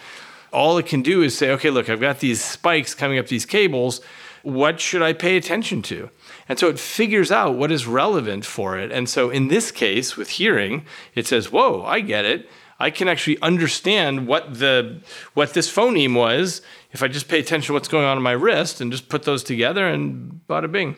All 0.53 0.77
it 0.79 0.87
can 0.87 1.03
do 1.03 1.23
is 1.23 1.39
say, 1.39 1.51
okay, 1.53 1.71
look, 1.71 1.89
I've 1.89 2.01
got 2.01 2.19
these 2.19 2.43
spikes 2.43 2.95
coming 2.95 3.19
up 3.19 3.29
these 3.29 3.47
cables. 3.47 4.01
What 4.43 4.81
should 4.81 5.03
I 5.03 5.13
pay 5.13 5.37
attention 5.37 5.83
to? 5.83 6.11
And 6.49 6.59
so 6.59 6.69
it 6.69 6.81
figures 6.81 7.31
out 7.31 7.55
what 7.55 7.71
is 7.71 7.87
relevant 7.87 8.45
for 8.45 8.77
it. 8.77 8.91
And 8.91 9.09
so 9.09 9.31
in 9.31 9.49
this 9.49 9.71
case, 9.71 10.17
with 10.17 10.31
hearing, 10.31 10.85
it 11.15 11.29
says, 11.29 11.53
whoa, 11.53 11.85
I 11.85 12.01
get 12.01 12.25
it 12.25 12.49
I 12.81 12.91
can 12.91 13.09
actually 13.09 13.41
understand 13.43 14.27
what 14.27 14.59
the 14.59 15.01
what 15.35 15.55
this 15.55 15.73
phoneme 15.73 16.15
was 16.15 16.63
if 16.93 17.03
I 17.03 17.09
just 17.09 17.29
pay 17.29 17.41
attention 17.41 17.69
to 17.69 17.73
what's 17.73 17.89
going 17.89 18.05
on 18.05 18.17
in 18.17 18.23
my 18.23 18.33
wrist 18.33 18.81
and 18.81 18.93
just 18.93 19.09
put 19.09 19.25
those 19.25 19.43
together 19.43 19.87
and 19.89 20.41
bada 20.49 20.71
bing. 20.71 20.97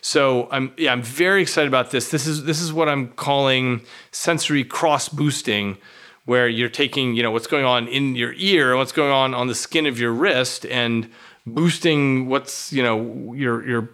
So 0.00 0.48
I'm 0.50 0.72
yeah, 0.76 0.92
I'm 0.92 1.02
very 1.02 1.42
excited 1.42 1.68
about 1.68 1.90
this. 1.90 2.10
This 2.10 2.26
is 2.26 2.44
this 2.44 2.60
is 2.60 2.72
what 2.72 2.88
I'm 2.88 3.08
calling 3.08 3.82
sensory 4.10 4.64
cross 4.64 5.08
boosting, 5.08 5.76
where 6.24 6.48
you're 6.48 6.68
taking 6.68 7.14
you 7.14 7.22
know 7.22 7.30
what's 7.30 7.46
going 7.46 7.64
on 7.64 7.88
in 7.88 8.14
your 8.14 8.32
ear, 8.34 8.70
and 8.70 8.78
what's 8.78 8.92
going 8.92 9.12
on 9.12 9.34
on 9.34 9.48
the 9.48 9.54
skin 9.54 9.86
of 9.86 9.98
your 9.98 10.12
wrist, 10.12 10.64
and 10.66 11.10
boosting 11.46 12.28
what's 12.28 12.72
you 12.72 12.82
know 12.82 13.34
your 13.34 13.68
your 13.68 13.90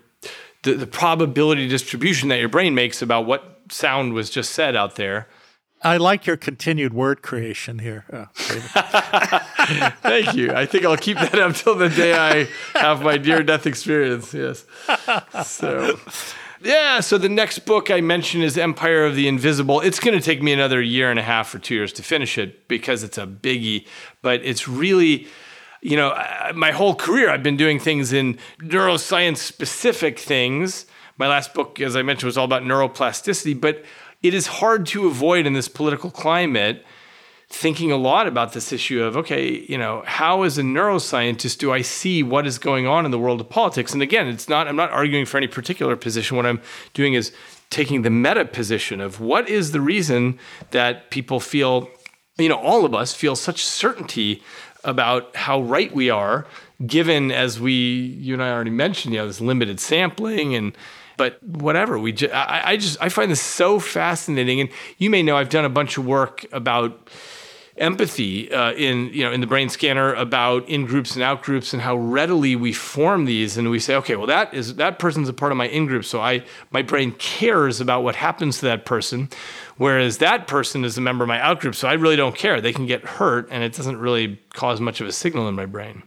the, 0.62 0.74
the 0.74 0.86
probability 0.86 1.68
distribution 1.68 2.28
that 2.28 2.38
your 2.38 2.48
brain 2.48 2.74
makes 2.74 3.02
about 3.02 3.26
what 3.26 3.60
sound 3.70 4.12
was 4.12 4.30
just 4.30 4.52
said 4.52 4.76
out 4.76 4.96
there. 4.96 5.26
I 5.84 5.98
like 5.98 6.26
your 6.26 6.38
continued 6.38 6.94
word 6.94 7.22
creation 7.22 7.78
here. 7.78 8.04
Oh, 8.10 8.26
Thank 10.02 10.34
you. 10.34 10.52
I 10.52 10.64
think 10.64 10.84
I'll 10.84 10.96
keep 10.96 11.18
that 11.18 11.38
up 11.38 11.54
till 11.54 11.74
the 11.74 11.90
day 11.90 12.14
I 12.14 12.48
have 12.78 13.02
my 13.02 13.18
near 13.18 13.42
death 13.42 13.66
experience. 13.66 14.32
Yes. 14.32 14.64
So, 15.44 16.00
yeah. 16.62 17.00
So 17.00 17.18
the 17.18 17.28
next 17.28 17.60
book 17.60 17.90
I 17.90 18.00
mentioned 18.00 18.44
is 18.44 18.56
Empire 18.56 19.04
of 19.04 19.14
the 19.14 19.28
Invisible. 19.28 19.80
It's 19.80 20.00
going 20.00 20.18
to 20.18 20.24
take 20.24 20.42
me 20.42 20.52
another 20.52 20.80
year 20.80 21.10
and 21.10 21.18
a 21.18 21.22
half 21.22 21.54
or 21.54 21.58
two 21.58 21.74
years 21.74 21.92
to 21.94 22.02
finish 22.02 22.38
it 22.38 22.66
because 22.66 23.02
it's 23.02 23.18
a 23.18 23.26
biggie, 23.26 23.86
but 24.22 24.40
it's 24.42 24.66
really 24.66 25.28
you 25.84 25.98
know, 25.98 26.14
my 26.54 26.70
whole 26.70 26.94
career 26.94 27.28
I've 27.28 27.42
been 27.42 27.58
doing 27.58 27.78
things 27.78 28.14
in 28.14 28.38
neuroscience 28.58 29.36
specific 29.36 30.18
things. 30.18 30.86
My 31.18 31.28
last 31.28 31.52
book, 31.52 31.78
as 31.78 31.94
I 31.94 32.00
mentioned, 32.00 32.26
was 32.26 32.38
all 32.38 32.46
about 32.46 32.62
neuroplasticity, 32.62 33.60
but 33.60 33.84
it 34.24 34.32
is 34.32 34.46
hard 34.46 34.86
to 34.86 35.06
avoid 35.06 35.46
in 35.46 35.52
this 35.52 35.68
political 35.68 36.10
climate 36.10 36.84
thinking 37.50 37.92
a 37.92 37.96
lot 37.96 38.26
about 38.26 38.54
this 38.54 38.72
issue 38.72 39.02
of 39.02 39.18
okay, 39.18 39.64
you 39.68 39.76
know, 39.76 40.02
how 40.06 40.42
as 40.42 40.56
a 40.56 40.62
neuroscientist 40.62 41.58
do 41.58 41.70
I 41.70 41.82
see 41.82 42.22
what 42.22 42.46
is 42.46 42.58
going 42.58 42.86
on 42.86 43.04
in 43.04 43.10
the 43.10 43.18
world 43.18 43.40
of 43.40 43.50
politics? 43.50 43.92
And 43.92 44.00
again, 44.02 44.26
it's 44.26 44.48
not 44.48 44.66
I'm 44.66 44.76
not 44.76 44.90
arguing 44.90 45.26
for 45.26 45.36
any 45.36 45.46
particular 45.46 45.94
position. 45.94 46.38
What 46.38 46.46
I'm 46.46 46.62
doing 46.94 47.12
is 47.12 47.32
taking 47.68 48.00
the 48.00 48.10
meta 48.10 48.46
position 48.46 49.00
of 49.02 49.20
what 49.20 49.48
is 49.48 49.72
the 49.72 49.80
reason 49.82 50.38
that 50.70 51.10
people 51.10 51.38
feel 51.38 51.90
you 52.38 52.48
know, 52.48 52.56
all 52.56 52.84
of 52.84 52.94
us 52.94 53.14
feel 53.14 53.36
such 53.36 53.64
certainty 53.64 54.42
about 54.82 55.36
how 55.36 55.62
right 55.62 55.94
we 55.94 56.10
are, 56.10 56.46
given 56.84 57.30
as 57.30 57.60
we, 57.60 57.72
you 57.72 58.34
and 58.34 58.42
I 58.42 58.50
already 58.50 58.70
mentioned, 58.70 59.14
you 59.14 59.20
know, 59.20 59.26
this 59.28 59.40
limited 59.40 59.78
sampling 59.78 60.54
and, 60.56 60.76
but 61.16 61.42
whatever. 61.42 61.98
We, 61.98 62.12
just, 62.12 62.34
I, 62.34 62.62
I 62.64 62.76
just, 62.76 63.00
I 63.00 63.08
find 63.08 63.30
this 63.30 63.40
so 63.40 63.78
fascinating. 63.78 64.60
And 64.60 64.70
you 64.98 65.10
may 65.10 65.22
know 65.22 65.36
I've 65.36 65.48
done 65.48 65.64
a 65.64 65.70
bunch 65.70 65.98
of 65.98 66.06
work 66.06 66.46
about 66.52 67.08
empathy 67.76 68.52
uh, 68.52 68.72
in 68.74 69.06
you 69.12 69.24
know 69.24 69.32
in 69.32 69.40
the 69.40 69.48
brain 69.48 69.68
scanner 69.68 70.14
about 70.14 70.68
in 70.68 70.86
groups 70.86 71.16
and 71.16 71.24
out 71.24 71.42
groups 71.42 71.72
and 71.72 71.82
how 71.82 71.96
readily 71.96 72.54
we 72.54 72.72
form 72.72 73.24
these 73.24 73.56
and 73.56 73.68
we 73.68 73.80
say 73.80 73.96
okay 73.96 74.14
well 74.14 74.28
that 74.28 74.54
is 74.54 74.76
that 74.76 75.00
person's 75.00 75.28
a 75.28 75.32
part 75.32 75.50
of 75.50 75.58
my 75.58 75.66
in 75.66 75.84
group 75.84 76.04
so 76.04 76.20
I 76.20 76.44
my 76.70 76.82
brain 76.82 77.10
cares 77.18 77.80
about 77.80 78.04
what 78.04 78.14
happens 78.14 78.60
to 78.60 78.66
that 78.66 78.84
person 78.84 79.28
Whereas 79.76 80.18
that 80.18 80.46
person 80.46 80.84
is 80.84 80.96
a 80.96 81.00
member 81.00 81.24
of 81.24 81.28
my 81.28 81.40
out 81.40 81.60
group 81.60 81.74
so 81.74 81.88
I 81.88 81.94
really 81.94 82.16
don't 82.16 82.36
care. 82.36 82.60
They 82.60 82.72
can 82.72 82.86
get 82.86 83.04
hurt, 83.04 83.48
and 83.50 83.64
it 83.64 83.72
doesn't 83.72 83.98
really 83.98 84.40
cause 84.52 84.80
much 84.80 85.00
of 85.00 85.06
a 85.06 85.12
signal 85.12 85.48
in 85.48 85.54
my 85.54 85.66
brain. 85.66 86.04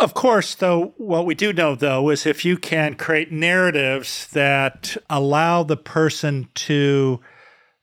Of 0.00 0.14
course, 0.14 0.54
though, 0.54 0.94
what 0.96 1.26
we 1.26 1.34
do 1.34 1.52
know, 1.52 1.74
though, 1.74 2.08
is 2.08 2.24
if 2.24 2.42
you 2.42 2.56
can 2.56 2.94
create 2.94 3.30
narratives 3.30 4.26
that 4.28 4.96
allow 5.10 5.62
the 5.62 5.76
person 5.76 6.48
to 6.54 7.20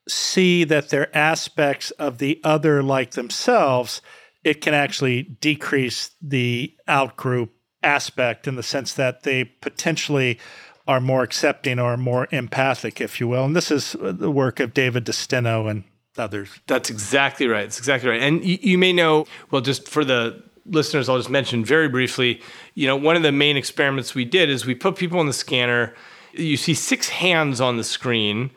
see 0.08 0.64
that 0.64 0.88
they're 0.88 1.16
aspects 1.16 1.92
of 1.92 2.18
the 2.18 2.40
other 2.42 2.82
like 2.82 3.12
themselves, 3.12 4.02
it 4.42 4.60
can 4.60 4.74
actually 4.74 5.22
decrease 5.22 6.10
the 6.20 6.74
outgroup 6.88 7.50
aspect 7.84 8.48
in 8.48 8.56
the 8.56 8.64
sense 8.64 8.92
that 8.94 9.22
they 9.22 9.44
potentially 9.44 10.40
are 10.88 11.00
more 11.00 11.22
accepting 11.22 11.78
or 11.78 11.96
more 11.96 12.26
empathic, 12.32 13.00
if 13.00 13.20
you 13.20 13.28
will. 13.28 13.44
And 13.44 13.54
this 13.54 13.70
is 13.70 13.94
uh, 13.94 14.10
the 14.10 14.30
work 14.30 14.58
of 14.58 14.74
David 14.74 15.04
Desteno 15.04 15.70
and 15.70 15.84
others. 16.16 16.48
That's 16.66 16.90
exactly 16.90 17.46
right. 17.46 17.62
That's 17.62 17.78
exactly 17.78 18.10
right. 18.10 18.22
And 18.22 18.44
you, 18.44 18.58
you 18.60 18.78
may 18.78 18.92
know, 18.92 19.26
well, 19.52 19.62
just 19.62 19.88
for 19.88 20.04
the 20.04 20.42
listeners, 20.68 21.08
I'll 21.08 21.16
just 21.16 21.30
mention 21.30 21.64
very 21.64 21.88
briefly, 21.88 22.40
you 22.74 22.86
know, 22.86 22.96
one 22.96 23.16
of 23.16 23.22
the 23.22 23.32
main 23.32 23.56
experiments 23.56 24.14
we 24.14 24.24
did 24.24 24.50
is 24.50 24.66
we 24.66 24.74
put 24.74 24.96
people 24.96 25.20
in 25.20 25.26
the 25.26 25.32
scanner. 25.32 25.94
You 26.32 26.56
see 26.56 26.74
six 26.74 27.08
hands 27.08 27.60
on 27.60 27.76
the 27.76 27.84
screen 27.84 28.50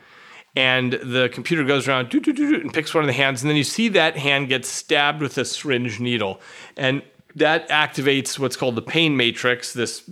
and 0.54 0.92
the 0.92 1.30
computer 1.32 1.64
goes 1.64 1.88
around 1.88 2.12
and 2.12 2.74
picks 2.74 2.94
one 2.94 3.02
of 3.02 3.08
the 3.08 3.14
hands 3.14 3.42
and 3.42 3.48
then 3.48 3.56
you 3.56 3.64
see 3.64 3.88
that 3.88 4.16
hand 4.16 4.48
get 4.48 4.64
stabbed 4.64 5.22
with 5.22 5.38
a 5.38 5.44
syringe 5.44 5.98
needle 5.98 6.40
and 6.76 7.02
that 7.34 7.68
activates 7.70 8.38
what's 8.38 8.56
called 8.56 8.74
the 8.74 8.82
pain 8.82 9.16
matrix 9.16 9.72
this 9.72 10.08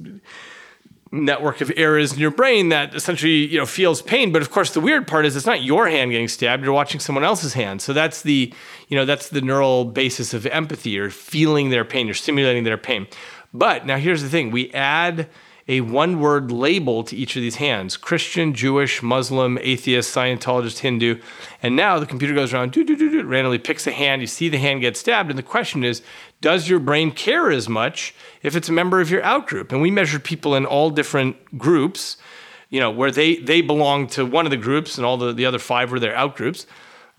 network 1.12 1.60
of 1.60 1.72
areas 1.76 2.12
in 2.12 2.20
your 2.20 2.30
brain 2.30 2.68
that 2.68 2.94
essentially 2.94 3.46
you 3.46 3.58
know 3.58 3.66
feels 3.66 4.00
pain. 4.00 4.32
But 4.32 4.42
of 4.42 4.50
course 4.50 4.72
the 4.72 4.80
weird 4.80 5.06
part 5.06 5.26
is 5.26 5.36
it's 5.36 5.46
not 5.46 5.62
your 5.62 5.88
hand 5.88 6.10
getting 6.10 6.28
stabbed 6.28 6.64
you're 6.64 6.72
watching 6.72 7.00
someone 7.00 7.24
else's 7.24 7.54
hand. 7.54 7.82
So 7.82 7.92
that's 7.92 8.22
the 8.22 8.52
you 8.88 8.96
know 8.96 9.04
that's 9.04 9.28
the 9.28 9.40
neural 9.40 9.84
basis 9.84 10.34
of 10.34 10.46
empathy 10.46 10.90
you're 10.90 11.10
feeling 11.10 11.70
their 11.70 11.84
pain 11.84 12.06
you're 12.06 12.14
simulating 12.14 12.64
their 12.64 12.78
pain. 12.78 13.06
But 13.52 13.86
now 13.86 13.96
here's 13.96 14.22
the 14.22 14.28
thing 14.28 14.50
we 14.50 14.72
add 14.72 15.28
a 15.70 15.80
one 15.80 16.18
word 16.18 16.50
label 16.50 17.04
to 17.04 17.16
each 17.16 17.36
of 17.36 17.42
these 17.42 17.56
hands 17.56 17.96
Christian, 17.96 18.52
Jewish, 18.52 19.02
Muslim, 19.02 19.56
atheist, 19.62 20.14
Scientologist, 20.14 20.80
Hindu. 20.80 21.20
And 21.62 21.76
now 21.76 22.00
the 22.00 22.06
computer 22.06 22.34
goes 22.34 22.52
around, 22.52 22.76
randomly 22.76 23.58
picks 23.58 23.86
a 23.86 23.92
hand. 23.92 24.20
You 24.20 24.26
see 24.26 24.48
the 24.48 24.58
hand 24.58 24.80
get 24.80 24.96
stabbed. 24.96 25.30
And 25.30 25.38
the 25.38 25.44
question 25.44 25.84
is 25.84 26.02
Does 26.40 26.68
your 26.68 26.80
brain 26.80 27.12
care 27.12 27.52
as 27.52 27.68
much 27.68 28.12
if 28.42 28.56
it's 28.56 28.68
a 28.68 28.72
member 28.72 29.00
of 29.00 29.10
your 29.10 29.22
outgroup? 29.22 29.70
And 29.70 29.80
we 29.80 29.92
measured 29.92 30.24
people 30.24 30.56
in 30.56 30.66
all 30.66 30.90
different 30.90 31.56
groups, 31.56 32.16
you 32.68 32.80
know, 32.80 32.90
where 32.90 33.12
they, 33.12 33.36
they 33.36 33.60
belong 33.60 34.08
to 34.08 34.26
one 34.26 34.46
of 34.46 34.50
the 34.50 34.56
groups 34.56 34.96
and 34.96 35.06
all 35.06 35.16
the, 35.16 35.32
the 35.32 35.46
other 35.46 35.60
five 35.60 35.92
were 35.92 36.00
their 36.00 36.16
outgroups. 36.16 36.66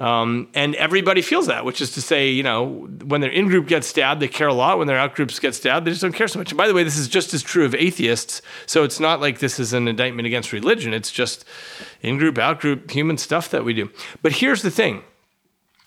Um, 0.02 0.48
and 0.56 0.74
everybody 0.78 1.22
feels 1.22 1.46
that, 1.46 1.64
which 1.64 1.80
is 1.80 1.92
to 1.92 2.02
say, 2.02 2.32
you 2.32 2.42
know, 2.42 2.88
when 3.06 3.22
their 3.22 3.30
in 3.30 3.48
group 3.48 3.68
gets 3.68 3.86
stabbed, 3.86 4.20
they 4.20 4.28
care 4.28 4.48
a 4.48 4.54
lot. 4.54 4.80
When 4.80 4.88
their 4.88 4.98
out 4.98 5.14
groups 5.14 5.38
get 5.38 5.54
stabbed, 5.54 5.86
they 5.86 5.92
just 5.92 6.02
don't 6.02 6.12
care 6.12 6.28
so 6.28 6.40
much. 6.40 6.50
And 6.50 6.58
by 6.58 6.68
the 6.68 6.74
way, 6.74 6.84
this 6.84 6.98
is 6.98 7.08
just 7.08 7.36
as 7.36 7.44
true 7.44 7.66
of 7.66 7.76
atheists. 7.76 8.42
So 8.66 8.84
it's 8.84 9.00
not 9.00 9.22
like 9.22 9.38
this 9.38 9.60
is 9.60 9.74
an 9.74 9.88
indictment 9.88 10.26
against 10.26 10.54
religion. 10.54 10.92
It's 10.92 11.12
just 11.12 11.46
in 12.02 12.18
group, 12.18 12.40
out 12.40 12.60
group, 12.60 12.90
human 12.90 13.20
stuff 13.20 13.52
that 13.52 13.64
we 13.64 13.76
do. 13.76 13.92
But 14.24 14.32
here's 14.32 14.64
the 14.64 14.72
thing 14.72 15.04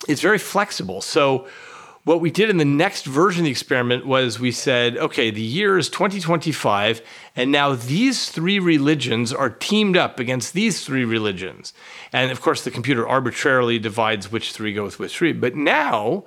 it's 0.07 0.21
very 0.21 0.37
flexible. 0.37 1.01
So 1.01 1.49
what 2.05 2.21
we 2.21 2.29
did 2.29 2.51
in 2.51 2.57
the 2.57 2.65
next 2.65 3.05
version 3.05 3.41
of 3.41 3.45
the 3.45 3.51
experiment 3.51 4.05
was 4.05 4.39
we 4.39 4.51
said, 4.51 4.95
okay, 4.95 5.31
the 5.31 5.41
year 5.41 5.75
is 5.77 5.89
2025, 5.89 7.01
and 7.35 7.51
now 7.51 7.73
these 7.73 8.29
three 8.29 8.59
religions 8.59 9.33
are 9.33 9.49
teamed 9.49 9.97
up 9.97 10.19
against 10.19 10.53
these 10.53 10.85
three 10.85 11.03
religions. 11.03 11.73
And 12.13 12.31
of 12.31 12.41
course, 12.41 12.63
the 12.63 12.69
computer 12.69 13.07
arbitrarily 13.07 13.79
divides 13.79 14.31
which 14.31 14.53
three 14.53 14.71
go 14.71 14.83
with 14.83 14.99
which 14.99 15.17
three. 15.17 15.33
But 15.33 15.55
now 15.55 16.25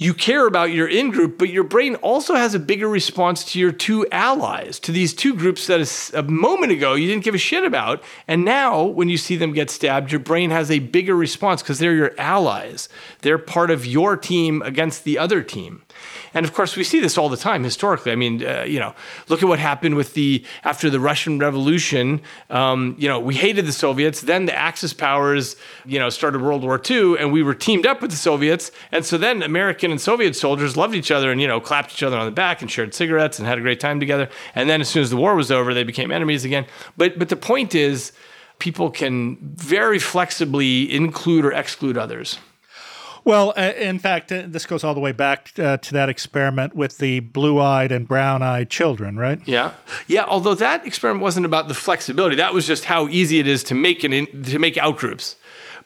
you 0.00 0.14
care 0.14 0.46
about 0.46 0.72
your 0.72 0.88
in 0.88 1.10
group, 1.10 1.36
but 1.36 1.50
your 1.50 1.62
brain 1.62 1.94
also 1.96 2.34
has 2.34 2.54
a 2.54 2.58
bigger 2.58 2.88
response 2.88 3.44
to 3.44 3.58
your 3.58 3.70
two 3.70 4.06
allies, 4.10 4.80
to 4.80 4.92
these 4.92 5.12
two 5.12 5.34
groups 5.34 5.66
that 5.66 6.10
a 6.14 6.22
moment 6.22 6.72
ago 6.72 6.94
you 6.94 7.06
didn't 7.06 7.22
give 7.22 7.34
a 7.34 7.38
shit 7.38 7.66
about. 7.66 8.02
And 8.26 8.42
now, 8.42 8.82
when 8.82 9.10
you 9.10 9.18
see 9.18 9.36
them 9.36 9.52
get 9.52 9.68
stabbed, 9.68 10.10
your 10.10 10.20
brain 10.20 10.48
has 10.52 10.70
a 10.70 10.78
bigger 10.78 11.14
response 11.14 11.62
because 11.62 11.80
they're 11.80 11.92
your 11.92 12.18
allies. 12.18 12.88
They're 13.20 13.36
part 13.36 13.70
of 13.70 13.84
your 13.84 14.16
team 14.16 14.62
against 14.62 15.04
the 15.04 15.18
other 15.18 15.42
team. 15.42 15.82
And 16.34 16.46
of 16.46 16.54
course, 16.54 16.76
we 16.76 16.84
see 16.84 17.00
this 17.00 17.18
all 17.18 17.28
the 17.28 17.36
time 17.36 17.64
historically. 17.64 18.12
I 18.12 18.16
mean, 18.16 18.44
uh, 18.44 18.62
you 18.62 18.78
know, 18.78 18.94
look 19.28 19.42
at 19.42 19.48
what 19.48 19.58
happened 19.58 19.96
with 19.96 20.14
the 20.14 20.44
after 20.64 20.90
the 20.90 21.00
Russian 21.00 21.38
Revolution. 21.38 22.20
Um, 22.50 22.94
you 22.98 23.08
know, 23.08 23.18
we 23.18 23.34
hated 23.34 23.66
the 23.66 23.72
Soviets. 23.72 24.20
Then 24.20 24.46
the 24.46 24.56
Axis 24.56 24.92
powers, 24.92 25.56
you 25.84 25.98
know, 25.98 26.08
started 26.08 26.42
World 26.42 26.62
War 26.62 26.80
II, 26.88 27.18
and 27.18 27.32
we 27.32 27.42
were 27.42 27.54
teamed 27.54 27.86
up 27.86 28.00
with 28.00 28.10
the 28.10 28.16
Soviets. 28.16 28.70
And 28.92 29.04
so 29.04 29.18
then 29.18 29.42
American 29.42 29.90
and 29.90 30.00
Soviet 30.00 30.36
soldiers 30.36 30.76
loved 30.76 30.94
each 30.94 31.10
other 31.10 31.30
and 31.30 31.40
you 31.40 31.48
know 31.48 31.60
clapped 31.60 31.92
each 31.92 32.02
other 32.02 32.16
on 32.16 32.26
the 32.26 32.32
back 32.32 32.62
and 32.62 32.70
shared 32.70 32.94
cigarettes 32.94 33.38
and 33.38 33.48
had 33.48 33.58
a 33.58 33.62
great 33.62 33.80
time 33.80 34.00
together. 34.00 34.28
And 34.54 34.70
then 34.70 34.80
as 34.80 34.88
soon 34.88 35.02
as 35.02 35.10
the 35.10 35.16
war 35.16 35.34
was 35.34 35.50
over, 35.50 35.74
they 35.74 35.84
became 35.84 36.10
enemies 36.10 36.44
again. 36.44 36.66
But 36.96 37.18
but 37.18 37.28
the 37.28 37.36
point 37.36 37.74
is, 37.74 38.12
people 38.58 38.90
can 38.90 39.36
very 39.56 39.98
flexibly 39.98 40.92
include 40.94 41.44
or 41.44 41.52
exclude 41.52 41.96
others. 41.96 42.38
Well, 43.24 43.52
uh, 43.56 43.72
in 43.76 43.98
fact, 43.98 44.32
uh, 44.32 44.44
this 44.46 44.66
goes 44.66 44.82
all 44.82 44.94
the 44.94 45.00
way 45.00 45.12
back 45.12 45.52
uh, 45.58 45.76
to 45.78 45.92
that 45.92 46.08
experiment 46.08 46.74
with 46.74 46.98
the 46.98 47.20
blue 47.20 47.60
eyed 47.60 47.92
and 47.92 48.08
brown 48.08 48.42
eyed 48.42 48.70
children, 48.70 49.16
right? 49.16 49.40
Yeah. 49.46 49.72
Yeah. 50.06 50.24
Although 50.24 50.54
that 50.54 50.86
experiment 50.86 51.22
wasn't 51.22 51.46
about 51.46 51.68
the 51.68 51.74
flexibility, 51.74 52.36
that 52.36 52.54
was 52.54 52.66
just 52.66 52.86
how 52.86 53.08
easy 53.08 53.38
it 53.38 53.46
is 53.46 53.62
to 53.64 53.74
make 53.74 54.04
an 54.04 54.12
in, 54.12 54.42
to 54.44 54.58
make 54.58 54.74
outgroups. 54.74 55.36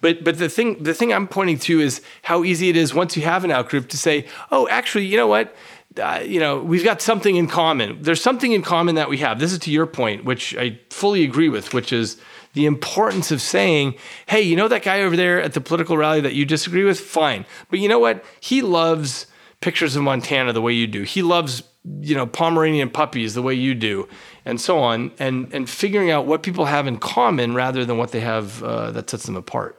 But 0.00 0.22
but 0.22 0.38
the 0.38 0.48
thing 0.48 0.82
the 0.82 0.94
thing 0.94 1.12
I'm 1.12 1.26
pointing 1.26 1.58
to 1.60 1.80
is 1.80 2.02
how 2.22 2.44
easy 2.44 2.68
it 2.68 2.76
is 2.76 2.94
once 2.94 3.16
you 3.16 3.22
have 3.22 3.44
an 3.44 3.50
outgroup 3.50 3.88
to 3.88 3.96
say, 3.96 4.26
oh, 4.50 4.68
actually, 4.68 5.06
you 5.06 5.16
know 5.16 5.26
what? 5.26 5.54
Uh, 6.00 6.20
you 6.24 6.40
know, 6.40 6.60
we've 6.60 6.84
got 6.84 7.00
something 7.00 7.36
in 7.36 7.46
common. 7.46 8.02
There's 8.02 8.20
something 8.20 8.52
in 8.52 8.62
common 8.62 8.96
that 8.96 9.08
we 9.08 9.18
have. 9.18 9.38
This 9.38 9.52
is 9.52 9.60
to 9.60 9.70
your 9.70 9.86
point, 9.86 10.24
which 10.24 10.56
I 10.56 10.80
fully 10.90 11.22
agree 11.22 11.48
with, 11.48 11.72
which 11.72 11.92
is 11.92 12.20
the 12.54 12.66
importance 12.66 13.30
of 13.30 13.40
saying, 13.40 13.94
hey, 14.26 14.40
you 14.40 14.56
know 14.56 14.68
that 14.68 14.82
guy 14.82 15.02
over 15.02 15.16
there 15.16 15.40
at 15.40 15.52
the 15.52 15.60
political 15.60 15.96
rally 15.96 16.20
that 16.22 16.34
you 16.34 16.44
disagree 16.44 16.84
with? 16.84 16.98
Fine. 16.98 17.44
But 17.68 17.78
you 17.78 17.88
know 17.88 17.98
what? 17.98 18.24
He 18.40 18.62
loves 18.62 19.26
pictures 19.60 19.96
of 19.96 20.02
Montana 20.02 20.52
the 20.52 20.62
way 20.62 20.72
you 20.72 20.86
do. 20.86 21.02
He 21.02 21.22
loves 21.22 21.62
you 22.00 22.14
know, 22.14 22.26
Pomeranian 22.26 22.90
puppies 22.90 23.34
the 23.34 23.42
way 23.42 23.54
you 23.54 23.74
do, 23.74 24.08
and 24.44 24.60
so 24.60 24.78
on, 24.78 25.12
and 25.18 25.52
and 25.52 25.68
figuring 25.68 26.10
out 26.10 26.26
what 26.26 26.42
people 26.42 26.64
have 26.64 26.86
in 26.86 26.98
common 26.98 27.54
rather 27.54 27.84
than 27.84 27.98
what 27.98 28.10
they 28.10 28.20
have 28.20 28.62
uh, 28.62 28.90
that 28.92 29.10
sets 29.10 29.24
them 29.24 29.36
apart. 29.36 29.78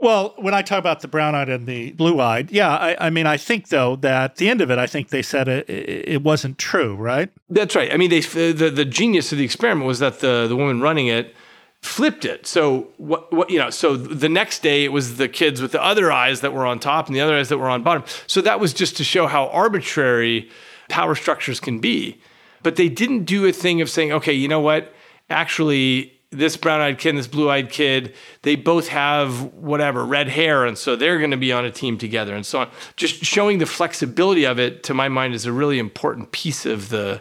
Well, 0.00 0.34
when 0.38 0.52
I 0.52 0.62
talk 0.62 0.80
about 0.80 1.00
the 1.00 1.08
brown 1.08 1.36
eyed 1.36 1.48
and 1.48 1.64
the 1.64 1.92
blue 1.92 2.20
eyed, 2.20 2.50
yeah, 2.50 2.74
I, 2.74 3.06
I, 3.06 3.10
mean, 3.10 3.24
I 3.24 3.36
think 3.36 3.68
though 3.68 3.94
that 3.96 4.24
at 4.32 4.36
the 4.36 4.48
end 4.48 4.60
of 4.60 4.68
it, 4.68 4.76
I 4.76 4.88
think 4.88 5.10
they 5.10 5.22
said 5.22 5.46
it, 5.46 5.70
it 5.70 6.24
wasn't 6.24 6.58
true, 6.58 6.96
right? 6.96 7.30
That's 7.48 7.76
right. 7.76 7.92
I 7.92 7.96
mean, 7.96 8.10
they 8.10 8.20
the 8.20 8.72
the 8.74 8.84
genius 8.84 9.30
of 9.30 9.38
the 9.38 9.44
experiment 9.44 9.86
was 9.86 10.00
that 10.00 10.20
the 10.20 10.46
the 10.48 10.56
woman 10.56 10.80
running 10.80 11.06
it 11.06 11.36
flipped 11.82 12.24
it. 12.24 12.46
So 12.46 12.88
what, 12.96 13.32
what 13.32 13.50
you 13.50 13.58
know, 13.58 13.70
so 13.70 13.96
the 13.96 14.28
next 14.28 14.62
day 14.62 14.84
it 14.84 14.92
was 14.92 15.16
the 15.16 15.28
kids 15.28 15.60
with 15.60 15.72
the 15.72 15.82
other 15.82 16.10
eyes 16.10 16.40
that 16.40 16.52
were 16.52 16.64
on 16.64 16.78
top 16.78 17.08
and 17.08 17.14
the 17.14 17.20
other 17.20 17.36
eyes 17.36 17.48
that 17.48 17.58
were 17.58 17.68
on 17.68 17.82
bottom. 17.82 18.04
So 18.26 18.40
that 18.40 18.60
was 18.60 18.72
just 18.72 18.96
to 18.98 19.04
show 19.04 19.26
how 19.26 19.48
arbitrary 19.48 20.48
power 20.88 21.14
structures 21.14 21.60
can 21.60 21.80
be. 21.80 22.20
But 22.62 22.76
they 22.76 22.88
didn't 22.88 23.24
do 23.24 23.44
a 23.46 23.52
thing 23.52 23.80
of 23.80 23.90
saying, 23.90 24.12
okay, 24.12 24.32
you 24.32 24.46
know 24.46 24.60
what? 24.60 24.94
Actually, 25.28 26.12
this 26.30 26.56
brown-eyed 26.56 26.98
kid 26.98 27.10
and 27.10 27.18
this 27.18 27.26
blue-eyed 27.26 27.70
kid, 27.70 28.14
they 28.42 28.56
both 28.56 28.88
have 28.88 29.52
whatever 29.54 30.04
red 30.04 30.28
hair, 30.28 30.64
and 30.64 30.78
so 30.78 30.96
they're 30.96 31.18
going 31.18 31.32
to 31.32 31.36
be 31.36 31.52
on 31.52 31.64
a 31.64 31.70
team 31.70 31.98
together, 31.98 32.34
and 32.34 32.46
so 32.46 32.60
on. 32.60 32.70
Just 32.96 33.24
showing 33.24 33.58
the 33.58 33.66
flexibility 33.66 34.44
of 34.44 34.58
it, 34.58 34.82
to 34.84 34.94
my 34.94 35.08
mind, 35.08 35.34
is 35.34 35.44
a 35.44 35.52
really 35.52 35.78
important 35.78 36.32
piece 36.32 36.64
of 36.64 36.88
the, 36.88 37.20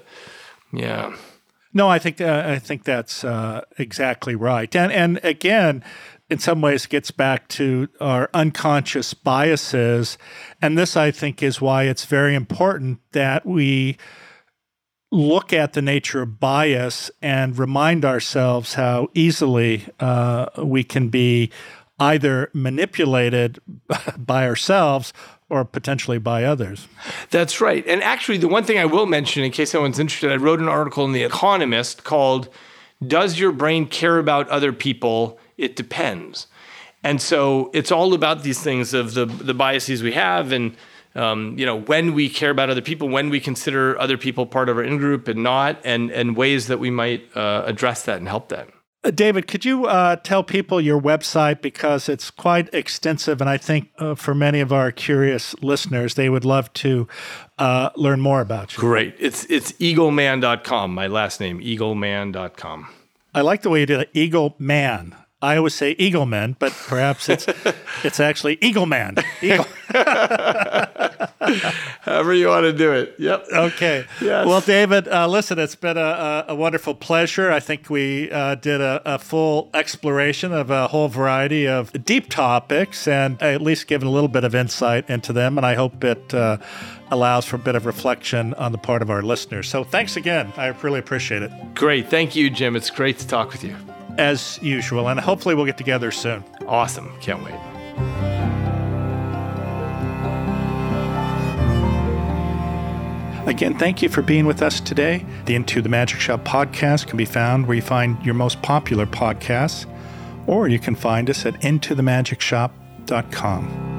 yeah. 0.72 1.16
No, 1.74 1.88
I 1.88 2.00
think 2.00 2.20
uh, 2.20 2.44
I 2.46 2.60
think 2.60 2.84
that's 2.84 3.24
uh, 3.24 3.62
exactly 3.78 4.36
right, 4.36 4.74
and 4.76 4.92
and 4.92 5.20
again, 5.24 5.84
in 6.30 6.40
some 6.40 6.62
ways, 6.62 6.86
it 6.86 6.90
gets 6.90 7.12
back 7.12 7.48
to 7.50 7.88
our 8.00 8.30
unconscious 8.34 9.14
biases, 9.14 10.18
and 10.62 10.78
this 10.78 10.98
I 10.98 11.12
think 11.12 11.42
is 11.42 11.62
why 11.62 11.84
it's 11.84 12.06
very 12.06 12.36
important 12.36 13.00
that 13.12 13.46
we 13.46 13.98
look 15.12 15.52
at 15.52 15.74
the 15.74 15.82
nature 15.82 16.22
of 16.22 16.40
bias 16.40 17.12
and 17.22 17.58
remind 17.60 18.06
ourselves 18.06 18.76
how 18.76 19.10
easily 19.14 19.86
uh, 20.00 20.48
we 20.58 20.84
can 20.84 21.10
be 21.10 21.52
either 22.00 22.50
manipulated 22.54 23.60
by 24.18 24.48
ourselves 24.48 25.14
or 25.52 25.66
potentially 25.66 26.18
by 26.18 26.46
others. 26.46 26.88
That's 27.30 27.60
right. 27.60 27.86
And 27.86 28.02
actually, 28.02 28.38
the 28.38 28.48
one 28.48 28.64
thing 28.64 28.80
I 28.80 28.86
will 28.86 29.06
mention, 29.06 29.44
in 29.44 29.52
case 29.52 29.76
anyone's 29.76 30.00
interested, 30.00 30.32
I 30.32 30.38
wrote 30.38 30.62
an 30.62 30.70
article 30.70 31.04
in 31.04 31.12
The 31.12 31.24
Economist 31.24 32.06
called 32.06 32.48
Does 33.06 33.38
Your 33.38 33.52
Brain 33.52 33.86
Care 33.86 34.18
About 34.18 34.48
Other 34.48 34.72
People? 34.72 35.38
It 35.58 35.76
Depends. 35.76 36.48
And 37.04 37.22
so 37.22 37.70
it's 37.74 37.92
all 37.92 38.14
about 38.14 38.44
these 38.44 38.62
things 38.62 38.94
of 38.94 39.14
the, 39.14 39.26
the 39.26 39.54
biases 39.54 40.02
we 40.02 40.14
have 40.14 40.52
and 40.52 40.78
um, 41.14 41.58
you 41.58 41.66
know 41.66 41.82
when 41.82 42.14
we 42.14 42.30
care 42.30 42.52
about 42.52 42.70
other 42.70 42.82
people, 42.82 43.10
when 43.10 43.30
we 43.30 43.42
consider 43.42 44.00
other 44.00 44.18
people 44.18 44.46
part 44.46 44.70
of 44.70 44.78
our 44.78 44.84
in 44.84 44.98
group 44.98 45.28
and 45.28 45.44
not, 45.44 45.78
and 45.84 46.10
and 46.10 46.38
ways 46.38 46.68
that 46.68 46.80
we 46.80 46.90
might 46.90 47.36
uh, 47.36 47.64
address 47.66 48.04
that 48.04 48.20
and 48.20 48.30
help 48.30 48.48
that. 48.48 48.70
Uh, 49.04 49.10
David, 49.10 49.48
could 49.48 49.66
you 49.66 49.86
uh, 49.86 50.16
tell 50.18 50.44
people 50.44 50.80
your 50.80 51.02
website 51.02 51.62
because 51.62 52.08
it's 52.08 52.30
quite 52.30 52.72
extensive, 52.74 53.42
and 53.42 53.50
I 53.50 53.58
think 53.58 53.90
uh, 53.98 54.14
for 54.14 54.36
many 54.36 54.60
of 54.60 54.72
our 54.72 54.92
curious 54.92 55.56
listeners, 55.64 56.14
they 56.14 56.30
would 56.30 56.46
love 56.46 56.72
to 56.74 57.08
uh, 57.58 57.90
learn 57.96 58.22
more 58.22 58.42
about 58.42 58.74
you. 58.74 58.80
Great, 58.80 59.16
it's 59.18 59.46
it's 59.46 59.72
eagleman.com. 59.74 60.94
My 60.94 61.08
last 61.08 61.40
name, 61.40 61.60
eagleman.com. 61.60 62.90
I 63.34 63.42
like 63.42 63.64
the 63.64 63.70
way 63.70 63.80
you 63.80 63.86
did 63.88 64.02
it, 64.02 64.10
Eagle 64.14 64.56
Man. 64.60 65.16
I 65.42 65.58
always 65.58 65.74
say 65.74 65.96
Eagleman, 65.96 66.56
but 66.60 66.72
perhaps 66.72 67.28
it's 67.28 67.48
it's 68.04 68.20
actually 68.20 68.58
Eagleman. 68.58 69.24
Eagle. 69.42 69.66
However 72.02 72.34
you 72.34 72.48
want 72.48 72.64
to 72.64 72.74
do 72.74 72.92
it. 72.92 73.16
Yep. 73.18 73.46
Okay. 73.52 74.06
Yes. 74.22 74.46
Well, 74.46 74.62
David, 74.62 75.08
uh, 75.08 75.28
listen, 75.28 75.60
it's 75.60 75.76
been 75.76 75.98
a, 75.98 76.46
a, 76.48 76.56
wonderful 76.56 76.96
pleasure. 76.96 77.52
I 77.52 77.60
think 77.60 77.90
we 77.90 78.32
uh, 78.32 78.56
did 78.56 78.82
a, 78.82 79.02
a, 79.06 79.20
full 79.20 79.70
exploration 79.74 80.52
of 80.54 80.70
a 80.70 80.88
whole 80.88 81.08
variety 81.08 81.68
of 81.68 81.92
deep 82.06 82.30
topics 82.30 83.08
and 83.08 83.42
at 83.42 83.62
least 83.62 83.88
given 83.88 84.08
a 84.08 84.12
little 84.12 84.28
bit 84.28 84.44
of 84.44 84.56
insight 84.56 85.10
into 85.10 85.34
them. 85.34 85.58
And 85.58 85.66
I 85.66 85.76
hope 85.76 86.04
it 86.04 86.34
uh, 86.34 86.58
allows 87.10 87.46
for 87.46 87.56
a 87.58 87.60
bit 87.60 87.76
of 87.76 87.86
reflection 87.86 88.54
on 88.56 88.72
the 88.72 88.78
part 88.78 89.02
of 89.02 89.10
our 89.10 89.22
listeners. 89.22 89.68
So 89.70 89.84
thanks 89.84 90.16
again. 90.18 90.52
I 90.58 90.68
really 90.68 91.00
appreciate 91.00 91.44
it. 91.44 91.52
Great. 91.76 92.10
Thank 92.10 92.36
you, 92.36 92.50
Jim. 92.50 92.76
It's 92.76 92.90
great 92.90 93.20
to 93.20 93.28
talk 93.28 93.52
with 93.52 93.64
you 93.64 93.76
as 94.18 94.60
usual. 94.62 95.10
And 95.10 95.20
hopefully 95.20 95.56
we'll 95.56 95.66
get 95.66 95.78
together 95.78 96.12
soon. 96.12 96.44
Awesome. 96.68 97.12
Can't 97.20 97.44
wait. 97.44 98.41
Again, 103.52 103.78
thank 103.78 104.02
you 104.02 104.08
for 104.08 104.22
being 104.22 104.46
with 104.46 104.62
us 104.62 104.80
today. 104.80 105.26
The 105.44 105.56
Into 105.56 105.82
the 105.82 105.90
Magic 105.90 106.22
Shop 106.22 106.46
podcast 106.46 107.08
can 107.08 107.18
be 107.18 107.26
found 107.26 107.68
where 107.68 107.76
you 107.76 107.82
find 107.82 108.18
your 108.26 108.34
most 108.34 108.62
popular 108.62 109.06
podcasts, 109.06 109.86
or 110.48 110.70
you 110.70 110.80
can 110.80 110.96
find 110.96 111.30
us 111.30 111.46
at 111.46 111.56
intothemagicshop.com. 111.56 113.91